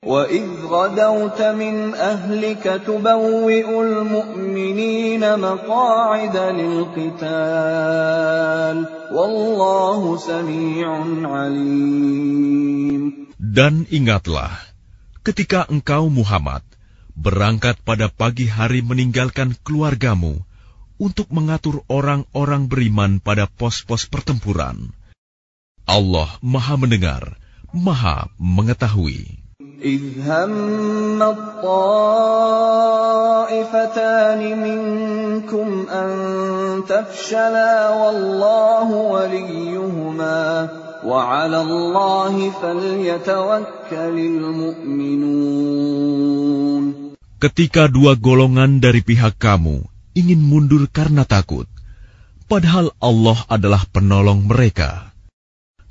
وإذ 0.00 0.64
غدوت 0.64 1.36
من 1.60 1.92
أهلك 1.92 2.64
تبوئ 2.88 3.68
المؤمنين 3.68 5.20
مقاعد 5.20 6.36
للقتال 6.56 7.16
والله 9.12 10.00
سميع 10.16 10.88
عليم 11.28 13.02
Dan 13.36 13.84
ingatlah, 13.92 14.56
ketika 15.20 15.68
engkau 15.68 16.08
Muhammad 16.08 16.64
berangkat 17.12 17.76
pada 17.84 18.08
pagi 18.08 18.48
hari 18.48 18.80
meninggalkan 18.80 19.52
keluargamu 19.68 20.40
untuk 20.96 21.28
mengatur 21.28 21.84
orang-orang 21.92 22.72
beriman 22.72 23.20
pada 23.20 23.44
pos-pos 23.44 24.08
pertempuran. 24.08 24.96
Allah 25.90 26.38
Maha 26.38 26.78
Mendengar, 26.78 27.34
Maha 27.74 28.30
Mengetahui. 28.38 29.42
إذ 29.80 30.20
هم 30.28 31.22
الطائفتان 31.24 31.60
منكم 34.60 35.68
أن 35.88 36.10
تفشلا 36.84 37.88
والله 37.88 38.88
وليهما 38.92 40.68
وعلى 41.04 41.58
الله 41.60 42.50
فليتوكل 42.60 44.16
المؤمنون 44.20 45.80
Ketika 47.40 47.88
dua 47.88 48.20
golongan 48.20 48.84
dari 48.84 49.00
pihak 49.00 49.40
kamu 49.40 49.80
ingin 50.12 50.44
mundur 50.44 50.92
karena 50.92 51.24
takut, 51.24 51.64
padahal 52.52 52.92
Allah 53.00 53.40
adalah 53.48 53.88
penolong 53.88 54.44
mereka. 54.44 55.10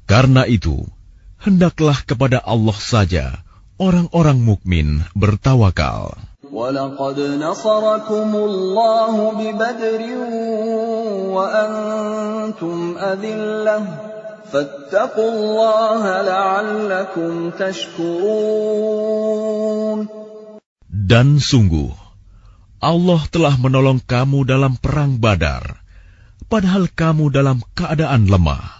Karena 0.09 0.49
itu, 0.49 0.89
hendaklah 1.37 2.01
kepada 2.01 2.41
Allah 2.41 2.73
saja 2.73 3.45
orang-orang 3.77 4.41
mukmin 4.41 5.05
bertawakal. 5.13 6.17
ولقد 6.49 7.37
نصركم 7.37 8.31
الله 8.35 9.15
ببدر 9.37 10.01
وأنتم 11.29 12.97
أذلة 12.97 13.77
فاتقوا 14.49 15.29
الله 15.29 16.03
لعلكم 16.25 17.53
تشكرون 17.53 18.89
Dan 20.89 21.37
sungguh, 21.37 21.93
Allah 22.81 23.21
telah 23.29 23.53
menolong 23.61 24.01
kamu 24.01 24.49
dalam 24.49 24.73
perang 24.73 25.21
Badar, 25.21 25.85
padahal 26.49 26.89
kamu 26.89 27.29
dalam 27.29 27.61
keadaan 27.77 28.25
lemah. 28.25 28.79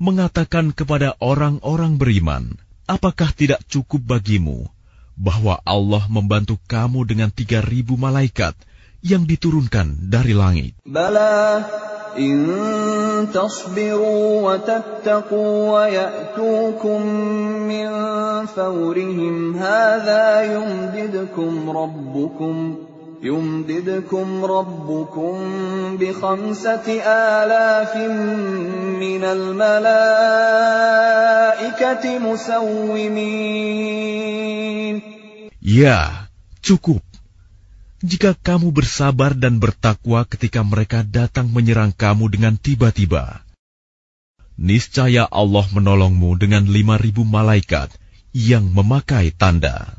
mengatakan 0.00 0.72
kepada 0.72 1.14
orang-orang 1.20 2.00
beriman, 2.00 2.56
apakah 2.88 3.30
tidak 3.36 3.60
cukup 3.68 4.00
bagimu 4.16 4.64
bahwa 5.14 5.60
Allah 5.68 6.08
membantu 6.08 6.56
kamu 6.64 7.04
dengan 7.04 7.28
tiga 7.28 7.60
ribu 7.60 8.00
malaikat 8.00 8.56
yang 9.04 9.28
diturunkan 9.28 10.08
dari 10.08 10.32
langit? 10.32 10.72
Bala, 10.88 11.68
in 12.16 12.48
يمددكم 23.25 24.45
ربكم 24.45 25.33
بخمسة 25.97 26.87
آلاف 27.41 27.93
من 29.01 29.23
الملائكة 29.23 29.65
مسومين 32.19 33.55
Ya, 35.65 36.29
cukup. 36.61 37.01
Jika 38.05 38.37
kamu 38.37 38.69
bersabar 38.69 39.33
dan 39.33 39.57
bertakwa 39.57 40.21
ketika 40.29 40.61
mereka 40.61 41.01
datang 41.01 41.49
menyerang 41.49 41.89
kamu 41.89 42.29
dengan 42.29 42.53
tiba-tiba, 42.53 43.41
niscaya 44.61 45.25
Allah 45.25 45.65
menolongmu 45.73 46.37
dengan 46.37 46.69
lima 46.69 47.01
ribu 47.01 47.25
malaikat 47.25 47.89
yang 48.29 48.69
memakai 48.69 49.33
tanda. 49.33 49.98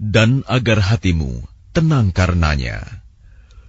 dan 0.00 0.44
agar 0.46 0.80
hatimu 0.80 1.42
tenang 1.72 2.12
karenanya. 2.12 3.02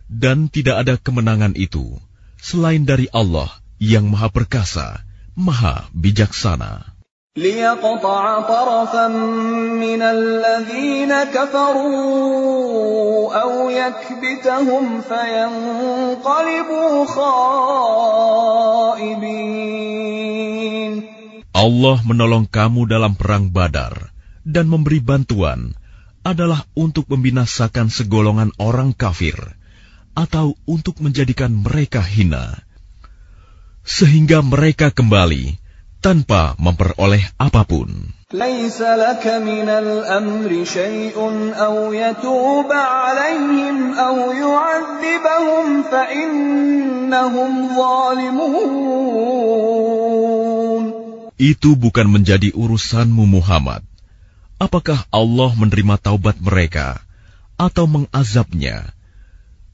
Dan 0.07 0.47
tidak 0.47 0.87
ada 0.87 0.95
kemenangan 0.95 1.51
itu 1.59 1.99
selain 2.39 2.87
dari 2.87 3.11
Allah 3.11 3.51
yang 3.75 4.07
Maha 4.07 4.31
Perkasa, 4.31 5.03
Maha 5.35 5.91
Bijaksana. 5.91 6.95
ليقطع 7.37 8.49
طرفا 8.49 9.07
من 9.77 10.01
الذين 10.01 11.13
كفروا 11.29 13.29
أو 13.41 13.69
يكبتهم 13.69 14.83
فينقلبوا 15.05 17.05
خائبين 17.05 18.17
Allah 21.57 21.97
menolong 22.05 22.45
kamu 22.45 22.85
dalam 22.85 23.17
perang 23.17 23.49
Badar 23.49 24.13
dan 24.45 24.69
memberi 24.69 25.01
bantuan 25.01 25.73
adalah 26.22 26.66
untuk 26.78 27.10
membinasakan 27.10 27.90
segolongan 27.90 28.54
orang 28.58 28.94
kafir 28.94 29.36
atau 30.14 30.54
untuk 30.68 31.02
menjadikan 31.02 31.50
mereka 31.50 32.02
hina, 32.02 32.62
sehingga 33.82 34.42
mereka 34.42 34.94
kembali 34.94 35.58
tanpa 36.02 36.58
memperoleh 36.58 37.22
apa 37.38 37.62
pun. 37.62 38.10
Itu 51.42 51.74
bukan 51.76 52.06
menjadi 52.08 52.48
urusanmu 52.54 53.24
Muhammad. 53.26 53.91
Apakah 54.62 55.10
Allah 55.10 55.50
menerima 55.58 55.98
taubat 55.98 56.38
mereka 56.38 57.02
atau 57.58 57.90
mengazabnya? 57.90 58.94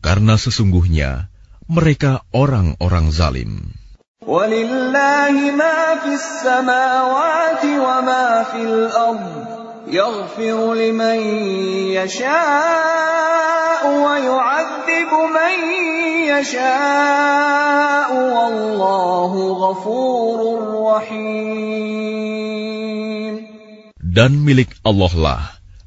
Karena 0.01 0.41
sesungguhnya 0.41 1.29
mereka 1.69 2.25
orang-orang 2.33 3.13
zalim. 3.13 3.77
Dan 24.19 24.43
milik 24.43 24.75
Allah 24.83 25.15
lah 25.15 25.43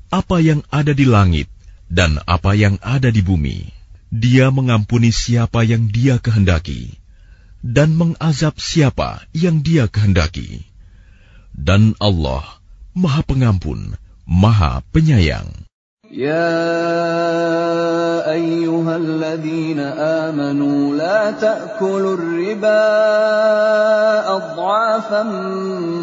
apa 0.07 0.39
yang 0.39 0.63
ada 0.71 0.95
di 0.95 1.03
langit 1.03 1.51
dan 1.91 2.15
apa 2.23 2.55
yang 2.55 2.79
ada 2.79 3.11
di 3.11 3.19
bumi. 3.19 3.67
Dia 4.07 4.55
mengampuni 4.55 5.11
siapa 5.11 5.67
yang 5.67 5.91
dia 5.91 6.15
kehendaki 6.15 6.95
dan 7.59 7.91
mengazab 7.91 8.55
siapa 8.55 9.27
yang 9.35 9.59
Dia 9.67 9.91
kehendaki. 9.91 10.63
Dan 11.51 11.91
Allah 11.99 12.47
Maha 12.95 13.19
Pengampun, 13.27 13.99
Maha 14.23 14.79
Penyayang. 14.95 15.70
يا 16.16 16.48
أيها 18.32 18.96
الذين 18.96 19.80
آمنوا 20.00 20.96
لا 20.96 21.30
تأكلوا 21.34 22.14
الربا 22.14 22.86
أضعافا 24.36 25.22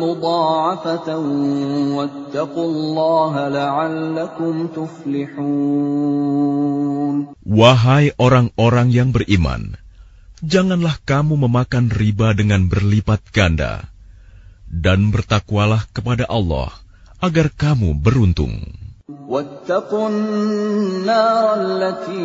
مضاعفة 0.03 1.17
واتقوا 1.97 2.67
الله 2.67 3.33
لعلكم 3.49 4.67
تفلحون 4.75 5.63
Wahai 7.43 8.09
orang-orang 8.17 8.89
yang 8.89 9.13
beriman, 9.13 9.77
janganlah 10.41 10.97
kamu 11.05 11.37
memakan 11.45 11.93
riba 11.93 12.33
dengan 12.33 12.65
berlipat 12.65 13.21
ganda, 13.29 13.85
dan 14.67 15.13
bertakwalah 15.13 15.85
kepada 15.93 16.25
Allah 16.25 16.73
agar 17.21 17.53
kamu 17.53 17.93
beruntung. 17.93 18.83
واتقوا 19.27 20.09
النار 20.09 21.45
التي 21.59 22.23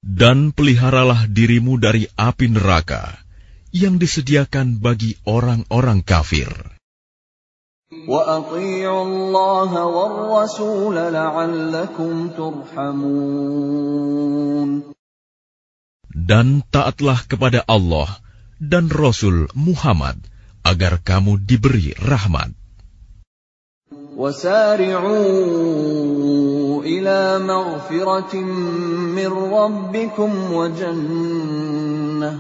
Dan 0.01 0.51
peliharalah 0.51 1.31
dirimu 1.31 1.79
dari 1.79 2.03
api 2.19 2.51
neraka 2.51 3.15
yang 3.71 3.95
disediakan 3.95 4.83
bagi 4.83 5.15
orang-orang 5.23 6.03
kafir. 6.03 6.51
وأطيعوا 7.91 9.05
الله 9.05 9.71
والرسول 9.85 10.95
لعلكم 10.95 12.29
ترحمون 12.35 13.81
Dan 16.11 16.67
taatlah 16.71 17.23
kepada 17.27 17.63
Allah 17.67 18.19
dan 18.59 18.91
Rasul 18.91 19.47
Muhammad 19.55 20.19
agar 20.65 21.01
kamu 21.01 21.37
diberi 21.41 21.93
rahmat. 21.97 22.51
وسارعوا 24.21 25.23
إلى 26.83 27.39
مغفرة 27.39 28.35
من 29.17 29.31
ربكم 29.31 30.31
وجنة 30.53 32.39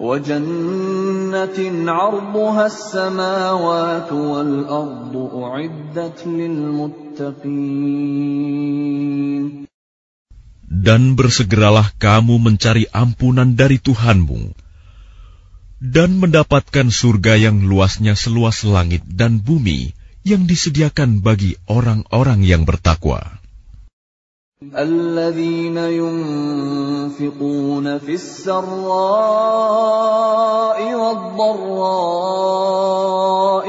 وجنة 0.00 1.58
عرضها 1.92 2.66
السماوات 2.66 4.12
والأرض 4.12 5.14
أعدت 5.34 6.26
للمتقين 6.26 7.70
Dan 10.80 11.12
bersegeralah 11.12 11.92
kamu 12.00 12.40
mencari 12.40 12.88
ampunan 12.88 13.52
dari 13.52 13.76
Tuhanmu, 13.76 14.56
dan 15.84 16.20
mendapatkan 16.20 16.92
surga 16.92 17.40
yang 17.40 17.64
luasnya 17.64 18.12
seluas 18.12 18.68
langit 18.68 19.00
dan 19.08 19.40
bumi 19.40 19.96
yang 20.28 20.44
disediakan 20.44 21.24
bagi 21.24 21.56
orang-orang 21.64 22.44
yang 22.44 22.68
bertakwa. 22.68 23.40
الذين 24.60 25.76
ينفقون 25.76 27.16
في 27.98 28.14
السراء 28.14 28.60
والضراء 31.00 32.48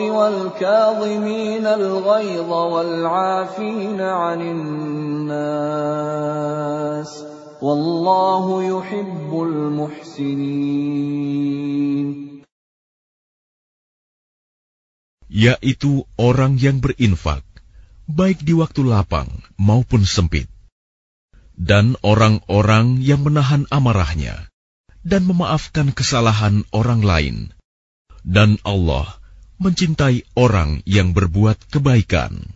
والكاظمين 0.09 1.65
الغيظ 1.65 2.51
والعافين 2.51 4.01
عن 4.01 4.41
الناس 4.41 5.71
Wallahu 7.56 8.60
yuhibbul 8.60 9.72
muhsinin. 9.72 11.16
Yaitu 15.32 16.04
orang 16.20 16.60
yang 16.60 16.84
berinfak, 16.84 17.44
baik 18.04 18.44
di 18.44 18.52
waktu 18.52 18.84
lapang 18.84 19.28
maupun 19.56 20.04
sempit. 20.04 20.52
Dan 21.56 21.96
orang-orang 22.04 23.00
yang 23.00 23.24
menahan 23.24 23.64
amarahnya 23.72 24.52
dan 25.00 25.24
memaafkan 25.24 25.96
kesalahan 25.96 26.68
orang 26.76 27.00
lain. 27.00 27.36
Dan 28.20 28.60
Allah 28.68 29.16
mencintai 29.56 30.28
orang 30.36 30.84
yang 30.84 31.16
berbuat 31.16 31.72
kebaikan. 31.72 32.55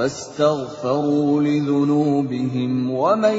فاستغفروا 0.00 1.42
لذنوبهم 1.42 2.90
ومن 2.90 3.38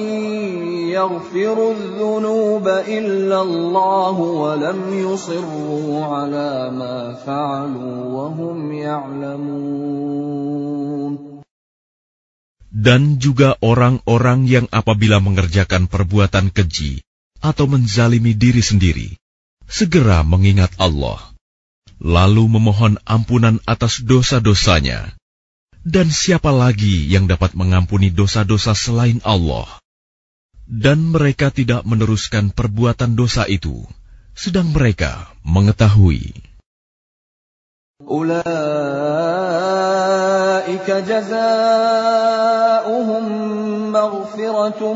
يغفر 0.90 1.58
الذنوب 1.72 2.68
إلا 2.68 3.42
الله 3.42 4.16
ولم 4.20 4.80
يصروا 4.94 6.06
على 6.06 6.72
ما 6.74 7.14
فعلوا 7.26 7.96
وهم 8.06 8.72
يعلمون 8.74 10.18
Dan 12.78 13.18
juga 13.18 13.58
orang-orang 13.60 14.46
yang 14.46 14.70
apabila 14.70 15.18
mengerjakan 15.18 15.90
perbuatan 15.90 16.54
keji 16.54 17.02
atau 17.42 17.66
menzalimi 17.66 18.38
diri 18.38 18.62
sendiri, 18.62 19.18
segera 19.66 20.22
mengingat 20.22 20.78
Allah, 20.78 21.18
lalu 21.98 22.46
memohon 22.48 23.02
ampunan 23.02 23.58
atas 23.66 24.06
dosa-dosanya. 24.06 25.18
Dan 25.88 26.12
siapa 26.12 26.52
lagi 26.52 27.08
yang 27.08 27.32
dapat 27.32 27.56
mengampuni 27.56 28.12
dosa-dosa 28.12 28.76
selain 28.76 29.24
Allah? 29.24 29.68
Dan 30.68 31.16
mereka 31.16 31.48
tidak 31.48 31.88
meneruskan 31.88 32.52
perbuatan 32.52 33.16
dosa 33.16 33.48
itu, 33.48 33.88
sedang 34.36 34.76
mereka 34.76 35.32
mengetahui. 35.48 36.48
أولئك 37.98 38.38
جزاؤهم 41.10 42.06
مغفرة 43.92 44.94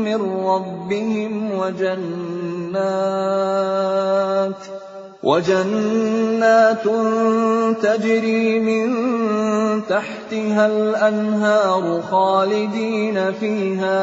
من 0.00 0.20
ربهم 0.46 1.32
وجنات 1.52 2.86
وجنات 5.26 6.86
تجري 7.82 8.60
من 8.60 8.86
تحتها 9.88 10.66
الأنهار 10.66 12.02
خالدين 12.02 13.32
فيها 13.32 14.02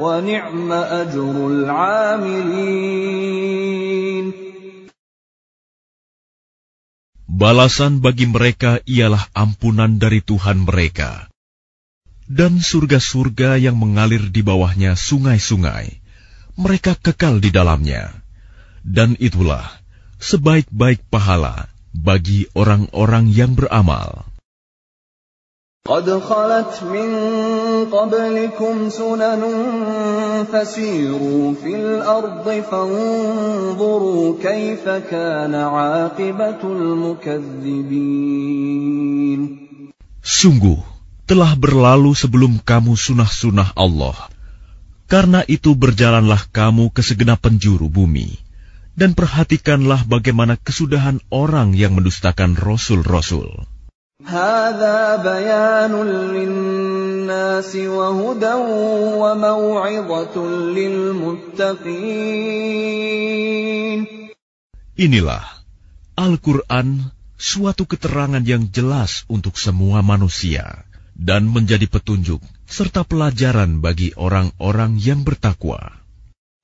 ونعم 0.00 0.72
أجر 0.72 1.46
العاملين 1.46 3.06
Balasan 7.36 8.00
bagi 8.00 8.24
mereka 8.24 8.80
ialah 8.88 9.28
ampunan 9.36 10.00
dari 10.00 10.24
Tuhan 10.24 10.64
mereka, 10.64 11.28
dan 12.32 12.64
surga-surga 12.64 13.60
yang 13.60 13.76
mengalir 13.76 14.32
di 14.32 14.40
bawahnya 14.40 14.96
sungai-sungai. 14.96 16.00
Mereka 16.56 16.96
kekal 16.96 17.44
di 17.44 17.52
dalamnya, 17.52 18.08
dan 18.88 19.20
itulah 19.20 19.68
sebaik-baik 20.21 21.01
pahala 21.09 21.65
bagi 21.89 22.45
orang-orang 22.53 23.33
yang 23.33 23.57
beramal. 23.57 24.29
قد 25.81 26.05
خلت 26.05 26.85
من 26.93 27.09
قبلكم 27.89 28.89
سنن 28.89 29.41
فسيروا 30.45 31.53
في 31.57 31.73
فانظروا 32.61 34.37
كيف 34.37 34.85
كان 34.85 35.55
المكذبين 36.77 38.21
Sungguh, 40.21 40.77
telah 41.25 41.57
berlalu 41.57 42.13
sebelum 42.13 42.61
kamu 42.61 42.93
sunah-sunah 42.93 43.73
Allah. 43.73 44.29
Karena 45.09 45.41
itu 45.49 45.73
berjalanlah 45.73 46.45
kamu 46.53 46.93
ke 46.93 47.01
segenap 47.01 47.41
penjuru 47.41 47.89
bumi 47.89 48.50
dan 49.01 49.17
perhatikanlah 49.17 50.05
bagaimana 50.05 50.61
kesudahan 50.61 51.17
orang 51.33 51.73
yang 51.73 51.97
mendustakan 51.97 52.53
rasul-rasul. 52.53 53.49
Inilah 65.01 65.43
Al-Quran, 66.13 67.09
suatu 67.41 67.89
keterangan 67.89 68.45
yang 68.45 68.69
jelas 68.69 69.25
untuk 69.25 69.57
semua 69.57 70.05
manusia 70.05 70.85
dan 71.17 71.49
menjadi 71.49 71.89
petunjuk 71.89 72.45
serta 72.69 73.01
pelajaran 73.01 73.81
bagi 73.81 74.13
orang-orang 74.13 75.01
yang 75.01 75.25
bertakwa. 75.25 76.00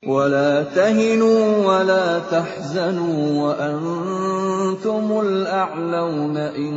ولا 0.03 0.67
تهنوا 0.75 1.63
ولا 1.63 2.19
تحزنوا 2.27 3.19
وأنتم 3.39 5.07
الأعلون 5.21 6.37
إن 6.37 6.75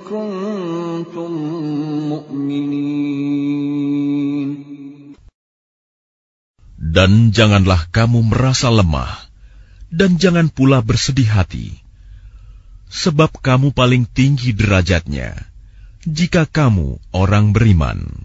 كنتم 0.00 1.32
مؤمنين 2.08 3.28
Dan 6.88 7.36
janganlah 7.36 7.92
kamu 7.92 8.32
merasa 8.32 8.72
lemah, 8.72 9.12
dan 9.92 10.16
jangan 10.16 10.48
pula 10.48 10.80
bersedih 10.80 11.28
hati, 11.28 11.76
sebab 12.88 13.44
kamu 13.44 13.76
paling 13.76 14.08
tinggi 14.08 14.56
derajatnya, 14.56 15.36
jika 16.08 16.48
kamu 16.48 16.96
orang 17.12 17.52
beriman. 17.52 18.24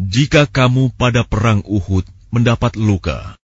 Jika 0.00 0.42
kamu 0.48 0.96
pada 0.96 1.20
perang 1.28 1.60
Uhud 1.68 2.08
mendapat 2.32 2.80
luka, 2.80 3.36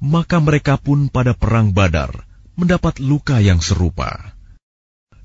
maka 0.00 0.40
mereka 0.40 0.80
pun 0.80 1.12
pada 1.12 1.36
perang 1.36 1.76
Badar 1.76 2.24
mendapat 2.56 3.04
luka 3.04 3.44
yang 3.44 3.60
serupa. 3.60 4.32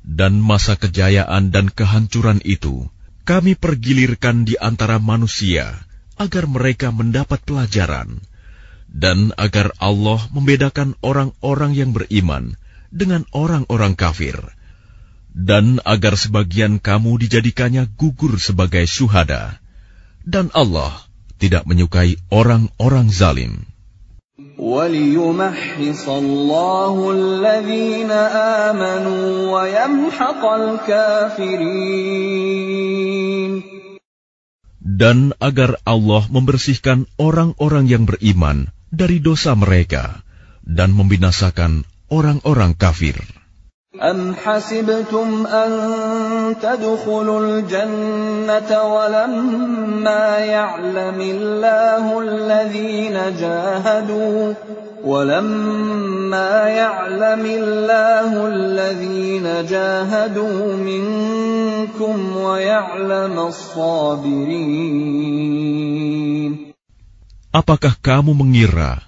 Dan 0.04 0.44
masa 0.44 0.76
kejayaan 0.76 1.56
dan 1.56 1.72
kehancuran 1.72 2.44
itu 2.44 2.92
kami 3.24 3.56
pergilirkan 3.56 4.44
di 4.44 4.60
antara 4.60 5.00
manusia 5.00 5.80
agar 6.20 6.44
mereka 6.52 6.92
mendapat 6.92 7.40
pelajaran 7.48 8.20
dan 8.92 9.32
agar 9.40 9.72
Allah 9.80 10.20
membedakan 10.36 11.00
orang-orang 11.00 11.72
yang 11.72 11.96
beriman 11.96 12.60
dengan 12.92 13.24
orang-orang 13.32 13.96
kafir, 13.96 14.36
dan 15.32 15.80
agar 15.88 16.20
sebagian 16.20 16.84
kamu 16.84 17.18
dijadikannya 17.24 17.88
gugur 17.96 18.36
sebagai 18.36 18.84
syuhada, 18.84 19.58
dan 20.28 20.52
Allah 20.52 21.08
tidak 21.42 21.66
menyukai 21.66 22.20
orang-orang 22.30 23.10
zalim. 23.10 23.66
Dan 34.82 35.18
agar 35.42 35.72
Allah 35.82 36.24
membersihkan 36.30 37.10
orang-orang 37.18 37.86
yang 37.90 38.04
beriman 38.06 38.70
dari 38.94 39.18
dosa 39.18 39.58
mereka. 39.58 40.22
Dan 40.62 40.94
membinasakan 40.94 41.90
orang-orang 42.11 42.79
kafir. 42.79 43.19
أم 43.97 44.35
حسبتم 44.37 45.47
أن 45.47 45.71
تدخلوا 46.61 47.41
الجنة 47.41 48.83
ولما 48.83 50.39
يعلم 50.39 51.21
الله 51.21 52.21
الذين 52.21 53.17
جاهدوا 53.41 54.55
ولما 55.05 56.69
يعلم 56.69 57.45
الله 57.47 58.47
الذين 58.47 59.47
جاهدوا 59.65 60.77
منكم 60.77 62.37
ويعلم 62.37 63.39
الصابرين 63.39 64.77
Apakah 67.57 67.97
kamu 68.05 68.37
mengira 68.37 69.01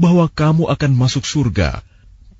bahwa 0.00 0.24
kamu 0.32 0.72
akan 0.72 0.96
masuk 0.96 1.28
surga 1.28 1.84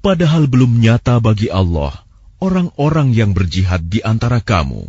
padahal 0.05 0.49
belum 0.49 0.81
nyata 0.81 1.21
bagi 1.21 1.53
Allah 1.53 1.93
orang-orang 2.41 3.13
yang 3.13 3.37
berjihad 3.37 3.93
di 3.93 4.01
antara 4.01 4.41
kamu, 4.41 4.89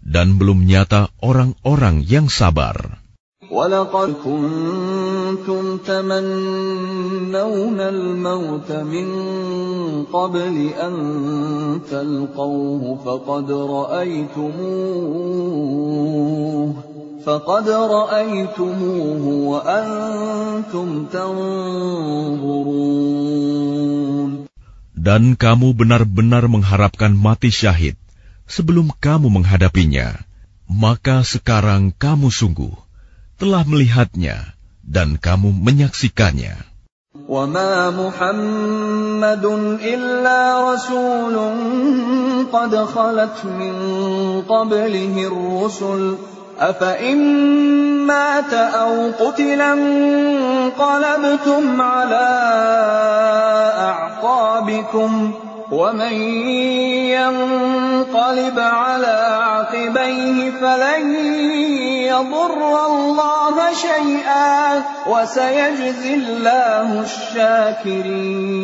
dan 0.00 0.40
belum 0.40 0.64
nyata 0.64 1.12
orang-orang 1.20 2.02
yang 2.02 2.32
sabar. 2.32 3.04
ولقد 3.46 4.26
كنتم 4.26 5.78
تمنون 5.86 7.78
الموت 7.80 8.72
من 8.72 9.08
قبل 10.10 10.56
أن 10.74 10.94
تلقوه 11.86 12.98
فقد 13.06 13.50
رأيتموه 13.52 14.56
فقد 17.22 17.68
رأيتموه 17.70 19.24
وأنتم 19.46 21.06
تنظرون 21.06 22.26
Dan 25.00 25.36
kamu 25.36 25.76
benar-benar 25.76 26.48
mengharapkan 26.48 27.12
mati 27.12 27.52
syahid 27.52 28.00
sebelum 28.48 28.88
kamu 28.96 29.28
menghadapinya. 29.28 30.16
Maka 30.66 31.22
sekarang 31.22 31.94
kamu 31.94 32.32
sungguh 32.32 32.74
telah 33.36 33.62
melihatnya 33.68 34.56
dan 34.82 35.20
kamu 35.20 35.52
menyaksikannya. 35.52 36.76
وما 37.28 37.90
محمد 37.90 39.44
إلا 39.82 40.40
رسول 40.72 41.36
قد 42.52 42.72
خلت 42.76 43.38
من 43.44 43.74
قبله 44.44 45.14
الرسل 45.26 46.02
أفإن 46.60 47.18
مات 48.06 48.52
أو 48.54 49.10
قتل 49.10 49.60
انقلبتم 49.60 51.02
على 51.82 52.28
أعقابكم 53.78 55.32
ومن 55.72 56.12
ينقلب 57.10 58.58
على 58.58 59.16
عقبيه 59.42 60.50
فلن 60.50 61.14
يضر 62.06 62.86
الله 62.86 63.56
شيئا 63.74 64.82
وسيجزي 65.10 66.14
الله 66.14 67.00
الشاكرين 67.02 68.56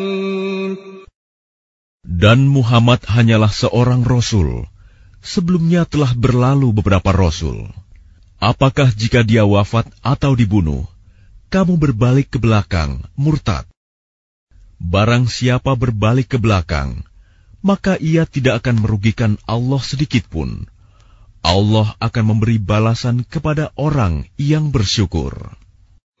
Dan 2.23 2.47
Muhammad 2.47 3.03
hanyalah 3.03 3.51
seorang 3.51 4.07
rasul. 4.07 4.63
Sebelumnya 5.19 5.83
telah 5.83 6.15
berlalu 6.15 6.71
beberapa 6.71 7.11
rasul. 7.11 7.67
Apakah 8.38 8.94
jika 8.94 9.26
dia 9.26 9.42
wafat 9.42 9.90
atau 9.98 10.38
dibunuh, 10.38 10.86
kamu 11.50 11.74
berbalik 11.74 12.30
ke 12.30 12.38
belakang, 12.38 13.02
murtad? 13.18 13.66
Barang 14.78 15.26
siapa 15.26 15.74
berbalik 15.74 16.30
ke 16.30 16.38
belakang, 16.38 17.02
maka 17.66 17.98
ia 17.98 18.30
tidak 18.30 18.62
akan 18.62 18.86
merugikan 18.86 19.42
Allah 19.42 19.82
sedikit 19.82 20.22
pun. 20.30 20.70
Allah 21.42 21.98
akan 21.98 22.24
memberi 22.34 22.62
balasan 22.62 23.26
kepada 23.26 23.74
orang 23.74 24.30
yang 24.38 24.70
bersyukur. 24.70 25.34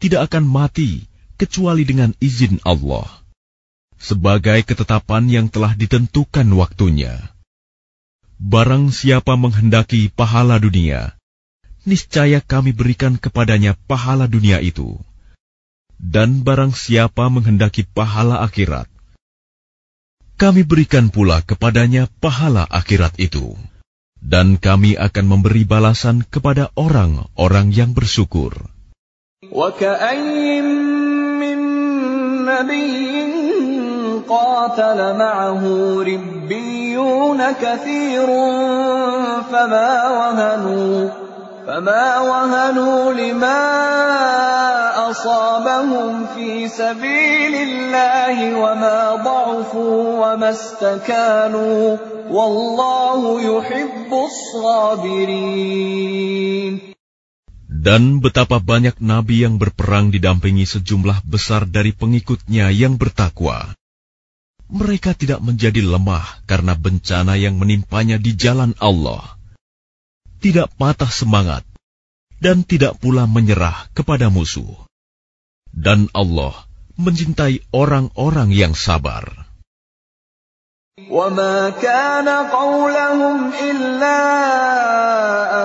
tidak 0.00 0.32
akan 0.32 0.48
mati 0.48 1.04
kecuali 1.36 1.84
dengan 1.84 2.16
izin 2.18 2.58
Allah, 2.64 3.06
sebagai 4.00 4.64
ketetapan 4.64 5.28
yang 5.28 5.46
telah 5.52 5.76
ditentukan 5.76 6.48
waktunya. 6.56 7.20
Barang 8.40 8.88
siapa 8.88 9.36
menghendaki 9.36 10.08
pahala 10.08 10.56
dunia, 10.56 11.12
niscaya 11.84 12.40
kami 12.40 12.72
berikan 12.72 13.20
kepadanya 13.20 13.76
pahala 13.84 14.24
dunia 14.24 14.64
itu. 14.64 14.96
Dan 16.00 16.40
barang 16.40 16.72
siapa 16.72 17.28
menghendaki 17.28 17.84
pahala 17.84 18.40
akhirat, 18.40 18.88
kami 20.40 20.64
berikan 20.64 21.12
pula 21.12 21.44
kepadanya 21.44 22.08
pahala 22.24 22.64
akhirat 22.64 23.20
itu. 23.20 23.60
Dan 24.16 24.56
kami 24.56 24.96
akan 24.96 25.24
memberi 25.28 25.68
balasan 25.68 26.24
kepada 26.24 26.72
orang-orang 26.80 27.76
yang 27.76 27.92
bersyukur. 27.92 28.72
وكأين 29.52 30.64
من 31.40 31.58
نبي 32.44 33.32
قاتل 34.28 35.16
معه 35.16 35.64
ربيون 36.02 37.52
كثير 37.52 38.26
فما 39.52 40.08
وهنوا 40.08 41.08
فما 41.66 42.18
وهنوا 42.18 43.12
لما 43.12 43.60
أصابهم 45.10 46.26
في 46.34 46.68
سبيل 46.68 47.54
الله 47.54 48.54
وما 48.54 49.14
ضعفوا 49.24 50.32
وما 50.32 50.50
استكانوا 50.50 51.96
والله 52.30 53.40
يحب 53.40 54.12
الصابرين 54.12 55.80
Dan 57.80 58.20
betapa 58.20 58.60
banyak 58.60 59.00
nabi 59.00 59.40
yang 59.40 59.56
berperang 59.56 60.12
didampingi 60.12 60.68
sejumlah 60.68 61.24
besar 61.24 61.64
dari 61.64 61.96
pengikutnya 61.96 62.68
yang 62.68 63.00
bertakwa. 63.00 63.72
Mereka 64.68 65.16
tidak 65.16 65.40
menjadi 65.40 65.80
lemah 65.80 66.44
karena 66.44 66.76
bencana 66.76 67.40
yang 67.40 67.56
menimpanya 67.56 68.20
di 68.20 68.36
jalan 68.36 68.76
Allah. 68.76 69.40
Tidak 70.44 70.76
patah 70.76 71.08
semangat 71.08 71.64
dan 72.36 72.68
tidak 72.68 73.00
pula 73.00 73.24
menyerah 73.24 73.88
kepada 73.96 74.28
musuh. 74.28 74.84
Dan 75.72 76.12
Allah 76.12 76.68
mencintai 77.00 77.64
orang-orang 77.72 78.52
yang 78.52 78.76
sabar. 78.76 79.39
وما 81.10 81.70
كان 81.82 82.28
قولهم 82.28 83.50
إلا 83.70 84.20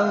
أن 0.02 0.10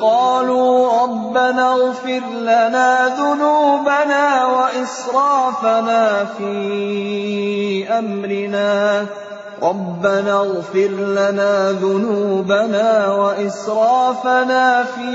قالوا 0.00 1.02
ربنا 1.02 1.72
اغفر 1.72 2.22
لنا 2.40 3.16
ذنوبنا 3.18 4.46
وإسرافنا 4.46 6.24
في 6.38 7.88
أمرنا 7.98 9.06
ربنا 9.63 10.33
اغفر 10.33 10.91
لنا 10.91 11.71
ذنوبنا 11.71 12.89
وإسرافنا 13.11 14.83
في 14.83 15.13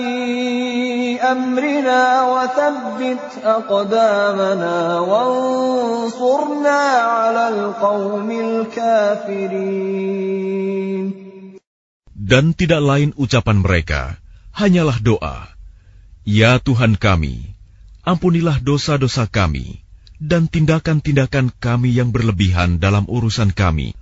أمرنا 1.21 2.03
وثبت 2.33 3.25
أقدامنا 3.45 4.99
وانصرنا 5.01 6.81
على 7.13 7.49
القوم 7.49 8.31
الكافرين 8.31 9.89
Dan 12.29 12.53
tidak 12.53 12.85
lain 12.85 13.17
ucapan 13.17 13.57
mereka, 13.65 14.21
hanyalah 14.53 15.01
doa. 15.01 15.49
Ya 16.29 16.61
Tuhan 16.61 17.01
kami, 17.01 17.41
ampunilah 18.05 18.61
dosa-dosa 18.61 19.25
kami, 19.25 19.81
dan 20.21 20.45
tindakan-tindakan 20.45 21.57
kami 21.57 21.97
yang 21.97 22.13
berlebihan 22.13 22.77
dalam 22.77 23.09
urusan 23.09 23.57
kami. 23.57 23.97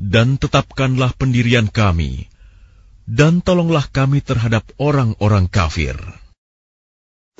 Dan 0.00 0.40
tetapkanlah 0.40 1.12
pendirian 1.14 1.68
kami, 1.68 2.30
dan 3.04 3.44
tolonglah 3.44 3.84
kami 3.90 4.24
terhadap 4.24 4.64
orang-orang 4.80 5.50
kafir. 5.50 5.98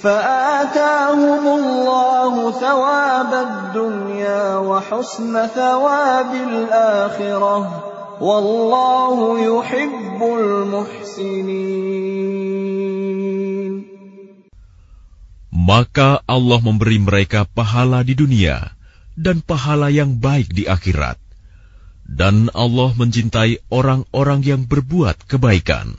فآتاهم 0.00 1.44
الله 1.44 2.32
ثواب 2.56 3.32
الدنيا 3.34 4.56
وحسن 4.56 5.34
ثواب 5.46 6.32
الآخرة 6.34 7.56
والله 8.20 9.18
يحب 9.44 10.20
المحسنين 10.22 11.80
Maka 15.60 16.24
Allah 16.24 16.58
memberi 16.64 16.96
mereka 16.96 17.44
pahala 17.44 18.00
di 18.00 18.16
dunia 18.16 18.72
dan 19.14 19.44
pahala 19.44 19.92
yang 19.92 20.16
baik 20.16 20.50
di 20.50 20.64
akhirat. 20.64 21.20
dan 22.05 22.53
Allah 22.53 22.93
mencintai 22.93 23.65
orang-orang 23.73 24.45
yang 24.45 24.69
berbuat 24.69 25.25
kebaikan. 25.25 25.97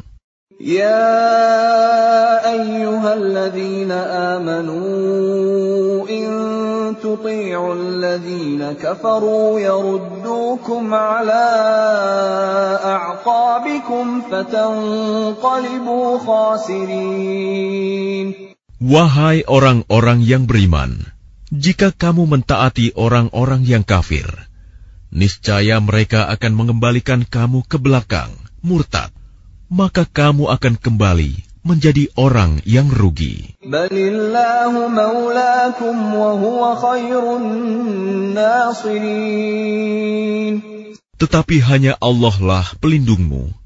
Ya 0.57 2.41
ayyuhalladzina 2.41 4.41
amanu 4.41 6.09
in 6.09 6.97
tuti'u 6.97 7.77
alladzina 7.77 8.73
kafaru 8.81 9.61
yaruddukum 9.61 10.89
ala 10.89 11.53
a'qabikum 12.81 14.33
fatanqalibu 14.33 16.24
khasirin. 16.24 18.33
Wahai 18.81 19.45
orang-orang 19.45 20.24
yang 20.24 20.49
beriman, 20.49 21.12
jika 21.53 21.93
kamu 21.93 22.24
mentaati 22.28 22.93
orang-orang 22.97 23.65
yang 23.69 23.85
kafir, 23.85 24.45
niscaya 25.17 25.81
mereka 25.81 26.29
akan 26.29 26.53
mengembalikan 26.53 27.25
kamu 27.25 27.65
ke 27.65 27.81
belakang, 27.81 28.29
murtad, 28.61 29.09
maka 29.73 30.05
kamu 30.05 30.53
akan 30.53 30.77
kembali 30.77 31.33
menjadi 31.65 32.13
orang 32.21 32.61
yang 32.69 32.87
rugi. 32.93 33.57
Tetapi 41.17 41.57
hanya 41.65 41.93
Allah 41.99 42.37
lah 42.39 42.67
pelindungmu. 42.79 43.66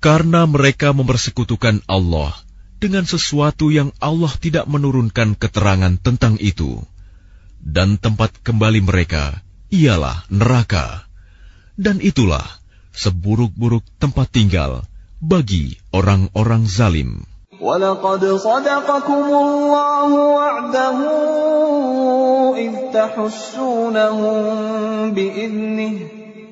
karena 0.00 0.46
mereka 0.46 0.92
mempersekutukan 0.94 1.82
Allah 1.88 2.36
dengan 2.76 3.08
sesuatu 3.08 3.72
yang 3.72 3.90
Allah 3.98 4.30
tidak 4.36 4.68
menurunkan 4.68 5.34
keterangan 5.34 5.96
tentang 5.98 6.36
itu. 6.38 6.84
Dan 7.58 7.98
tempat 7.98 8.30
kembali 8.46 8.84
mereka 8.84 9.42
ialah 9.74 10.22
neraka. 10.30 11.02
Dan 11.74 11.98
itulah 11.98 12.46
seburuk-buruk 12.94 13.82
tempat 13.98 14.30
tinggal 14.30 14.86
bagi 15.18 15.76
orang-orang 15.90 16.64
zalim. 16.68 17.26
ولقد 17.56 18.20
صدقكم 18.36 19.24
الله 19.32 20.08
وعده 20.12 20.98
إذ 22.56 22.72
تحسونهم 22.92 24.44
بإذنه 25.16 26.19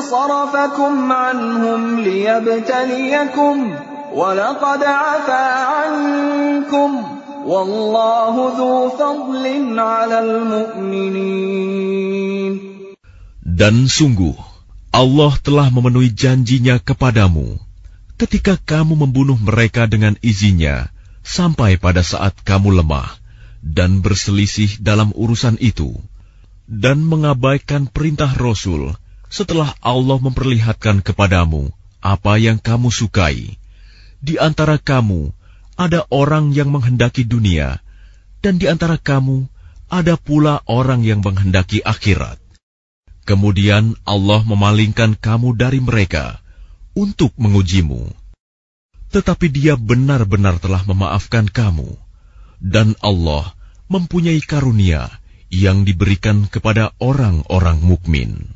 صرفكم 0.00 1.12
عنهم 1.12 2.00
ليبتليكم 2.00 3.74
ولقد 4.14 4.82
عفا 4.82 5.46
عنكم 5.72 6.90
والله 7.46 8.34
ذو 8.58 8.90
فضل 8.90 9.44
على 9.78 10.18
المؤمنين 10.20 11.50
Dan 13.60 13.92
sungguh, 13.92 14.40
Allah 14.88 15.36
telah 15.44 15.68
memenuhi 15.68 16.08
janjinya 16.16 16.80
kepadamu 16.80 17.60
ketika 18.16 18.56
kamu 18.56 19.04
membunuh 19.04 19.36
mereka 19.36 19.84
dengan 19.84 20.16
izinnya 20.24 20.88
sampai 21.20 21.76
pada 21.76 22.00
saat 22.00 22.32
kamu 22.40 22.80
lemah 22.80 23.20
dan 23.60 24.00
berselisih 24.00 24.80
dalam 24.80 25.12
urusan 25.12 25.60
itu 25.60 25.92
dan 26.64 27.04
mengabaikan 27.04 27.84
perintah 27.84 28.32
Rasul 28.32 28.96
setelah 29.35 29.75
Allah 29.83 30.15
memperlihatkan 30.23 31.03
kepadamu 31.03 31.67
apa 31.99 32.39
yang 32.39 32.55
kamu 32.55 32.87
sukai. 32.87 33.59
Di 34.23 34.39
antara 34.39 34.79
kamu 34.79 35.35
ada 35.75 36.07
orang 36.07 36.55
yang 36.55 36.71
menghendaki 36.71 37.27
dunia, 37.27 37.83
dan 38.39 38.55
di 38.55 38.71
antara 38.71 38.95
kamu 38.95 39.51
ada 39.91 40.15
pula 40.15 40.63
orang 40.71 41.03
yang 41.03 41.19
menghendaki 41.19 41.83
akhirat. 41.83 42.39
Kemudian 43.27 43.99
Allah 44.07 44.39
memalingkan 44.47 45.19
kamu 45.19 45.59
dari 45.59 45.83
mereka 45.83 46.39
untuk 46.95 47.35
mengujimu. 47.35 48.07
Tetapi 49.11 49.51
Dia 49.51 49.75
benar-benar 49.75 50.63
telah 50.63 50.87
memaafkan 50.87 51.51
kamu, 51.51 51.99
dan 52.63 52.95
Allah 53.03 53.51
mempunyai 53.91 54.39
karunia 54.39 55.11
yang 55.51 55.83
diberikan 55.83 56.47
kepada 56.47 56.95
orang-orang 57.03 57.83
mukmin. 57.83 58.55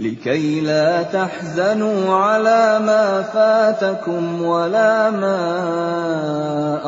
لكي 0.00 0.60
لا 0.60 1.02
تحزنوا 1.02 2.14
على 2.14 2.78
ما 2.84 3.22
فاتكم 3.22 4.42
ولا 4.42 5.10
ما 5.10 5.40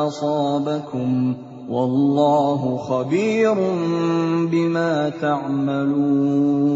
أصابكم 0.07 1.35
والله 1.69 2.61
خبير 2.77 3.53
بما 4.45 5.09
تعملون 5.21 6.69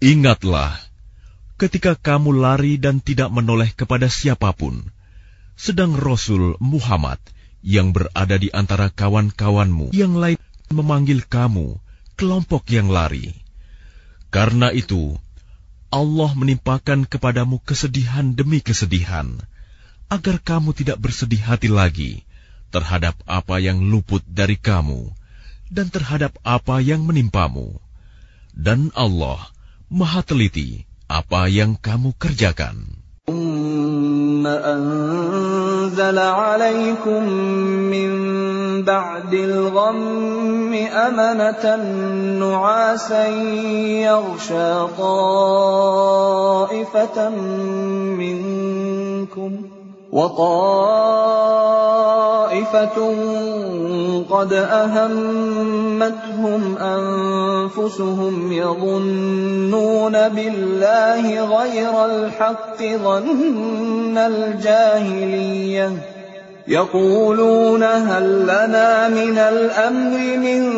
Ingatlah, 0.00 0.80
ketika 1.60 1.92
kamu 1.92 2.32
lari 2.40 2.80
dan 2.80 3.04
tidak 3.04 3.28
menoleh 3.28 3.68
kepada 3.76 4.08
siapapun, 4.08 4.88
sedang 5.60 5.92
Rasul 5.92 6.56
Muhammad 6.56 7.20
yang 7.60 7.92
berada 7.92 8.40
di 8.40 8.48
antara 8.48 8.88
kawan-kawanmu 8.88 9.92
yang 9.92 10.16
lain 10.16 10.40
memanggil 10.72 11.20
kamu, 11.28 11.76
kelompok 12.16 12.64
yang 12.72 12.88
lari. 12.88 13.36
Karena 14.35 14.67
itu, 14.75 15.15
Allah 15.87 16.35
menimpakan 16.35 17.07
kepadamu 17.07 17.63
kesedihan 17.63 18.35
demi 18.35 18.59
kesedihan, 18.59 19.31
agar 20.11 20.43
kamu 20.43 20.75
tidak 20.75 20.99
bersedih 20.99 21.39
hati 21.39 21.71
lagi 21.71 22.27
terhadap 22.67 23.15
apa 23.23 23.63
yang 23.63 23.79
luput 23.79 24.19
dari 24.27 24.59
kamu 24.59 25.07
dan 25.71 25.87
terhadap 25.87 26.35
apa 26.43 26.83
yang 26.83 27.07
menimpamu. 27.07 27.79
Dan 28.51 28.91
Allah 28.91 29.39
Maha 29.87 30.19
teliti 30.19 30.83
apa 31.07 31.47
yang 31.47 31.79
kamu 31.79 32.11
kerjakan. 32.19 32.94
ثم 33.27 34.47
أنزل 34.47 36.19
عليكم 36.19 37.23
من 37.89 38.11
بعد 38.83 39.33
الغم 39.33 40.73
أمنة 40.73 41.75
نعاسا 42.39 43.27
يغشى 44.05 44.87
طائفة 44.97 45.29
منكم 48.19 49.51
وطائفة 50.15 51.75
قد 54.29 54.53
أهمتهم 54.53 56.77
أنفسهم 56.77 58.51
يظنون 58.51 60.29
بالله 60.29 61.59
غير 61.59 62.05
الحق 62.05 62.83
ظن 62.83 64.17
الجاهلية. 64.17 65.91
يقولون 66.67 67.83
هل 67.83 68.43
لنا 68.43 69.09
من 69.09 69.37
الأمر 69.37 70.37
من 70.37 70.71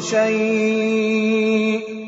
شيء؟ 0.00 2.07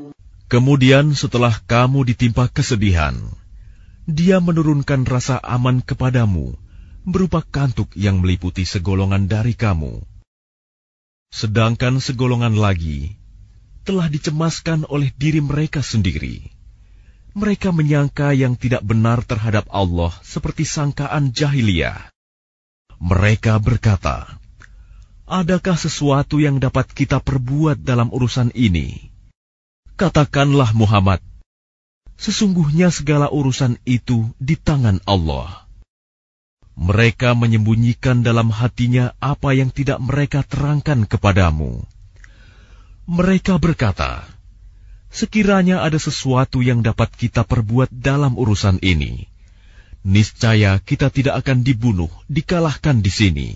Kemudian 0.51 1.15
setelah 1.15 1.55
kamu 1.63 2.03
ditimpa 2.11 2.51
kesedihan, 2.51 3.15
Dia 4.03 4.43
menurunkan 4.43 5.07
rasa 5.07 5.39
aman 5.39 5.79
kepadamu 5.79 6.59
berupa 7.07 7.39
kantuk 7.39 7.95
yang 7.95 8.19
meliputi 8.19 8.67
segolongan 8.67 9.31
dari 9.31 9.55
kamu. 9.55 10.03
Sedangkan 11.31 12.03
segolongan 12.03 12.59
lagi 12.59 13.15
telah 13.87 14.11
dicemaskan 14.11 14.83
oleh 14.91 15.15
diri 15.15 15.39
mereka 15.39 15.79
sendiri. 15.79 16.51
Mereka 17.31 17.71
menyangka 17.71 18.35
yang 18.35 18.59
tidak 18.59 18.83
benar 18.83 19.23
terhadap 19.23 19.71
Allah 19.71 20.11
seperti 20.19 20.67
sangkaan 20.67 21.31
jahiliyah. 21.31 22.11
Mereka 22.99 23.55
berkata, 23.63 24.27
"Adakah 25.31 25.79
sesuatu 25.79 26.43
yang 26.43 26.59
dapat 26.59 26.91
kita 26.91 27.23
perbuat 27.23 27.79
dalam 27.79 28.11
urusan 28.11 28.51
ini?" 28.51 29.10
Katakanlah 30.01 30.73
Muhammad, 30.73 31.21
sesungguhnya 32.17 32.89
segala 32.89 33.29
urusan 33.29 33.77
itu 33.85 34.33
di 34.41 34.57
tangan 34.57 34.97
Allah. 35.05 35.69
Mereka 36.73 37.37
menyembunyikan 37.37 38.25
dalam 38.25 38.49
hatinya 38.49 39.13
apa 39.21 39.53
yang 39.53 39.69
tidak 39.69 40.01
mereka 40.01 40.41
terangkan 40.41 41.05
kepadamu. 41.05 41.85
Mereka 43.05 43.61
berkata, 43.61 44.25
"Sekiranya 45.13 45.85
ada 45.85 46.01
sesuatu 46.01 46.65
yang 46.65 46.81
dapat 46.81 47.13
kita 47.13 47.45
perbuat 47.45 47.93
dalam 47.93 48.41
urusan 48.41 48.81
ini, 48.81 49.29
niscaya 50.01 50.81
kita 50.81 51.13
tidak 51.13 51.45
akan 51.45 51.61
dibunuh, 51.61 52.09
dikalahkan 52.25 53.05
di 53.05 53.13
sini." 53.13 53.49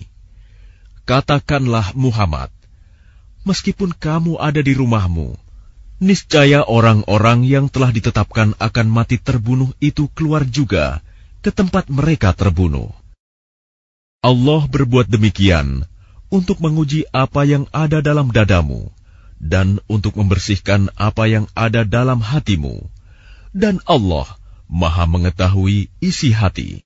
Katakanlah 1.10 1.90
Muhammad, 1.98 2.54
meskipun 3.42 3.98
kamu 3.98 4.38
ada 4.38 4.62
di 4.62 4.78
rumahmu, 4.78 5.45
niscaya 5.98 6.62
orang-orang 6.62 7.42
yang 7.42 7.66
telah 7.72 7.90
ditetapkan 7.90 8.54
akan 8.60 8.86
mati 8.88 9.16
terbunuh 9.16 9.72
itu 9.82 10.08
keluar 10.12 10.44
juga 10.46 11.00
ke 11.42 11.50
tempat 11.50 11.90
mereka 11.90 12.32
terbunuh. 12.36 12.92
Allah 14.22 14.62
berbuat 14.66 15.06
demikian 15.10 15.86
untuk 16.30 16.58
menguji 16.62 17.06
apa 17.14 17.46
yang 17.46 17.70
ada 17.70 18.02
dalam 18.02 18.30
dadamu 18.34 18.90
dan 19.38 19.78
untuk 19.86 20.16
membersihkan 20.16 20.90
apa 20.96 21.28
yang 21.28 21.44
ada 21.52 21.84
dalam 21.84 22.24
hatimu. 22.24 22.88
Dan 23.56 23.80
Allah 23.88 24.26
Maha 24.66 25.06
mengetahui 25.06 25.88
isi 26.02 26.34
hati. 26.34 26.85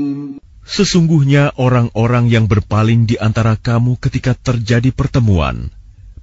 Sesungguhnya 0.71 1.51
orang-orang 1.59 2.31
yang 2.31 2.47
berpaling 2.47 3.03
di 3.03 3.19
antara 3.19 3.59
kamu 3.59 3.99
ketika 3.99 4.31
terjadi 4.39 4.95
pertemuan, 4.95 5.67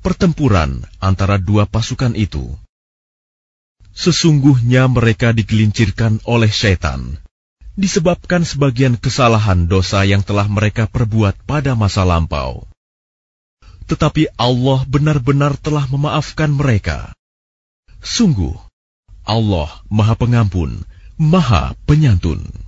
pertempuran 0.00 0.88
antara 1.04 1.36
dua 1.36 1.68
pasukan 1.68 2.16
itu. 2.16 2.56
Sesungguhnya 3.92 4.88
mereka 4.88 5.36
digelincirkan 5.36 6.24
oleh 6.24 6.48
setan, 6.48 7.20
disebabkan 7.76 8.48
sebagian 8.48 8.96
kesalahan 8.96 9.68
dosa 9.68 10.08
yang 10.08 10.24
telah 10.24 10.48
mereka 10.48 10.88
perbuat 10.88 11.44
pada 11.44 11.76
masa 11.76 12.08
lampau. 12.08 12.64
Tetapi 13.84 14.32
Allah 14.40 14.80
benar-benar 14.88 15.60
telah 15.60 15.84
memaafkan 15.92 16.48
mereka. 16.56 17.12
Sungguh, 18.00 18.56
Allah 19.28 19.68
Maha 19.92 20.16
Pengampun, 20.16 20.88
Maha 21.20 21.76
Penyantun. 21.84 22.67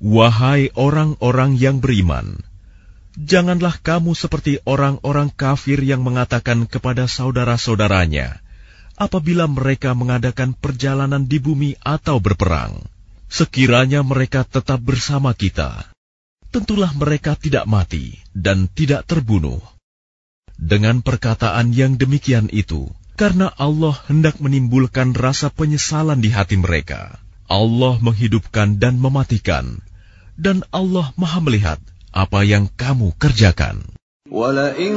Wahai 0.00 0.72
orang-orang 0.72 1.60
yang 1.60 1.84
beriman, 1.84 2.40
janganlah 3.20 3.76
kamu 3.84 4.16
seperti 4.16 4.56
orang-orang 4.64 5.28
kafir 5.28 5.76
yang 5.84 6.00
mengatakan 6.00 6.64
kepada 6.64 7.04
saudara-saudaranya 7.04 8.40
apabila 8.96 9.44
mereka 9.44 9.92
mengadakan 9.92 10.56
perjalanan 10.56 11.28
di 11.28 11.36
bumi 11.36 11.76
atau 11.84 12.16
berperang. 12.16 12.80
Sekiranya 13.30 14.00
mereka 14.00 14.42
tetap 14.42 14.82
bersama 14.82 15.36
kita, 15.36 15.86
tentulah 16.50 16.90
mereka 16.96 17.38
tidak 17.38 17.68
mati 17.68 18.18
dan 18.32 18.66
tidak 18.72 19.06
terbunuh. 19.06 19.62
Dengan 20.56 21.04
perkataan 21.04 21.76
yang 21.76 21.94
demikian 21.94 22.50
itu, 22.52 22.90
karena 23.14 23.52
Allah 23.54 23.94
hendak 24.10 24.40
menimbulkan 24.42 25.12
rasa 25.12 25.52
penyesalan 25.52 26.18
di 26.18 26.32
hati 26.34 26.58
mereka, 26.58 27.22
Allah 27.46 28.02
menghidupkan 28.02 28.82
dan 28.82 28.98
mematikan, 28.98 29.78
dan 30.39 30.67
Allah 30.71 31.15
Maha 31.15 31.39
melihat 31.39 31.79
apa 32.15 32.43
yang 32.47 32.71
kamu 32.71 33.15
kerjakan. 33.19 33.95
ولئن 34.25 34.95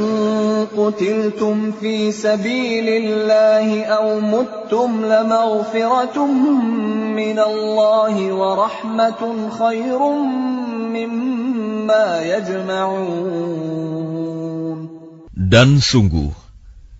قتلتم 0.73 1.71
في 1.71 2.11
سبيل 2.11 2.89
الله 2.89 3.85
أو 3.85 4.19
متم 4.19 5.05
لمغفرة 5.05 6.17
من 7.13 7.39
الله 7.39 8.33
ورحمة 8.33 9.49
خير 9.53 9.99
مما 10.97 12.21
يجمعون 12.25 13.69
Dan 15.49 15.81
sungguh, 15.81 16.33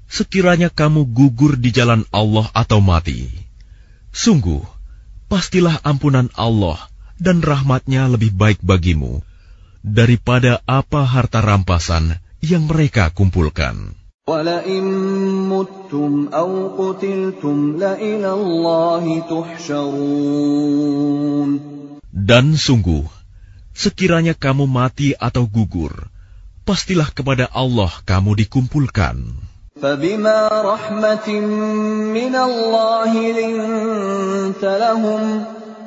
sekiranya 0.09 0.73
kamu 0.73 1.05
gugur 1.09 1.53
di 1.53 1.69
jalan 1.69 2.01
Allah 2.09 2.49
atau 2.53 2.81
mati, 2.81 3.29
sungguh, 4.09 4.65
pastilah 5.29 5.77
ampunan 5.85 6.33
Allah 6.33 6.77
dan 7.19 7.43
rahmatnya 7.43 8.07
lebih 8.07 8.31
baik 8.31 8.63
bagimu 8.63 9.19
daripada 9.83 10.63
apa 10.63 11.03
harta 11.03 11.39
rampasan 11.43 12.19
yang 12.39 12.67
mereka 12.67 13.11
kumpulkan. 13.11 13.99
ولئن 14.29 14.85
متم 15.49 16.29
أو 16.29 16.77
قتلتم 16.77 17.81
لإلى 17.81 18.29
الله 18.29 19.03
تحشرون 19.25 20.29
Dan 22.13 22.53
sungguh, 22.53 23.09
sekiranya 23.73 24.37
kamu 24.37 24.69
mati 24.69 25.17
atau 25.17 25.49
gugur, 25.49 26.13
pastilah 26.61 27.09
kepada 27.09 27.49
Allah 27.49 27.89
kamu 28.05 28.37
dikumpulkan. 28.45 29.49
فبما 29.79 30.39
رحمة 30.51 31.27
من 32.11 32.35
الله 32.35 33.11
لنت 33.31 34.63
لهم 34.63 35.23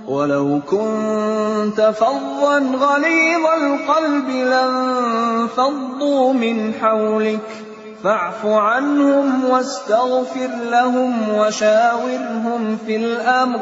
ولو 0.08 0.62
كنت 0.70 1.94
فظا 2.00 2.60
غليظ 2.60 3.46
القلب 3.46 4.30
لانفضوا 4.30 6.34
من 6.34 6.74
حولك. 6.74 7.66
فاعف 8.04 8.46
عنهم 8.46 9.46
واستغفر 9.46 10.50
لهم 10.72 11.30
وشاورهم 11.30 12.78
في 12.86 12.96
الأمر. 12.96 13.60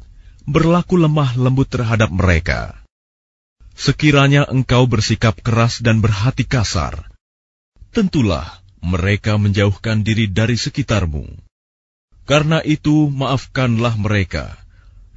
berlaku 0.49 0.97
lemah 0.97 1.37
lembut 1.37 1.69
terhadap 1.69 2.09
mereka. 2.09 2.81
Sekiranya 3.77 4.49
engkau 4.49 4.89
bersikap 4.89 5.37
keras 5.45 5.85
dan 5.85 6.01
berhati 6.01 6.49
kasar, 6.49 7.05
tentulah 7.93 8.57
mereka 8.81 9.37
menjauhkan 9.37 10.01
diri 10.01 10.25
dari 10.25 10.57
sekitarmu. 10.57 11.29
Karena 12.25 12.57
itu, 12.65 13.13
maafkanlah 13.13 13.93
mereka 14.01 14.57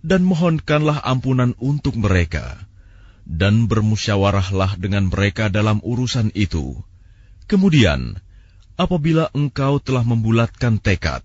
dan 0.05 0.29
mohonkanlah 0.29 1.01
ampunan 1.01 1.57
untuk 1.57 1.97
mereka, 1.97 2.61
dan 3.25 3.65
bermusyawarahlah 3.65 4.77
dengan 4.77 5.09
mereka 5.09 5.49
dalam 5.49 5.81
urusan 5.81 6.33
itu. 6.37 6.77
Kemudian, 7.49 8.21
apabila 8.77 9.33
engkau 9.33 9.81
telah 9.81 10.05
membulatkan 10.05 10.77
tekad, 10.77 11.25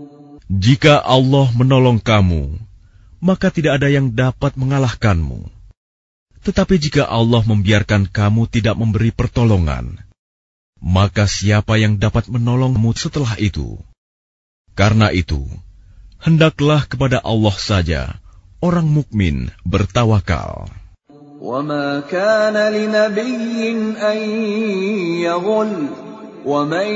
Jika 0.50 1.02
Allah 1.02 1.50
menolong 1.54 1.98
kamu, 1.98 2.62
maka 3.18 3.50
tidak 3.50 3.82
ada 3.82 3.88
yang 3.90 4.14
dapat 4.14 4.54
mengalahkanmu. 4.54 5.50
Tetapi 6.46 6.74
jika 6.78 7.10
Allah 7.10 7.42
membiarkan 7.42 8.06
kamu 8.06 8.46
tidak 8.46 8.78
memberi 8.78 9.10
pertolongan, 9.10 9.98
maka 10.78 11.26
siapa 11.26 11.74
yang 11.80 11.98
dapat 11.98 12.30
menolongmu 12.30 12.94
setelah 12.94 13.34
itu? 13.42 13.82
Karena 14.78 15.10
itu, 15.10 15.42
hendaklah 16.22 16.86
kepada 16.86 17.18
Allah 17.24 17.56
saja 17.58 18.22
orang 18.62 18.86
mukmin 18.86 19.50
bertawakal. 19.66 20.70
وما 21.36 22.00
كان 22.08 22.56
لنبي 22.56 23.60
أن 24.00 24.18
يغل 25.20 25.72
ومن 26.46 26.88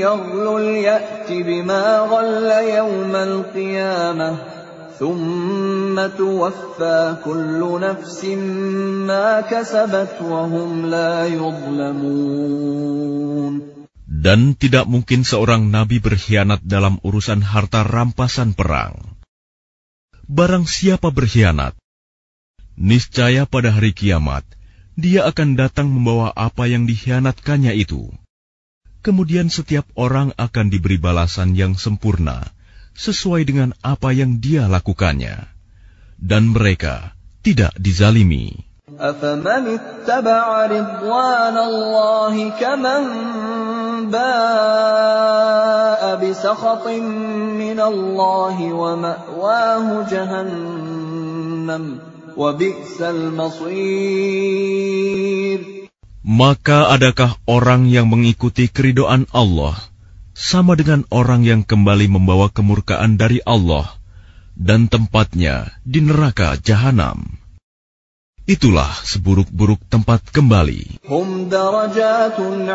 يغل 0.00 0.46
يأت 0.64 1.28
بما 1.28 1.98
غل 1.98 2.50
يوم 2.50 3.14
القيامة 3.16 4.38
ثم 5.00 5.96
توفى 6.18 7.16
كل 7.24 7.60
نفس 7.80 8.24
ما 9.08 9.40
كسبت 9.40 10.16
وهم 10.20 10.86
لا 10.86 11.26
يظلمون 11.28 12.60
Dan 14.20 14.52
tidak 14.52 14.84
mungkin 14.84 15.24
seorang 15.24 15.72
nabi 15.72 15.96
berkhianat 15.96 16.60
dalam 16.60 17.00
urusan 17.00 17.40
harta 17.40 17.80
rampasan 17.88 18.52
perang. 18.52 19.16
Barang 20.28 20.68
siapa 20.68 21.08
berkhianat, 21.08 21.72
niscaya 22.76 23.48
pada 23.48 23.72
hari 23.72 23.96
kiamat 23.96 24.44
dia 24.92 25.24
akan 25.24 25.56
datang 25.56 25.88
membawa 25.88 26.36
apa 26.36 26.68
yang 26.68 26.84
dikhianatkannya 26.84 27.72
itu. 27.80 28.12
Kemudian 29.05 29.53
setiap 29.53 29.85
orang 29.93 30.33
akan 30.33 30.73
diberi 30.73 30.97
balasan 30.97 31.53
yang 31.53 31.77
sempurna 31.77 32.41
sesuai 32.97 33.45
dengan 33.45 33.69
apa 33.85 34.09
yang 34.09 34.41
dia 34.41 34.65
lakukannya. 34.65 35.45
Dan 36.17 36.49
mereka 36.49 37.13
tidak 37.45 37.77
dizalimi. 37.77 38.65
Maka 56.25 56.89
adakah 56.89 57.37
orang 57.45 57.85
yang 57.85 58.09
mengikuti 58.09 58.65
keridoan 58.65 59.29
Allah 59.29 59.77
sama 60.33 60.73
dengan 60.73 61.05
orang 61.13 61.45
yang 61.45 61.61
kembali 61.61 62.09
membawa 62.09 62.49
kemurkaan 62.49 63.13
dari 63.13 63.45
Allah 63.45 63.93
dan 64.57 64.89
tempatnya 64.89 65.69
di 65.85 66.01
neraka 66.01 66.57
jahanam? 66.57 67.37
Itulah 68.49 68.89
seburuk-buruk 69.05 69.85
tempat 69.85 70.25
kembali. 70.33 71.05
Hum 71.05 71.45
darajatun 71.45 72.65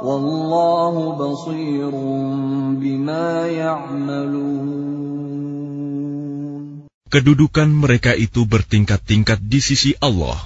wallahu 0.00 1.02
basirun 1.20 2.80
bima 2.80 3.52
ya'malun. 3.52 4.65
Kedudukan 7.11 7.67
mereka 7.67 8.15
itu 8.15 8.47
bertingkat-tingkat 8.47 9.43
di 9.43 9.59
sisi 9.59 9.91
Allah, 9.99 10.39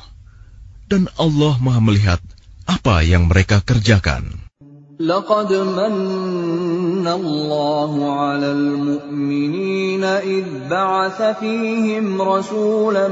dan 0.89 1.05
Allah 1.15 1.61
Maha 1.61 1.81
Melihat 1.81 2.21
apa 2.65 3.05
yang 3.05 3.29
mereka 3.29 3.61
kerjakan. 3.61 4.45
لقد 4.99 5.53
من 5.53 7.07
الله 7.07 8.11
على 8.19 8.51
المؤمنين 8.51 10.03
إذ 10.03 10.45
بعث 10.69 11.21
فيهم 11.39 12.21
رسولا 12.21 13.07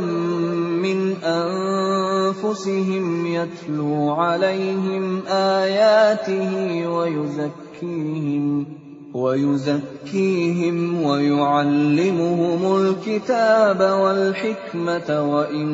من 0.80 1.16
أنفسهم 1.24 3.06
يتلو 3.26 4.10
عليهم 4.12 5.28
آياته 5.28 6.88
ويزكيهم 6.88 8.66
ويزكيهم 9.14 10.78
ويعلمهم 11.04 12.62
الكتاب 12.82 13.80
والحكمة 13.80 15.10
وإن 15.22 15.68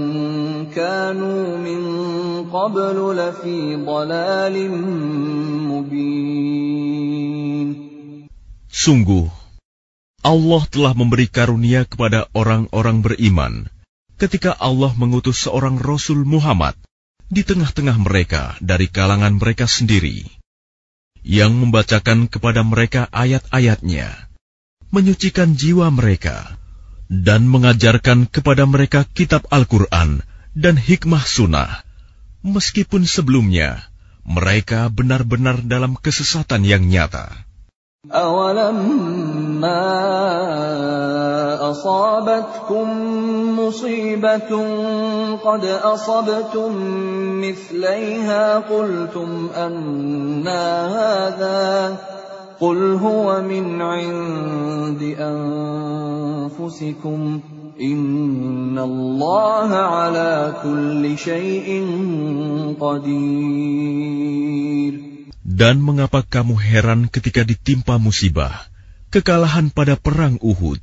كانوا 0.76 1.58
من 1.58 1.82
قبل 2.52 2.98
لفي 3.16 3.76
ضلال 3.88 4.56
مبين 5.72 7.00
Sungguh, 8.70 9.28
Allah 10.24 10.62
telah 10.72 10.94
memberi 10.96 11.28
karunia 11.28 11.84
kepada 11.84 12.32
orang-orang 12.32 13.04
beriman 13.04 13.68
ketika 14.16 14.56
Allah 14.56 14.96
mengutus 14.96 15.48
seorang 15.48 15.80
Rasul 15.80 16.24
Muhammad 16.24 16.76
di 17.28 17.44
tengah-tengah 17.44 17.98
mereka 18.00 18.56
dari 18.64 18.88
kalangan 18.88 19.36
mereka 19.36 19.68
sendiri, 19.68 20.28
yang 21.25 21.57
membacakan 21.57 22.29
kepada 22.29 22.61
mereka 22.61 23.09
ayat-ayatnya, 23.11 24.13
menyucikan 24.93 25.57
jiwa 25.57 25.89
mereka, 25.89 26.61
dan 27.09 27.49
mengajarkan 27.49 28.29
kepada 28.29 28.69
mereka 28.69 29.09
kitab 29.09 29.49
Al-Quran 29.49 30.21
dan 30.53 30.77
hikmah 30.77 31.25
sunnah, 31.25 31.83
meskipun 32.45 33.09
sebelumnya 33.09 33.89
mereka 34.25 34.89
benar-benar 34.93 35.65
dalam 35.65 35.97
kesesatan 35.97 36.65
yang 36.65 36.85
nyata. 36.89 37.45
أولما 38.13 39.85
أصابتكم 41.71 42.89
مصيبة 43.61 44.51
قد 45.45 45.65
أصبتم 45.65 46.73
مثليها 47.41 48.59
قلتم 48.59 49.49
أنا 49.57 50.87
هذا 50.87 51.97
قل 52.61 52.93
هو 52.93 53.43
من 53.43 53.83
عند 53.83 55.03
أنفسكم 56.59 57.41
إن 57.81 58.79
الله 58.79 59.75
على 59.75 60.53
كل 60.63 61.19
شيء 61.19 61.87
قدير 62.81 64.35
Dan 65.45 65.85
mengapa 65.85 66.25
kamu 66.25 66.57
heran 66.57 67.01
ketika 67.13 67.45
ditimpa 67.45 68.01
musibah, 68.01 68.65
kekalahan 69.13 69.69
pada 69.69 69.93
perang 69.93 70.41
Uhud? 70.41 70.81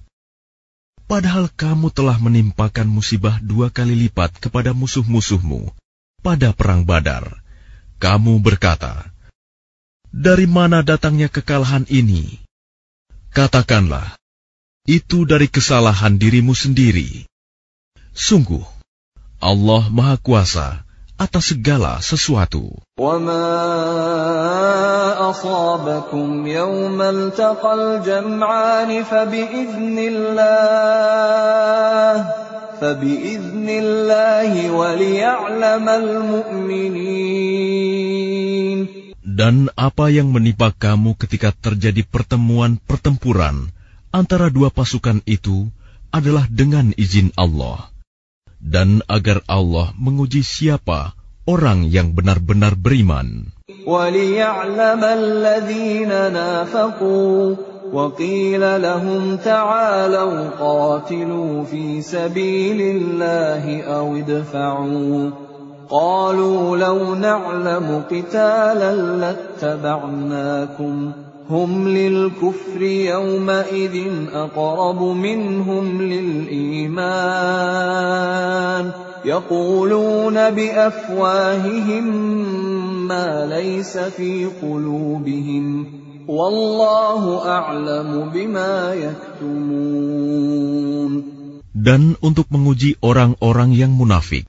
Padahal 1.10 1.50
kamu 1.50 1.90
telah 1.90 2.22
menimpakan 2.22 2.86
musibah 2.86 3.42
dua 3.42 3.74
kali 3.74 3.98
lipat 3.98 4.38
kepada 4.38 4.72
musuh-musuhmu 4.78 5.74
pada 6.22 6.54
perang 6.54 6.86
Badar. 6.86 7.42
Kamu 7.98 8.38
berkata, 8.38 9.10
"Dari 10.14 10.46
mana 10.46 10.86
datangnya 10.86 11.28
kekalahan 11.28 11.90
ini?" 11.90 12.40
Katakanlah, 13.34 14.14
"Itu 14.86 15.26
dari 15.26 15.50
kesalahan 15.50 16.22
dirimu 16.22 16.54
sendiri." 16.54 17.26
Sungguh, 18.14 18.64
Allah 19.42 19.90
Maha 19.90 20.22
Kuasa 20.22 20.86
atas 21.21 21.57
segala 21.57 22.01
sesuatu. 22.05 22.77
وما 22.97 23.49
أصابكم 25.31 26.47
يوم 26.47 27.03
التقى 27.03 27.75
الجمعان 27.75 29.05
فبإذن 29.05 29.99
الله 29.99 30.97
فبإذن 32.81 33.69
الله 33.69 34.71
وليعلم 34.71 35.87
المؤمنين 35.89 37.37
Dan 39.37 39.69
apa 39.77 40.09
yang 40.09 40.33
menimpa 40.33 40.73
kamu 40.73 41.13
ketika 41.21 41.53
terjadi 41.53 42.09
pertemuan 42.09 42.81
pertempuran 42.81 43.69
antara 44.09 44.49
dua 44.49 44.73
pasukan 44.73 45.21
itu 45.29 45.69
adalah 46.09 46.49
dengan 46.49 46.97
izin 46.97 47.37
Allah. 47.37 47.90
Dan 48.62 49.02
agar 49.10 49.42
Allah 49.50 49.90
menguji 49.98 50.46
siapa 50.46 51.18
orang 51.50 51.90
yang 51.90 52.14
benar-benar 52.14 52.78
beriman. 52.78 53.50
وليعلم 53.82 55.04
الذين 55.04 56.34
نافقوا 56.34 57.56
وقيل 57.94 58.82
لهم 58.82 59.36
تعالوا 59.36 60.50
قاتلوا 60.60 61.64
في 61.64 62.02
سبيل 62.02 62.82
الله 62.82 63.84
أو 63.84 64.16
ادفعوا 64.16 65.30
قالوا 65.90 66.78
لو 66.78 67.16
نعلم 67.16 68.04
قتالا 68.12 68.96
لاتبعناكم 68.96 71.12
هم 71.51 71.89
للكفر 71.89 72.83
يومئذ 72.83 73.97
أقرب 74.33 75.03
منهم 75.03 76.03
للإيمان 76.03 77.47
يقولون 79.25 80.51
بأفواههم 80.51 82.05
ما 83.07 83.47
ليس 83.47 83.99
في 83.99 84.47
قلوبهم 84.63 85.87
والله 86.29 87.23
أعلم 87.49 88.31
بما 88.35 88.95
يكتمون 88.95 90.37
Dan 91.77 92.19
untuk 92.25 92.51
menguji 92.51 92.99
orang-orang 92.99 93.71
yang 93.77 93.95
munafik, 93.95 94.49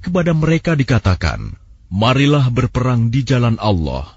kepada 0.00 0.32
mereka 0.32 0.72
dikatakan, 0.72 1.58
Marilah 1.92 2.48
berperang 2.48 3.12
di 3.12 3.26
jalan 3.28 3.60
Allah, 3.60 4.16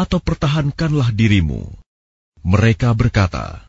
atau 0.00 0.16
pertahankanlah 0.16 1.12
dirimu. 1.12 1.68
Mereka 2.40 2.96
berkata, 2.96 3.68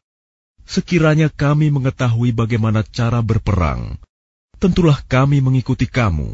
Sekiranya 0.63 1.27
kami 1.27 1.67
mengetahui 1.67 2.31
bagaimana 2.31 2.87
cara 2.87 3.19
berperang, 3.19 3.99
tentulah 4.55 4.95
kami 5.11 5.43
mengikuti 5.43 5.83
kamu. 5.83 6.31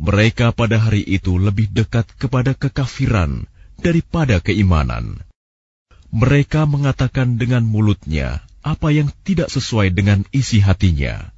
Mereka 0.00 0.56
pada 0.56 0.80
hari 0.80 1.04
itu 1.04 1.36
lebih 1.36 1.68
dekat 1.68 2.08
kepada 2.16 2.56
kekafiran 2.56 3.44
daripada 3.76 4.40
keimanan. 4.40 5.20
Mereka 6.08 6.64
mengatakan 6.64 7.36
dengan 7.36 7.68
mulutnya 7.68 8.40
apa 8.64 8.88
yang 8.88 9.12
tidak 9.20 9.52
sesuai 9.52 9.92
dengan 9.92 10.24
isi 10.32 10.64
hatinya, 10.64 11.28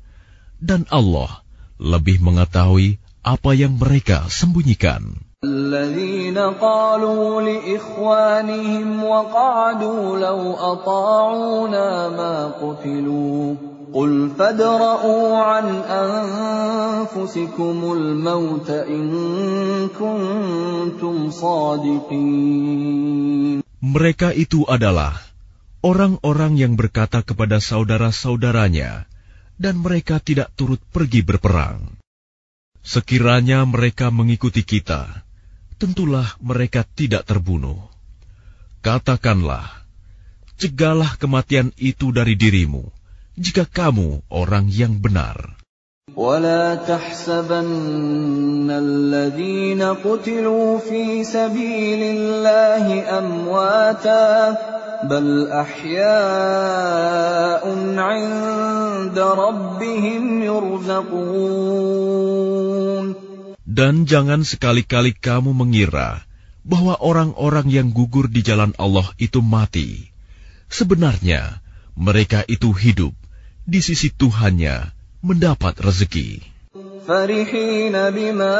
dan 0.62 0.86
Allah 0.94 1.42
lebih 1.82 2.22
mengetahui 2.22 3.02
apa 3.26 3.50
yang 3.58 3.74
mereka 3.74 4.30
sembunyikan. 4.30 5.27
الذين 5.43 6.37
قالوا 6.37 7.41
لإخوانهم 7.41 9.03
وقعدوا 9.03 10.17
لو 10.17 10.53
أطاعونا 10.53 12.09
ما 12.09 12.47
قتلوا 12.47 13.55
قل 13.93 14.29
فادرءوا 14.39 15.37
عن 15.37 15.67
أنفسكم 15.83 17.77
الموت 17.93 18.69
إن 18.69 19.07
كنتم 19.99 21.31
صادقين 21.31 22.83
Mereka 23.83 24.31
itu 24.31 24.63
adalah 24.63 25.19
orang-orang 25.83 26.55
yang 26.55 26.79
berkata 26.79 27.19
kepada 27.19 27.59
saudara-saudaranya, 27.59 29.03
dan 29.59 29.75
mereka 29.83 30.23
tidak 30.23 30.55
turut 30.55 30.79
pergi 30.95 31.19
berperang. 31.19 31.99
Sekiranya 32.79 33.67
mereka 33.67 34.07
mengikuti 34.07 34.63
kita, 34.63 35.23
tentulah 35.81 36.27
mereka 36.39 36.87
tidak 36.87 37.27
terbunuh. 37.27 37.79
Katakanlah, 38.83 39.67
cegahlah 40.59 41.15
kematian 41.19 41.71
itu 41.79 42.11
dari 42.11 42.35
dirimu, 42.35 42.87
jika 43.35 43.67
kamu 43.67 44.23
orang 44.31 44.67
yang 44.71 44.99
benar. 44.99 45.59
ولا 46.15 46.75
تحسبن 46.75 48.69
الذين 48.69 49.81
قتلوا 49.81 50.77
في 50.77 51.23
سبيل 51.23 52.01
الله 52.03 53.17
أمواتا 53.19 54.57
بل 55.03 55.47
أحياء 55.47 56.03
عند 57.97 59.19
ربهم 59.19 60.43
يرزقون 60.43 61.93
Dan 63.67 64.03
jangan 64.03 64.43
sekali-kali 64.43 65.15
kamu 65.15 65.55
mengira 65.55 66.23
bahwa 66.63 66.95
orang-orang 66.99 67.67
yang 67.67 67.91
gugur 67.91 68.31
di 68.31 68.39
jalan 68.43 68.71
Allah 68.79 69.07
itu 69.19 69.43
mati. 69.43 70.11
Sebenarnya, 70.71 71.59
mereka 71.93 72.41
itu 72.47 72.71
hidup 72.73 73.13
di 73.67 73.79
sisi 73.83 74.09
Tuhannya 74.11 74.91
mendapat 75.21 75.79
rezeki. 75.79 76.53
فرحين 77.07 77.91
بما 77.91 78.59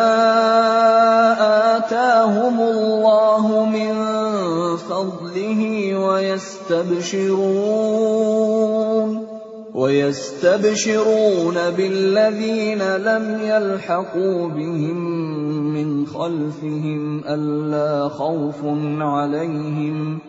آتاهم 1.80 2.60
الله 2.60 3.66
من 3.66 3.94
فضله 4.78 5.62
ويستبشرون 5.96 7.34
ويستبشرون 9.74 11.58
بالذين 11.78 12.82
لم 12.98 13.26
يلحقوا 13.42 14.50
بهم 14.50 14.98
من 15.74 16.06
خلفهم 16.06 17.24
ألا 17.26 18.10
خوف 18.10 18.62
عليهم 19.02 20.20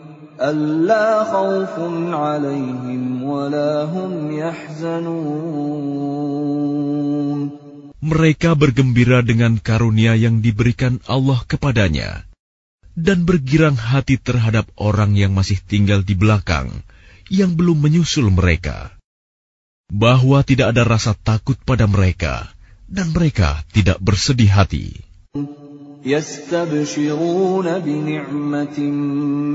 ألا 0.41 1.23
خوف 1.23 1.75
عليهم 2.13 3.23
ولا 3.23 3.83
هم 3.85 4.31
يحزنون 4.31 5.55
Mereka 8.05 8.53
bergembira 8.53 9.25
dengan 9.25 9.57
karunia 9.57 10.13
yang 10.13 10.37
diberikan 10.37 11.01
Allah 11.09 11.41
kepadanya, 11.41 12.21
dan 12.93 13.25
bergirang 13.25 13.73
hati 13.73 14.21
terhadap 14.21 14.69
orang 14.77 15.17
yang 15.17 15.33
masih 15.33 15.57
tinggal 15.57 16.05
di 16.05 16.13
belakang, 16.13 16.69
yang 17.33 17.57
belum 17.57 17.81
menyusul 17.81 18.29
mereka, 18.29 18.93
bahwa 19.95 20.43
tidak 20.43 20.75
ada 20.75 20.83
rasa 20.83 21.15
takut 21.15 21.55
pada 21.63 21.87
mereka, 21.87 22.51
dan 22.91 23.15
mereka 23.15 23.63
tidak 23.71 23.97
bersedih 24.03 24.51
hati. 24.51 24.99
يستبشرون 26.05 27.65
بنعمة 27.81 28.79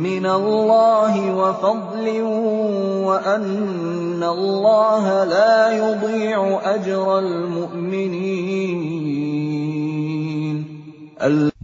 من 0.02 0.26
الله 0.26 1.14
وفضل 1.30 2.06
وأن 3.06 4.18
الله 4.18 5.04
لا 5.30 5.70
يضيع 5.78 6.58
أجر 6.58 7.06
المؤمنين 7.22 8.58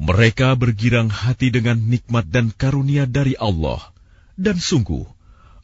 Mereka 0.06 0.54
bergirang 0.54 1.10
hati 1.10 1.50
dengan 1.50 1.82
nikmat 1.82 2.30
dan 2.30 2.54
karunia 2.54 3.10
dari 3.10 3.34
Allah, 3.34 3.82
dan 4.38 4.54
sungguh 4.54 5.02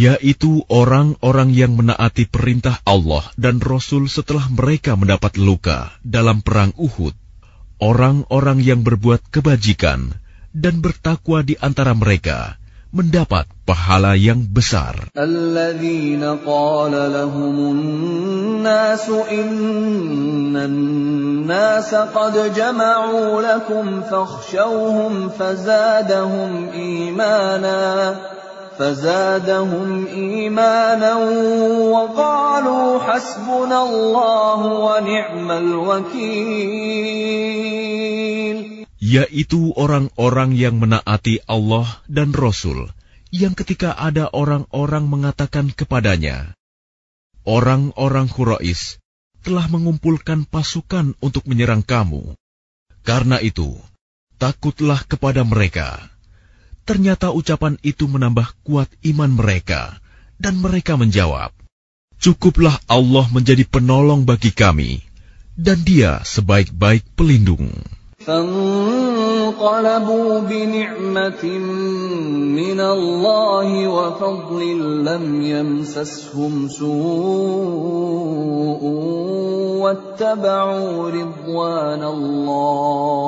yaitu 0.00 0.64
orang-orang 0.72 1.52
yang 1.52 1.76
menaati 1.76 2.24
perintah 2.24 2.80
Allah 2.88 3.20
dan 3.36 3.60
Rasul 3.60 4.08
setelah 4.08 4.48
mereka 4.48 4.96
mendapat 4.96 5.36
luka 5.36 5.92
dalam 6.00 6.40
perang 6.40 6.72
Uhud, 6.80 7.12
orang-orang 7.84 8.64
yang 8.64 8.80
berbuat 8.80 9.28
kebajikan 9.28 10.16
dan 10.56 10.80
bertakwa 10.80 11.44
di 11.44 11.60
antara 11.60 11.92
mereka 11.92 12.56
mendapat 12.96 13.44
pahala 13.68 14.16
yang 14.16 14.48
besar. 14.48 15.12
Alladzina 15.12 16.40
qala 16.40 17.06
lahumun 17.12 17.78
nasu 18.64 19.20
innan 19.28 20.74
qad 21.44 22.34
jama'u 22.56 23.36
lakum 23.44 24.00
fakhshawhum 24.00 25.28
fazadahum 25.36 26.72
فزادهم 28.79 30.07
إيمانا 30.07 31.15
وقالوا 31.95 32.99
حسبنا 32.99 33.83
الله 33.83 34.59
ونعم 34.65 35.51
الوكيل 35.51 37.05
yaitu 39.05 39.69
orang-orang 39.77 40.57
yang 40.57 40.81
menaati 40.81 41.37
Allah 41.45 41.85
dan 42.09 42.33
Rasul, 42.33 42.89
yang 43.29 43.53
ketika 43.53 43.93
ada 43.93 44.33
orang-orang 44.33 45.05
mengatakan 45.05 45.69
kepadanya, 45.69 46.57
Orang-orang 47.45 48.25
Quraisy 48.25 48.97
telah 49.45 49.69
mengumpulkan 49.69 50.49
pasukan 50.49 51.13
untuk 51.21 51.45
menyerang 51.45 51.85
kamu. 51.85 52.33
Karena 53.05 53.37
itu, 53.37 53.77
takutlah 54.41 55.05
kepada 55.05 55.45
mereka. 55.45 56.08
Ternyata 56.89 57.33
ucapan 57.33 57.81
itu 57.81 58.05
menambah 58.05 58.45
kuat 58.61 58.85
iman 59.09 59.31
mereka, 59.33 59.97
dan 60.37 60.61
mereka 60.61 60.93
menjawab, 61.01 61.49
Cukuplah 62.21 62.77
Allah 62.85 63.25
menjadi 63.33 63.65
penolong 63.65 64.21
bagi 64.23 64.53
kami, 64.53 65.01
dan 65.57 65.81
Dia 65.81 66.21
sebaik-baik 66.21 67.03
pelindung. 67.17 67.73
فانقلبوا 68.25 69.49
بنعمة 70.39 71.43
من 72.57 72.79
الله 72.79 73.87
وفضل 73.87 74.61
لم 75.05 75.41
يمسسهم 75.41 76.67
سوء 76.67 76.95
واتبعوا 79.83 81.09
رضوان 81.09 82.03
الله 82.03 83.25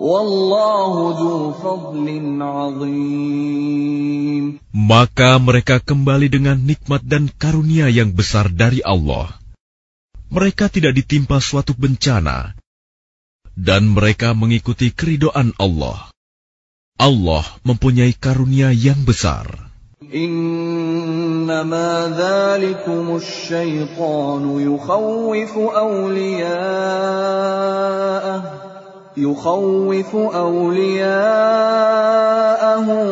والله 0.00 0.92
ذو 1.20 1.52
فضل 1.52 2.06
عظيم 2.42 4.46
Maka 4.76 5.40
mereka 5.42 5.82
kembali 5.82 6.30
dengan 6.30 6.60
nikmat 6.60 7.02
dan 7.02 7.26
karunia 7.32 7.88
yang 7.90 8.14
besar 8.14 8.52
dari 8.52 8.84
Allah. 8.84 9.34
Mereka 10.30 10.70
tidak 10.70 10.94
ditimpa 10.94 11.42
suatu 11.42 11.74
bencana, 11.74 12.54
dan 13.56 13.88
mereka 13.88 14.36
mengikuti 14.36 14.92
keridoan 14.92 15.56
Allah. 15.56 16.12
Allah 17.00 17.44
mempunyai 17.64 18.12
karunia 18.14 18.70
yang 18.70 19.02
besar. 19.02 19.66
إنما 20.14 21.90
ذلكم 22.20 23.16
الشيطان 23.16 24.60
يخوف 24.60 25.56
أولياءه 25.56 26.36
يخوف 29.16 30.12
أولياءه 30.16 31.16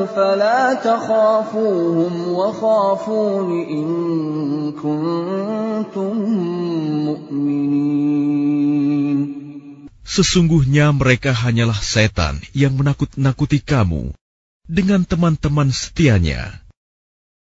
فلا 0.04 0.74
تخافوهم 0.74 2.28
وخافون 2.28 3.48
إن 3.64 3.88
كنتم 4.76 6.12
مؤمنين 7.08 7.64
Sesungguhnya 10.04 10.94
mereka 10.94 11.34
hanyalah 11.34 11.80
setan 11.82 12.38
yang 12.54 12.78
menakut-nakuti 12.78 13.58
kamu 13.58 14.14
dengan 14.70 15.02
teman-teman 15.02 15.74
setianya. 15.74 16.62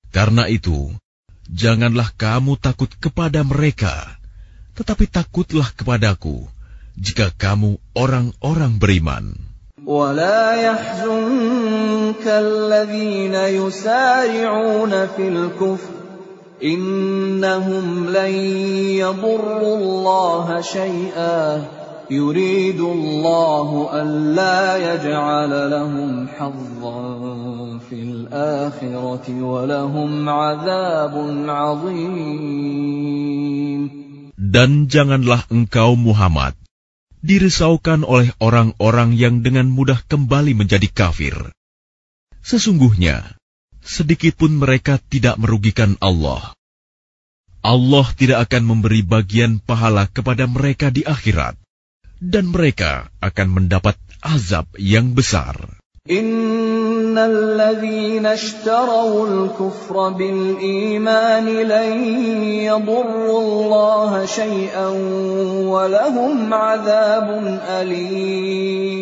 Karena 0.09 0.49
itu, 0.49 0.97
janganlah 1.53 2.17
kamu 2.17 2.57
takut 2.57 2.89
kepada 2.97 3.45
mereka, 3.45 4.17
tetapi 4.73 5.05
takutlah 5.05 5.69
kepadaku 5.77 6.49
jika 6.97 7.33
kamu 7.35 7.81
orang-orang 7.97 8.79
beriman. 8.79 9.53
ولا 9.83 10.55
يحزنك 10.55 12.23
الذين 12.23 13.35
يسارعون 13.35 15.07
في 15.07 15.29
الكفر 15.29 15.91
إنهم 16.63 18.07
لن 18.11 18.35
يضروا 19.03 19.77
الله 19.77 20.61
شيئا 20.61 21.67
يريد 22.11 22.81
الله 22.81 23.91
ألا 24.03 24.95
يجعل 24.95 25.71
لهم 25.71 26.29
حظا 26.29 27.03
في 27.91 28.03
الآخرة 28.03 29.43
ولهم 29.43 30.29
عذاب 30.29 31.15
عظيم 31.49 32.83
Dan 34.53 34.85
janganlah 34.85 35.49
engkau 35.49 35.97
Muhammad 35.97 36.53
dirisaukan 37.28 38.08
oleh 38.08 38.32
orang-orang 38.40 39.12
yang 39.12 39.44
dengan 39.44 39.68
mudah 39.68 40.00
kembali 40.08 40.56
menjadi 40.56 40.88
kafir. 40.88 41.36
Sesungguhnya, 42.40 43.36
sedikit 43.84 44.40
pun 44.40 44.56
mereka 44.56 44.96
tidak 45.12 45.36
merugikan 45.36 46.00
Allah. 46.00 46.56
Allah 47.60 48.08
tidak 48.16 48.48
akan 48.48 48.64
memberi 48.64 49.04
bagian 49.04 49.60
pahala 49.60 50.08
kepada 50.08 50.48
mereka 50.48 50.88
di 50.88 51.04
akhirat, 51.04 51.60
dan 52.24 52.48
mereka 52.48 53.12
akan 53.20 53.48
mendapat 53.52 54.00
azab 54.24 54.72
yang 54.80 55.12
besar. 55.12 55.76
إن 57.17 57.17
الذين 57.17 58.27
اشتروا 58.27 59.21
الكفر 59.29 59.97
بالإيمان 60.09 61.47
لن 61.49 61.91
يضروا 62.69 63.41
الله 63.41 64.27
شيئا 64.27 64.89
ولهم 65.73 66.55
عذاب 66.55 67.29
أليم 67.81 68.93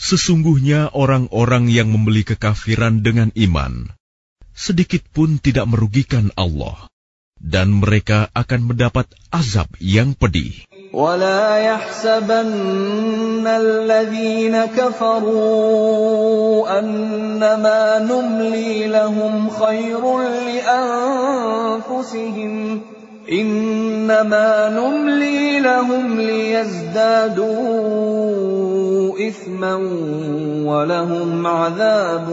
Sesungguhnya 0.00 0.96
orang-orang 0.96 1.68
yang 1.68 1.92
membeli 1.92 2.24
kekafiran 2.24 3.04
dengan 3.04 3.28
iman, 3.36 3.92
sedikit 4.56 5.04
pun 5.12 5.36
tidak 5.36 5.68
merugikan 5.68 6.32
Allah, 6.40 6.88
dan 7.36 7.84
mereka 7.84 8.32
akan 8.32 8.72
mendapat 8.72 9.12
azab 9.28 9.68
yang 9.76 10.16
pedih. 10.16 10.64
ولا 10.94 11.58
يحسبن 11.58 13.46
الذين 13.46 14.54
كفروا 14.70 15.98
أنما 16.78 17.98
نملي 17.98 18.86
لهم 18.86 19.50
خير 19.50 20.18
لأنفسهم 20.62 22.52
إنما 23.32 24.68
نملي 24.70 25.60
لهم 25.60 26.20
ليزدادوا 26.20 27.48
إثما 29.28 29.74
ولهم 30.70 31.46
عذاب 31.46 32.26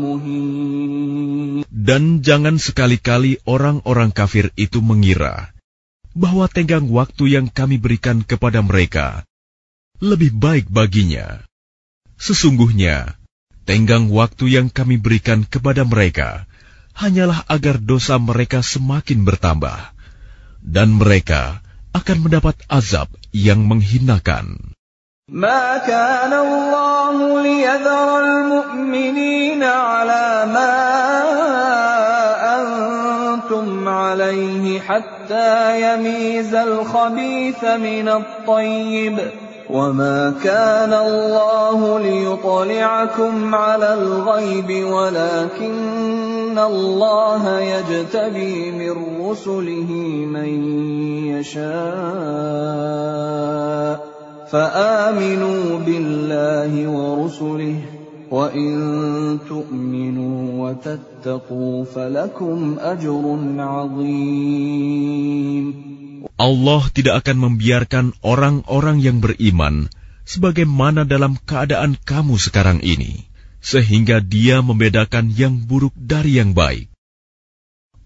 مهين 0.00 1.64
Dan 1.86 2.24
jangan 2.24 2.58
sekali-kali 2.58 3.44
orang-orang 3.44 4.10
kafir 4.10 4.50
itu 4.58 4.80
mengira 4.80 5.56
bahwa 6.16 6.48
tenggang 6.48 6.88
waktu 6.88 7.36
yang 7.36 7.46
kami 7.52 7.76
berikan 7.76 8.24
kepada 8.24 8.64
mereka 8.64 9.26
lebih 10.00 10.32
baik 10.36 10.68
baginya. 10.68 11.44
Sesungguhnya, 12.16 13.16
tenggang 13.68 14.08
waktu 14.12 14.56
yang 14.56 14.68
kami 14.72 14.96
berikan 14.96 15.44
kepada 15.44 15.84
mereka 15.84 16.48
hanyalah 16.96 17.44
agar 17.48 17.76
dosa 17.76 18.16
mereka 18.16 18.64
semakin 18.64 19.28
bertambah, 19.28 19.92
dan 20.64 20.96
mereka 20.96 21.60
akan 21.92 22.28
mendapat 22.28 22.56
azab 22.68 23.12
yang 23.32 23.64
menghinakan. 23.68 24.76
ما 25.26 25.82
كان 25.82 26.30
الله 26.30 27.42
ليذر 27.42 28.08
المؤمنين 28.22 29.62
على 29.62 30.46
ما 30.54 30.74
أنتم 32.62 33.88
عليه 33.88 34.80
حتى 34.80 35.19
يميز 35.75 36.55
الخبيث 36.55 37.63
من 37.63 38.09
الطيب. 38.09 39.19
وما 39.71 40.33
كان 40.43 40.93
الله 40.93 41.99
ليطلعكم 41.99 43.55
على 43.55 43.93
الغيب 43.93 44.85
ولكن 44.85 46.59
الله 46.59 47.59
يجتبي 47.59 48.71
من 48.71 49.25
رسله 49.29 49.91
من 50.27 50.49
يشاء 51.27 51.71
فآمنوا 54.51 55.79
بالله 55.79 56.87
ورسله 56.87 57.75
وإن 58.30 59.38
تؤمنوا 59.48 60.38
وتتقوا 60.62 61.84
فلكم 61.84 62.76
أجر 62.78 63.24
عظيم 63.58 65.66
Allah 66.36 66.84
tidak 66.92 67.24
akan 67.24 67.48
membiarkan 67.48 68.12
orang-orang 68.20 69.00
yang 69.00 69.24
beriman 69.24 69.88
sebagaimana 70.28 71.08
dalam 71.08 71.40
keadaan 71.40 71.96
kamu 71.96 72.36
sekarang 72.36 72.84
ini, 72.84 73.24
sehingga 73.64 74.20
Dia 74.20 74.60
membedakan 74.60 75.32
yang 75.32 75.64
buruk 75.64 75.96
dari 75.96 76.36
yang 76.36 76.52
baik. 76.52 76.92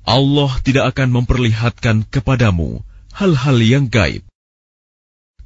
Allah 0.06 0.52
tidak 0.62 0.94
akan 0.94 1.10
memperlihatkan 1.10 2.06
kepadamu 2.06 2.86
hal-hal 3.18 3.58
yang 3.58 3.90
gaib, 3.90 4.22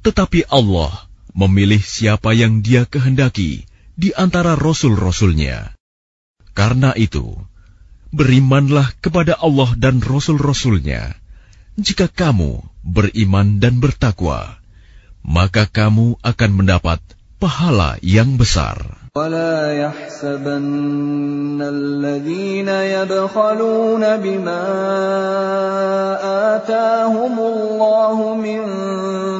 tetapi 0.05 0.45
Allah 0.53 1.09
memilih 1.33 1.81
siapa 1.81 2.37
yang 2.37 2.61
Dia 2.61 2.85
kehendaki 2.85 3.65
di 3.99 4.11
antara 4.11 4.59
rasul-rasulnya. 4.59 5.71
Karena 6.55 6.91
itu, 6.95 7.35
berimanlah 8.15 8.95
kepada 9.03 9.35
Allah 9.39 9.75
dan 9.75 9.99
rasul-rasulnya. 9.99 11.15
Jika 11.75 12.07
kamu 12.07 12.63
beriman 12.83 13.59
dan 13.59 13.83
bertakwa, 13.83 14.59
maka 15.19 15.67
kamu 15.67 16.15
akan 16.23 16.51
mendapat 16.55 17.03
pahala 17.39 17.99
yang 17.99 18.39
besar. 18.39 19.05
ولا 19.15 19.71
يحسبن 19.71 21.61
الذين 21.63 22.67
يبخلون 22.67 24.03
بما 24.17 24.63
آتاهم 26.55 27.35
الله 27.39 28.35
من 28.35 28.61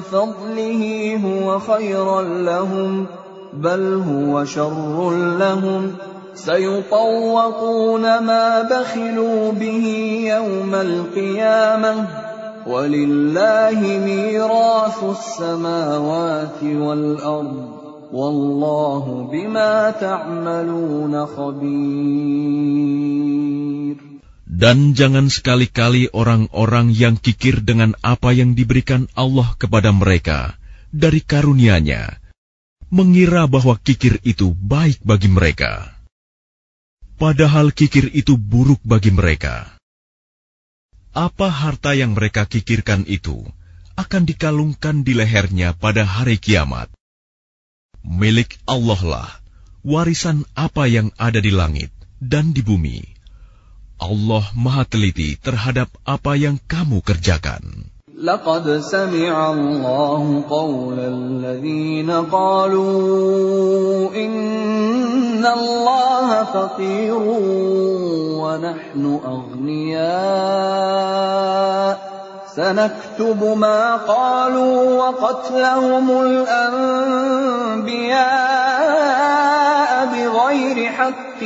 فضله 0.01 0.81
هو 1.19 1.59
خيرا 1.59 2.21
لهم 2.21 3.07
بل 3.53 4.01
هو 4.07 4.45
شر 4.45 5.11
لهم 5.37 5.91
سيطوقون 6.33 8.01
ما 8.01 8.61
بخلوا 8.61 9.51
به 9.51 9.85
يوم 10.27 10.75
القيامة 10.75 12.07
ولله 12.67 13.79
ميراث 14.05 15.03
السماوات 15.03 16.63
والأرض 16.63 17.85
Wallahu 18.15 19.27
bima 19.33 19.91
ta'maluna 19.97 21.27
khabir. 21.27 21.75
Dan 24.45 24.95
jangan 24.95 25.27
sekali-kali 25.27 26.07
orang-orang 26.15 26.95
yang 26.95 27.19
kikir 27.19 27.59
dengan 27.59 27.91
apa 27.99 28.31
yang 28.31 28.55
diberikan 28.55 29.11
Allah 29.19 29.51
kepada 29.59 29.91
mereka 29.91 30.55
dari 30.95 31.19
karunia-Nya, 31.19 32.23
mengira 32.90 33.46
bahwa 33.46 33.78
kikir 33.78 34.18
itu 34.26 34.52
baik 34.54 35.00
bagi 35.06 35.30
mereka. 35.30 35.94
Padahal 37.16 37.70
kikir 37.70 38.10
itu 38.12 38.36
buruk 38.36 38.80
bagi 38.82 39.14
mereka. 39.14 39.78
Apa 41.10 41.50
harta 41.50 41.94
yang 41.94 42.14
mereka 42.14 42.46
kikirkan 42.46 43.06
itu 43.06 43.42
akan 43.98 44.22
dikalungkan 44.26 45.02
di 45.02 45.12
lehernya 45.18 45.74
pada 45.74 46.06
hari 46.06 46.38
kiamat 46.38 46.90
milik 48.04 48.56
Allah 48.64 49.00
lah 49.04 49.30
warisan 49.84 50.44
apa 50.56 50.88
yang 50.88 51.12
ada 51.16 51.40
di 51.40 51.52
langit 51.52 51.92
dan 52.20 52.52
di 52.52 52.64
bumi. 52.64 53.00
Allah 54.00 54.44
Maha 54.56 54.88
Teliti 54.88 55.36
terhadap 55.36 55.92
apa 56.08 56.32
yang 56.36 56.56
kamu 56.56 57.04
kerjakan. 57.04 57.89
لقد 58.24 58.80
سمع 58.80 59.50
الله 59.50 60.42
قول 60.50 60.98
الذين 60.98 62.10
قالوا 62.10 64.14
إن 64.14 65.46
الله 65.46 66.44
فقير 66.44 67.18
ونحن 68.40 69.20
أغنياء. 69.26 70.10
سنكتب 72.56 73.56
ما 73.56 73.96
قالوا 73.96 74.98
وقتلهم 74.98 76.10
الأنبياء. 76.10 77.10
بغير 80.19 80.77
حق 80.91 81.41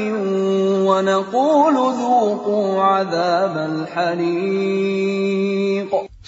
ونقول 0.90 1.76
ذوقوا 1.76 2.68
عذاب 2.84 3.56
الحريق 3.72 5.10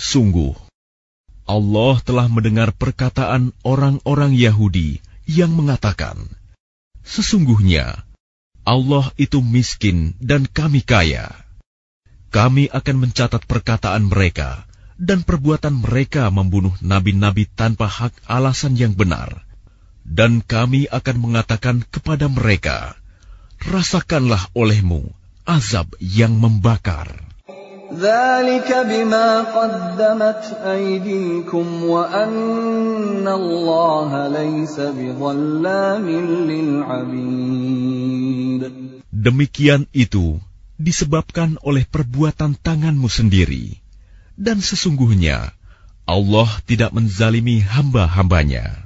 Sungguh, 0.01 0.57
Allah 1.45 2.01
telah 2.01 2.25
mendengar 2.25 2.73
perkataan 2.73 3.53
orang-orang 3.61 4.33
Yahudi 4.33 4.97
yang 5.29 5.53
mengatakan, 5.53 6.17
Sesungguhnya, 7.05 8.01
Allah 8.65 9.09
itu 9.17 9.41
miskin 9.45 10.17
dan 10.21 10.49
kami 10.49 10.81
kaya. 10.81 11.33
Kami 12.31 12.71
akan 12.71 12.95
mencatat 13.03 13.43
perkataan 13.45 14.07
mereka 14.07 14.63
dan 15.01 15.25
perbuatan 15.25 15.81
mereka 15.81 16.29
membunuh 16.29 16.71
nabi-nabi 16.79 17.49
tanpa 17.49 17.89
hak 17.89 18.13
alasan 18.29 18.77
yang 18.77 18.93
benar. 18.93 19.43
Dan 20.06 20.38
kami 20.40 20.86
akan 20.86 21.16
mengatakan 21.18 21.82
kepada 21.90 22.30
mereka, 22.30 22.94
Rasakanlah 23.66 24.54
olehmu 24.54 25.10
azab 25.42 25.90
yang 25.98 26.38
membakar. 26.38 27.26
Demikian 39.16 39.82
itu 39.94 40.26
disebabkan 40.76 41.50
oleh 41.62 41.84
perbuatan 41.88 42.52
tanganmu 42.58 43.08
sendiri 43.08 43.80
dan 44.36 44.60
sesungguhnya 44.60 45.56
Allah 46.06 46.50
tidak 46.68 46.94
menzalimi 46.94 47.62
hamba-hambanya. 47.64 48.85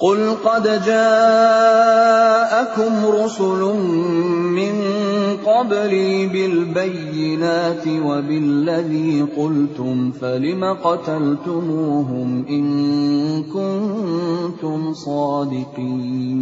قل 0.00 0.20
قد 0.40 0.64
جاءكم 0.84 2.12
رسل 3.04 3.62
من 4.56 4.74
قبلي 5.44 6.26
بالبينات 6.26 7.84
وبالذي 7.86 9.22
قلتم 9.36 10.12
فلم 10.12 10.64
قتلتموهم 10.64 12.46
إن 12.48 12.64
كنتم 13.44 14.94
صادقين 14.94 16.40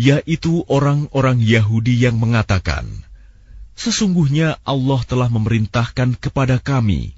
yaitu 0.00 0.64
orang-orang 0.64 1.44
Yahudi 1.44 1.92
yang 2.00 2.16
mengatakan, 2.16 2.88
Sesungguhnya 3.76 4.60
Allah 4.64 5.00
telah 5.08 5.28
memerintahkan 5.32 6.20
kepada 6.20 6.60
kami 6.60 7.16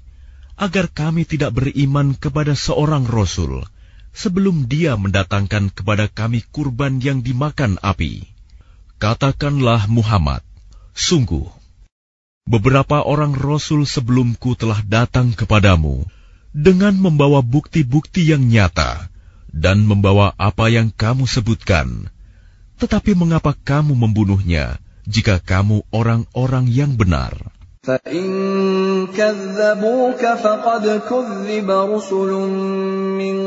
agar 0.55 0.87
kami 0.87 1.27
tidak 1.27 1.51
beriman 1.59 2.15
kepada 2.15 2.55
seorang 2.55 3.03
Rasul, 3.03 3.67
sebelum 4.18 4.66
dia 4.66 4.98
mendatangkan 4.98 5.70
kepada 5.70 6.10
kami 6.10 6.42
kurban 6.50 6.98
yang 6.98 7.22
dimakan 7.22 7.78
api. 7.78 8.26
Katakanlah 8.98 9.86
Muhammad, 9.86 10.42
sungguh, 10.90 11.46
beberapa 12.42 13.06
orang 13.06 13.38
rasul 13.38 13.86
sebelumku 13.86 14.58
telah 14.58 14.82
datang 14.82 15.30
kepadamu 15.30 16.02
dengan 16.50 16.98
membawa 16.98 17.46
bukti-bukti 17.46 18.26
yang 18.26 18.42
nyata 18.42 19.06
dan 19.54 19.86
membawa 19.86 20.34
apa 20.34 20.66
yang 20.66 20.90
kamu 20.90 21.30
sebutkan. 21.30 22.10
Tetapi 22.82 23.14
mengapa 23.14 23.54
kamu 23.54 23.94
membunuhnya 23.94 24.82
jika 25.06 25.38
kamu 25.38 25.86
orang-orang 25.94 26.66
yang 26.66 26.98
benar?' 26.98 27.57
فإن 27.87 28.27
كذبوك 29.11 30.23
فقد 30.23 30.85
كذب 31.09 31.69
رسل 31.71 32.31
من 33.19 33.37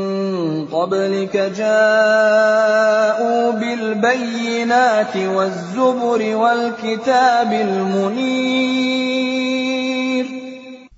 قبلك 0.69 1.33
جاءوا 1.57 3.41
بالبينات 3.51 5.17
والزبر 5.17 6.21
والكتاب 6.35 7.53
المنير 7.53 9.07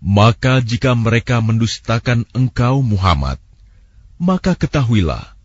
Maka 0.10 0.60
jika 0.60 0.98
mereka 0.98 1.38
mendustakan 1.40 2.26
engkau 2.34 2.82
Muhammad, 2.82 3.38
maka 4.20 4.58
ketahuilah, 4.58 5.38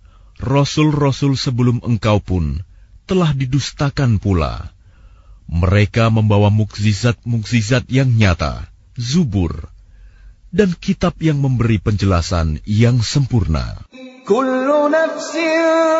Rasul-Rasul 0.42 1.36
sebelum 1.38 1.84
engkau 1.84 2.18
pun 2.18 2.64
telah 3.06 3.36
didustakan 3.36 4.18
pula. 4.18 4.74
Mereka 5.49 6.13
membawa 6.13 6.53
mukzizat-mukzizat 6.53 7.89
yang 7.89 8.13
nyata, 8.13 8.69
zubur, 8.93 9.73
dan 10.53 10.77
kitab 10.77 11.17
yang 11.17 11.41
memberi 11.41 11.81
penjelasan 11.81 12.61
yang 12.69 13.01
sempurna. 13.01 13.81
Kullu 14.29 14.93
nafsin 14.93 15.99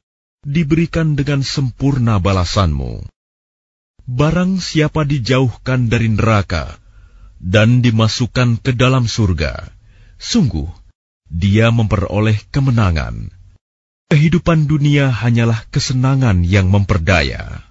diberikan 0.41 1.13
dengan 1.13 1.45
sempurna 1.45 2.17
balasanmu. 2.17 3.05
Barang 4.09 4.57
siapa 4.57 5.05
dijauhkan 5.05 5.87
dari 5.87 6.09
neraka 6.09 6.75
dan 7.37 7.85
dimasukkan 7.85 8.59
ke 8.59 8.73
dalam 8.73 9.05
surga, 9.05 9.69
sungguh 10.17 10.67
dia 11.31 11.71
memperoleh 11.71 12.35
kemenangan. 12.51 13.31
Kehidupan 14.11 14.67
dunia 14.67 15.07
hanyalah 15.07 15.63
kesenangan 15.71 16.43
yang 16.43 16.67
memperdaya. 16.67 17.70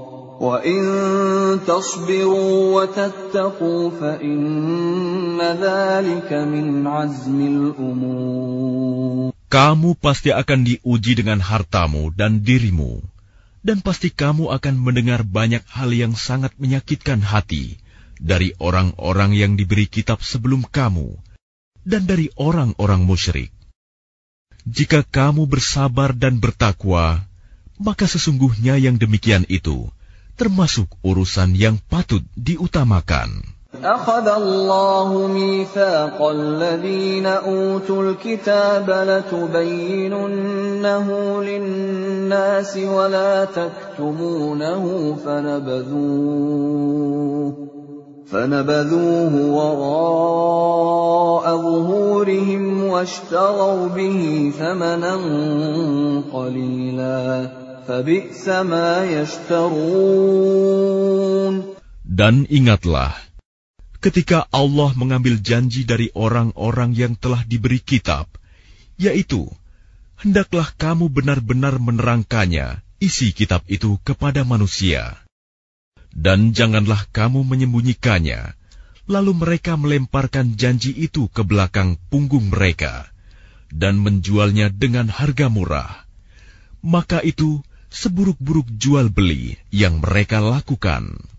وَإِن 0.40 1.64
تَصْبِرُوا 1.64 2.60
وَتَتَّقُوا 2.76 3.82
فَإِنَّ 3.90 5.40
ذَلِكَ 5.40 6.30
مِنْ 6.32 6.84
عَزْمِ 6.84 7.38
الْأُمُورِ 7.40 9.32
Kamu 9.48 9.96
pasti 9.96 10.36
akan 10.36 10.68
diuji 10.68 11.16
dengan 11.16 11.40
hartamu 11.40 12.12
dan 12.12 12.44
dirimu, 12.44 13.00
dan 13.64 13.80
pasti 13.80 14.12
kamu 14.12 14.52
akan 14.52 14.74
mendengar 14.76 15.24
banyak 15.24 15.64
hal 15.72 15.88
yang 15.96 16.12
sangat 16.12 16.52
menyakitkan 16.60 17.24
hati 17.24 17.80
dari 18.20 18.52
orang-orang 18.60 19.32
yang 19.32 19.56
diberi 19.56 19.88
kitab 19.88 20.20
sebelum 20.20 20.68
kamu, 20.68 21.16
dan 21.88 22.04
dari 22.04 22.28
orang-orang 22.36 23.08
musyrik. 23.08 23.48
Jika 24.68 25.06
kamu 25.06 25.48
bersabar 25.48 26.12
dan 26.12 26.42
bertakwa, 26.42 27.24
maka 27.80 28.04
sesungguhnya 28.04 28.76
yang 28.76 29.00
demikian 29.00 29.48
itu 29.48 29.88
termasuk 30.39 30.87
urusan 31.03 31.55
yang 31.55 31.77
patut 31.91 32.23
diutamakan. 32.35 33.61
أخذ 33.71 34.27
الله 34.27 35.27
ميثاق 35.27 36.21
الذين 36.21 37.25
أوتوا 37.25 38.03
الكتاب 38.03 38.89
لتبيننه 39.31 40.27
للناس 41.43 42.77
ولا 42.77 43.45
تكتمونه 43.45 45.15
فنبذوه 45.25 46.71
فنبذوه 48.31 49.33
وراء 49.55 51.45
ظهورهم 51.57 52.83
واشتروا 52.83 53.87
به 53.87 54.51
ثمنا 54.59 55.15
قليلا 56.33 57.60
Dan 62.11 62.45
ingatlah, 62.45 63.11
ketika 63.97 64.45
Allah 64.53 64.91
mengambil 64.93 65.41
janji 65.41 65.81
dari 65.81 66.13
orang-orang 66.13 66.93
yang 66.93 67.17
telah 67.17 67.41
diberi 67.41 67.81
kitab, 67.81 68.29
yaitu, 69.01 69.49
hendaklah 70.21 70.69
kamu 70.77 71.09
benar-benar 71.09 71.81
menerangkannya, 71.81 72.85
isi 73.01 73.33
kitab 73.33 73.65
itu 73.65 73.97
kepada 74.05 74.45
manusia. 74.45 75.17
Dan 76.13 76.53
janganlah 76.53 77.09
kamu 77.09 77.41
menyembunyikannya, 77.41 78.53
lalu 79.09 79.31
mereka 79.33 79.73
melemparkan 79.73 80.53
janji 80.53 80.93
itu 80.93 81.25
ke 81.33 81.41
belakang 81.41 81.97
punggung 82.13 82.53
mereka, 82.53 83.09
dan 83.73 83.97
menjualnya 83.97 84.69
dengan 84.69 85.09
harga 85.09 85.49
murah. 85.49 86.05
Maka 86.85 87.25
itu 87.25 87.61
seburuk-buruk 87.91 88.71
jual 88.79 89.11
beli 89.11 89.59
yang 89.69 89.99
mereka 89.99 90.39
lakukan. 90.39 91.30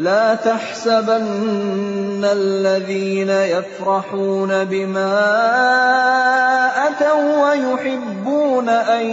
لا 0.00 0.32
تحسبن 0.34 2.24
الذين 2.24 3.28
يفرحون 3.28 4.64
بما 4.64 5.12
أتوا 6.88 7.28
ويحبون 7.44 8.68
أن 8.68 9.06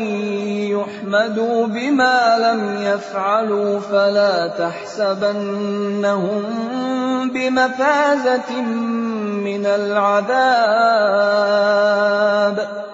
يحمدوا 0.72 1.68
بما 1.68 2.38
لم 2.40 2.62
يفعلوا 2.88 3.80
فلا 3.80 4.48
تحسبنهم 4.48 6.44
بمفازة 7.36 8.62
من 9.44 9.66
العذاب 9.66 10.48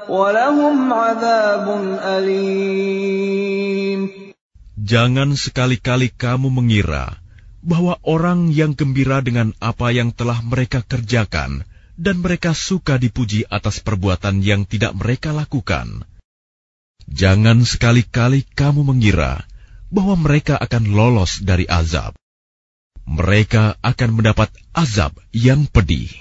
ولهم 0.09 0.93
عذاب 0.93 1.65
أليم. 2.01 3.53
Jangan 4.83 5.37
sekali-kali 5.37 6.09
kamu 6.11 6.49
mengira 6.49 7.22
bahwa 7.63 7.95
orang 8.03 8.51
yang 8.51 8.75
gembira 8.75 9.23
dengan 9.23 9.55
apa 9.63 9.95
yang 9.95 10.11
telah 10.11 10.43
mereka 10.43 10.83
kerjakan 10.83 11.63
dan 11.95 12.19
mereka 12.19 12.51
suka 12.51 12.99
dipuji 12.99 13.47
atas 13.47 13.79
perbuatan 13.79 14.43
yang 14.43 14.67
tidak 14.67 14.91
mereka 14.99 15.31
lakukan. 15.31 16.03
Jangan 17.07 17.63
sekali-kali 17.63 18.43
kamu 18.51 18.83
mengira 18.83 19.47
bahwa 19.87 20.19
mereka 20.19 20.59
akan 20.59 20.91
lolos 20.91 21.39
dari 21.39 21.63
azab. 21.67 22.15
Mereka 23.03 23.79
akan 23.83 24.09
mendapat 24.15 24.51
azab 24.75 25.15
yang 25.35 25.67
pedih. 25.67 26.11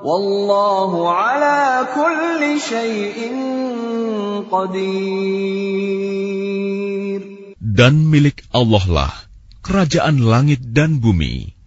Wallahu 0.00 1.04
ala 1.12 1.84
kulli 1.92 2.56
syai'in 2.56 3.69
qadir. 4.51 5.55
Dan 7.59 8.07
milik 8.07 8.43
Allah 8.55 8.85
lah 8.87 9.13
kerajaan 9.65 10.21
langit 10.21 10.61
dan 10.61 11.01
bumi. 11.01 11.57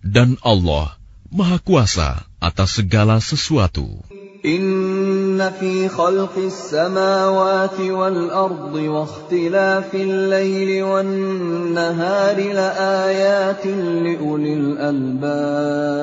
Dan 0.00 0.38
Allah 0.40 0.96
Maha 1.30 1.58
Kuasa 1.60 2.24
atas 2.40 2.80
segala 2.80 3.20
sesuatu. 3.20 4.00
إن 4.40 5.50
في 5.60 5.88
خلق 5.88 6.32
السماوات 6.36 7.80
والأرض 7.80 8.74
واختلاف 8.74 9.94
الليل 9.94 10.82
والنهار 10.82 12.36
لآيات 12.40 13.66
لأولي 14.00 14.54
الألباب 14.54 16.00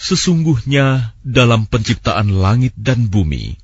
Sesungguhnya 0.00 1.12
dalam 1.20 1.68
penciptaan 1.68 2.32
langit 2.32 2.72
dan 2.80 3.12
bumi 3.12 3.60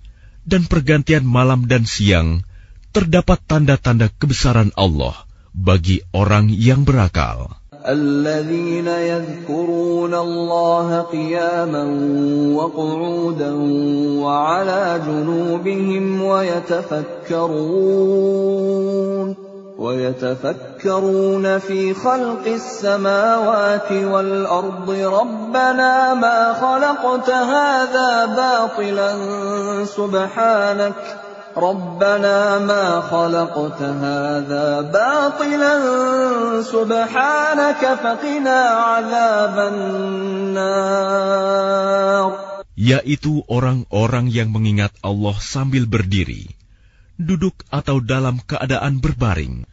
dan 0.51 0.65
pergantian 0.70 1.27
malam 1.27 1.67
dan 1.67 1.83
siang 1.85 2.47
terdapat 2.95 3.43
tanda-tanda 3.45 4.09
kebesaran 4.09 4.70
Allah 4.78 5.15
bagi 5.53 6.01
orang 6.15 6.49
yang 6.49 6.86
berakal. 6.86 7.57
الذين 7.86 8.86
يذكرون 8.86 10.15
الله 10.15 11.01
قياما 11.01 11.85
وقعودا 12.59 13.53
وعلى 14.27 15.01
جنوبهم 15.07 16.23
ويتفكرون 16.23 17.47
ويتفكرون 19.81 21.59
في 21.59 21.95
خلق 21.95 22.47
السماوات 22.47 23.93
والأرض 23.93 24.91
ربنا 24.91 26.15
ما 26.15 26.53
خلقت 26.53 27.31
هذا 27.31 28.25
باطلا 28.25 29.12
سبحانك 29.85 30.95
ربنا 31.57 32.59
ما 32.59 33.01
خلقت 33.01 33.83
هذا 33.83 34.81
باطلا 34.81 35.75
سبحانك 36.62 37.83
فقنا 38.05 38.61
عذاب 38.89 39.57
النار 39.73 40.86
yaitu 42.77 43.41
orang-orang 43.49 44.28
yang 44.28 44.53
mengingat 44.53 44.93
Allah 45.01 45.33
sambil 45.41 45.89
berdiri, 45.89 46.45
duduk 47.17 47.57
atau 47.73 48.05
dalam 48.05 48.36
keadaan 48.45 49.01
berbaring, 49.01 49.65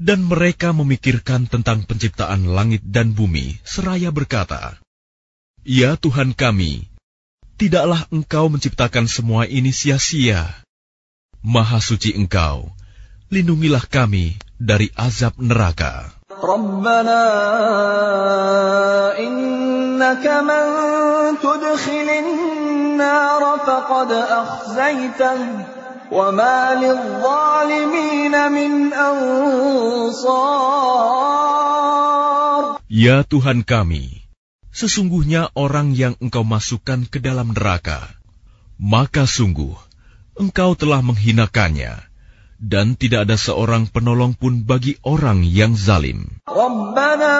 dan 0.00 0.24
mereka 0.24 0.72
memikirkan 0.72 1.44
tentang 1.44 1.84
penciptaan 1.84 2.48
langit 2.48 2.80
dan 2.86 3.12
bumi, 3.12 3.60
seraya 3.62 4.08
berkata, 4.08 4.80
"Ya 5.60 5.94
Tuhan 6.00 6.32
kami, 6.32 6.88
tidaklah 7.60 8.08
Engkau 8.08 8.48
menciptakan 8.48 9.04
semua 9.06 9.44
ini 9.44 9.70
sia-sia." 9.70 10.48
Maha 11.44 11.80
suci 11.80 12.16
Engkau, 12.16 12.72
lindungilah 13.32 13.84
kami 13.88 14.36
dari 14.56 14.92
azab 14.96 15.36
neraka. 15.40 16.12
Rabbana 16.28 17.24
innaka 19.20 20.36
man 20.44 20.66
tudkhilin 21.40 22.60
النار 23.00 23.58
فقد 23.66 24.12
أخزيته 24.12 25.40
وما 26.10 26.74
للظالمين 26.74 28.34
من 28.52 28.92
أنصار 28.92 30.50
Ya 32.90 33.22
Tuhan 33.22 33.62
kami, 33.62 34.26
sesungguhnya 34.74 35.54
orang 35.54 35.94
yang 35.94 36.18
Engkau 36.18 36.42
masukkan 36.42 37.06
ke 37.06 37.22
dalam 37.22 37.54
neraka, 37.54 38.10
maka 38.82 39.30
sungguh 39.30 39.78
Engkau 40.34 40.74
telah 40.74 40.98
menghinakannya, 40.98 42.02
dan 42.58 42.98
tidak 42.98 43.30
ada 43.30 43.38
seorang 43.38 43.86
penolong 43.86 44.34
pun 44.34 44.66
bagi 44.66 44.98
orang 45.06 45.46
yang 45.46 45.78
zalim. 45.78 46.42
ربنا 46.50 47.36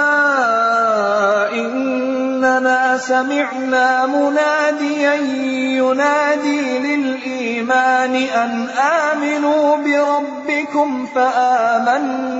إننا 2.57 2.97
سمعنا 2.97 4.05
مناديا 4.05 5.13
ينادي 5.75 6.79
للإيمان 6.79 8.15
أن 8.15 8.67
آمنوا 9.11 9.77
بربكم 9.77 11.05
فآمنا 11.15 12.35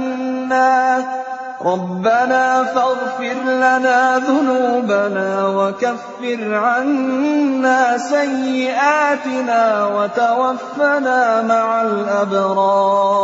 ربنا 1.61 2.63
فاغفر 2.63 3.33
لنا 3.43 4.17
ذنوبنا 4.27 5.47
وكفر 5.47 6.53
عنا 6.55 7.97
سيئاتنا 7.97 9.85
وتوفنا 9.85 11.41
مع 11.41 11.81
الأبرار 11.81 13.15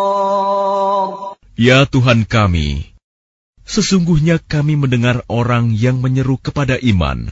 Ya 1.61 1.85
Tuhan 1.85 2.25
kami, 2.25 2.90
sesungguhnya 3.71 4.43
kami 4.43 4.75
mendengar 4.75 5.23
orang 5.31 5.71
yang 5.71 6.03
menyeru 6.03 6.35
kepada 6.35 6.75
iman, 6.83 7.31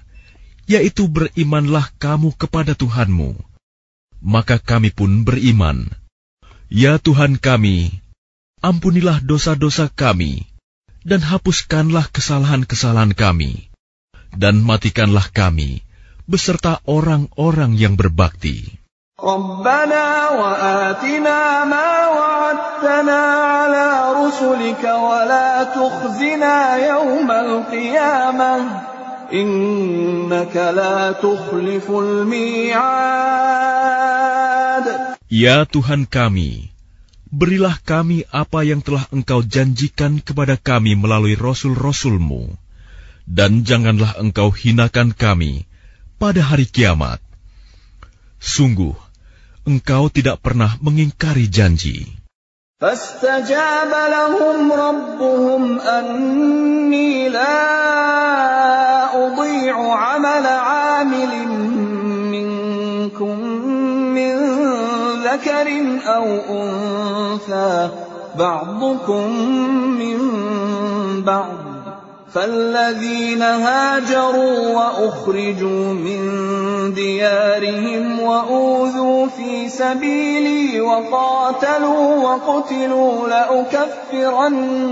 yaitu 0.71 1.11
berimanlah 1.11 1.91
kamu 1.99 2.31
kepada 2.39 2.79
Tuhanmu. 2.79 3.35
Maka 4.23 4.55
kami 4.55 4.95
pun 4.95 5.27
beriman. 5.27 5.91
Ya 6.71 6.95
Tuhan 6.95 7.35
kami, 7.35 7.99
ampunilah 8.63 9.19
dosa-dosa 9.19 9.91
kami, 9.91 10.47
dan 11.03 11.19
hapuskanlah 11.19 12.07
kesalahan-kesalahan 12.07 13.11
kami, 13.11 13.67
dan 14.31 14.63
matikanlah 14.63 15.27
kami 15.35 15.83
beserta 16.23 16.79
orang-orang 16.87 17.75
yang 17.75 17.99
berbakti. 17.99 18.78
ربنا 19.24 20.28
وآتنا 20.30 21.64
ما 21.64 22.06
وعدتنا 22.08 23.20
على 23.56 23.88
رسلك 24.20 24.84
ولا 24.84 25.64
تخزنا 25.64 26.76
يوم 26.76 27.30
القيامة 27.30 28.82
إنك 29.32 30.56
لا 30.56 31.12
تخلف 31.12 31.90
الميعاد 31.90 32.84
Ya 35.30 35.66
Tuhan 35.66 36.06
kami, 36.10 36.70
berilah 37.32 37.80
kami 37.82 38.22
apa 38.30 38.62
yang 38.62 38.82
telah 38.86 39.06
Engkau 39.10 39.42
janjikan 39.42 40.20
kepada 40.22 40.54
kami 40.60 40.94
melalui 40.94 41.34
Rasul-Rasulmu, 41.34 42.54
dan 43.26 43.66
janganlah 43.66 44.14
Engkau 44.20 44.54
hinakan 44.54 45.10
kami 45.10 45.66
pada 46.22 46.38
hari 46.38 46.70
kiamat. 46.70 47.18
Sungguh, 48.38 48.94
Engkau 49.68 50.12
tidak 50.12 50.44
pernah 50.44 50.76
mengingkari 50.84 51.48
janji. 51.48 52.24
فاستجاب 52.84 53.92
لهم 54.10 54.72
ربهم 54.72 55.80
أني 55.80 57.28
لا 57.28 57.56
أضيع 59.26 59.76
عمل 59.94 60.46
عامل 60.46 61.32
منكم 62.28 63.38
من 64.12 64.34
ذكر 65.22 65.68
أو 66.06 66.26
أنثى 66.50 67.90
بعضكم 68.38 69.26
من 69.98 70.18
بعض 71.22 71.77
فالذين 72.33 73.41
هاجروا 73.41 74.75
وأخرجوا 74.75 75.93
من 75.93 76.19
ديارهم 76.93 78.19
وأوذوا 78.19 79.27
في 79.27 79.69
سبيلي 79.69 80.81
وقاتلوا 80.81 82.15
وقتلوا 82.15 83.27
لأكفرن 83.27 84.89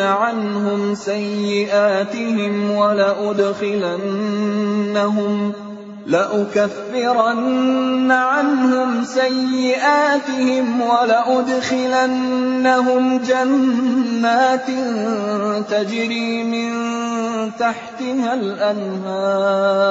عنهم 0.00 0.94
سيئاتهم 0.94 2.70
ولأدخلنهم 2.70 4.10
لأكفرن 6.06 7.70
عنهم 8.10 9.04
سيئاتهم 9.04 10.80
ولأدخلنهم 10.80 12.30
جنات 13.18 14.66
تجري 15.70 16.44
من 16.44 16.70
تحتها 17.58 18.34
الأنهار 18.34 19.90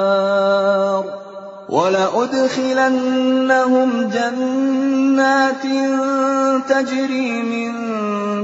ولأدخلنهم 1.70 3.10
جنات 4.14 5.64
تجري 6.70 7.42
من 7.42 7.74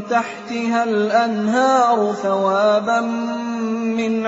تحتها 0.09 0.83
الأنهار 0.83 2.13
ثوابا 2.23 3.01
min 3.93 4.25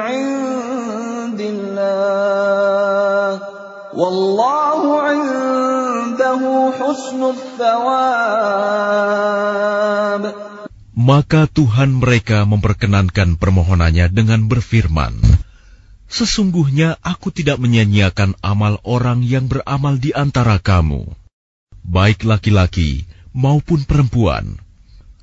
wallahu 3.97 5.01
indahu 5.09 6.69
husnul 6.77 7.33
thawab 7.57 9.01
maka 10.93 11.49
Tuhan 11.49 11.97
mereka 11.97 12.45
memperkenankan 12.45 13.41
permohonannya 13.41 14.13
dengan 14.13 14.45
berfirman 14.45 15.17
Sesungguhnya 16.07 16.95
aku 17.03 17.35
tidak 17.35 17.59
menyanyiakan 17.59 18.39
amal 18.39 18.79
orang 18.87 19.27
yang 19.27 19.51
beramal 19.51 19.99
di 19.99 20.15
antara 20.15 20.55
kamu 20.55 21.03
baik 21.83 22.23
laki-laki 22.23 23.03
maupun 23.35 23.83
perempuan 23.83 24.55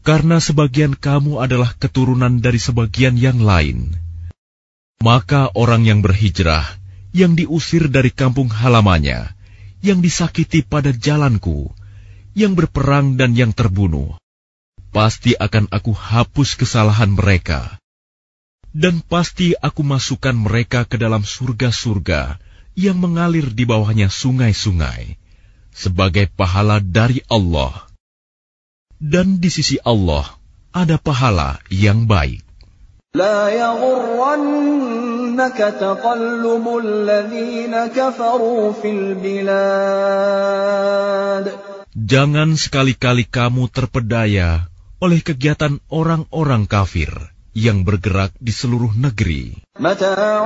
karena 0.04 0.36
sebagian 0.36 0.92
kamu 0.92 1.40
adalah 1.40 1.72
keturunan 1.72 2.44
dari 2.44 2.60
sebagian 2.60 3.16
yang 3.16 3.40
lain. 3.40 4.03
Maka 5.02 5.50
orang 5.56 5.82
yang 5.88 6.04
berhijrah, 6.04 6.64
yang 7.14 7.34
diusir 7.34 7.90
dari 7.90 8.14
kampung 8.14 8.50
halamannya, 8.50 9.32
yang 9.82 10.02
disakiti 10.02 10.62
pada 10.62 10.94
jalanku, 10.94 11.70
yang 12.34 12.54
berperang 12.58 13.14
dan 13.14 13.34
yang 13.38 13.54
terbunuh, 13.54 14.18
pasti 14.94 15.34
akan 15.34 15.66
aku 15.74 15.90
hapus 15.90 16.54
kesalahan 16.54 17.10
mereka. 17.10 17.78
Dan 18.74 19.02
pasti 19.02 19.54
aku 19.54 19.86
masukkan 19.86 20.34
mereka 20.34 20.82
ke 20.86 20.98
dalam 20.98 21.22
surga-surga 21.22 22.42
yang 22.74 22.98
mengalir 22.98 23.54
di 23.54 23.62
bawahnya 23.66 24.10
sungai-sungai, 24.10 25.18
sebagai 25.70 26.30
pahala 26.30 26.82
dari 26.82 27.22
Allah. 27.30 27.86
Dan 28.98 29.38
di 29.42 29.50
sisi 29.50 29.78
Allah 29.82 30.26
ada 30.74 30.98
pahala 30.98 31.62
yang 31.70 32.06
baik. 32.06 32.43
لا 33.15 33.49
يغرنك 33.49 35.57
تقلب 35.57 36.65
الذين 36.77 37.87
كفروا 37.89 38.73
في 38.77 38.89
البلاد 38.93 39.57
Jangan 41.99 42.53
sekali-kali 42.53 43.25
kamu 43.25 43.65
terpedaya 43.73 44.69
oleh 45.01 45.25
kegiatan 45.25 45.81
orang-orang 45.89 46.69
kafir 46.69 47.09
yang 47.57 47.81
bergerak 47.81 48.29
di 48.37 48.53
seluruh 48.53 48.93
negeri. 48.93 49.57
متاع 49.81 50.45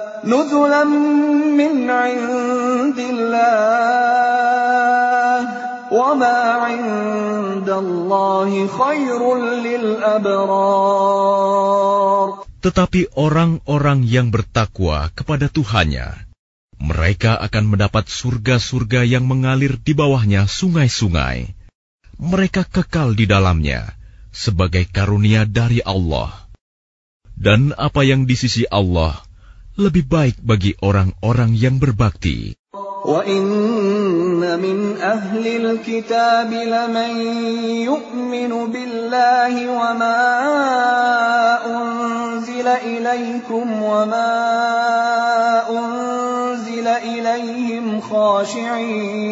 نزلا 0.26 0.84
من 1.54 1.90
عند 1.90 2.98
الله 2.98 4.16
وما 5.92 6.38
عند 6.66 7.68
الله 7.70 8.50
خير 8.66 9.20
للأبرار 9.62 10.86
Tetapi 12.56 13.14
orang-orang 13.14 14.02
yang 14.02 14.34
bertakwa 14.34 15.14
kepada 15.14 15.46
Tuhannya, 15.46 16.26
mereka 16.82 17.38
akan 17.38 17.70
mendapat 17.70 18.10
surga-surga 18.10 19.06
yang 19.06 19.22
mengalir 19.30 19.78
di 19.78 19.94
bawahnya 19.94 20.50
sungai-sungai. 20.50 21.54
Mereka 22.18 22.66
kekal 22.66 23.14
di 23.14 23.30
dalamnya 23.30 23.94
sebagai 24.34 24.82
karunia 24.90 25.46
dari 25.46 25.78
Allah. 25.86 26.34
Dan 27.38 27.70
apa 27.78 28.02
yang 28.02 28.26
di 28.26 28.34
sisi 28.34 28.66
Allah 28.66 29.22
lebih 29.79 30.03
baik 30.07 30.41
bagi 30.43 30.75
orang-orang 30.83 31.55
yang 31.55 31.79
berbakti. 31.79 32.59
وَإِنَّ 33.01 34.59
مِنْ 34.61 34.97
أَهْلِ 35.01 35.47
الْكِتَابِ 35.47 36.53
لَمَن 36.53 37.11
يُؤْمِنُ 37.89 38.51
بِاللَّهِ 38.71 39.53
وَمَا 39.69 40.21
أُنزِلَ 41.65 42.67
إِلَيْكُمْ 42.67 43.83
وَمَا 43.83 44.31
أُنزِلَ 45.69 46.87
إِلَيْهِمْ 46.87 48.01
خَاشِعِينَ 48.01 49.31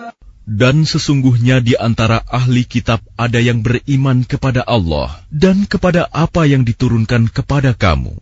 Dan 0.41 0.89
sesungguhnya 0.89 1.61
di 1.61 1.77
antara 1.77 2.25
ahli 2.25 2.65
kitab 2.65 3.05
ada 3.13 3.37
yang 3.37 3.61
beriman 3.61 4.25
kepada 4.25 4.65
Allah 4.65 5.21
dan 5.29 5.69
kepada 5.69 6.09
apa 6.09 6.49
yang 6.49 6.65
diturunkan 6.65 7.29
kepada 7.29 7.77
kamu, 7.77 8.17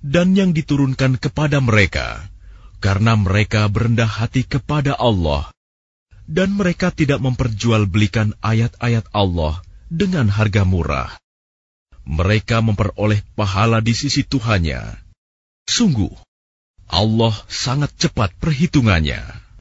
dan 0.00 0.32
yang 0.32 0.56
diturunkan 0.56 1.20
kepada 1.20 1.60
mereka, 1.60 2.24
karena 2.80 3.12
mereka 3.12 3.68
berendah 3.68 4.08
hati 4.08 4.48
kepada 4.48 4.96
Allah, 4.96 5.52
dan 6.24 6.56
mereka 6.56 6.88
tidak 6.88 7.20
memperjualbelikan 7.20 8.32
ayat-ayat 8.40 9.04
Allah 9.12 9.60
dengan 9.92 10.32
harga 10.32 10.64
murah. 10.64 11.10
Mereka 12.08 12.64
memperoleh 12.64 13.20
pahala 13.36 13.84
di 13.84 13.92
sisi 13.92 14.24
Tuhannya. 14.24 14.80
Sungguh, 15.68 16.10
Allah 16.88 17.36
sangat 17.46 17.92
cepat 18.00 18.32
perhitungannya. 18.40 19.49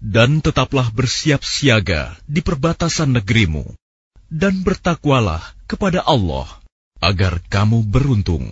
dan 0.00 0.40
tetaplah 0.40 0.88
bersiap 0.88 1.44
siaga 1.44 2.16
di 2.24 2.40
perbatasan 2.40 3.20
negerimu, 3.20 3.68
dan 4.32 4.64
bertakwalah 4.64 5.44
kepada 5.68 6.00
Allah 6.02 6.48
agar 7.04 7.40
kamu 7.52 7.84
beruntung. 7.84 8.48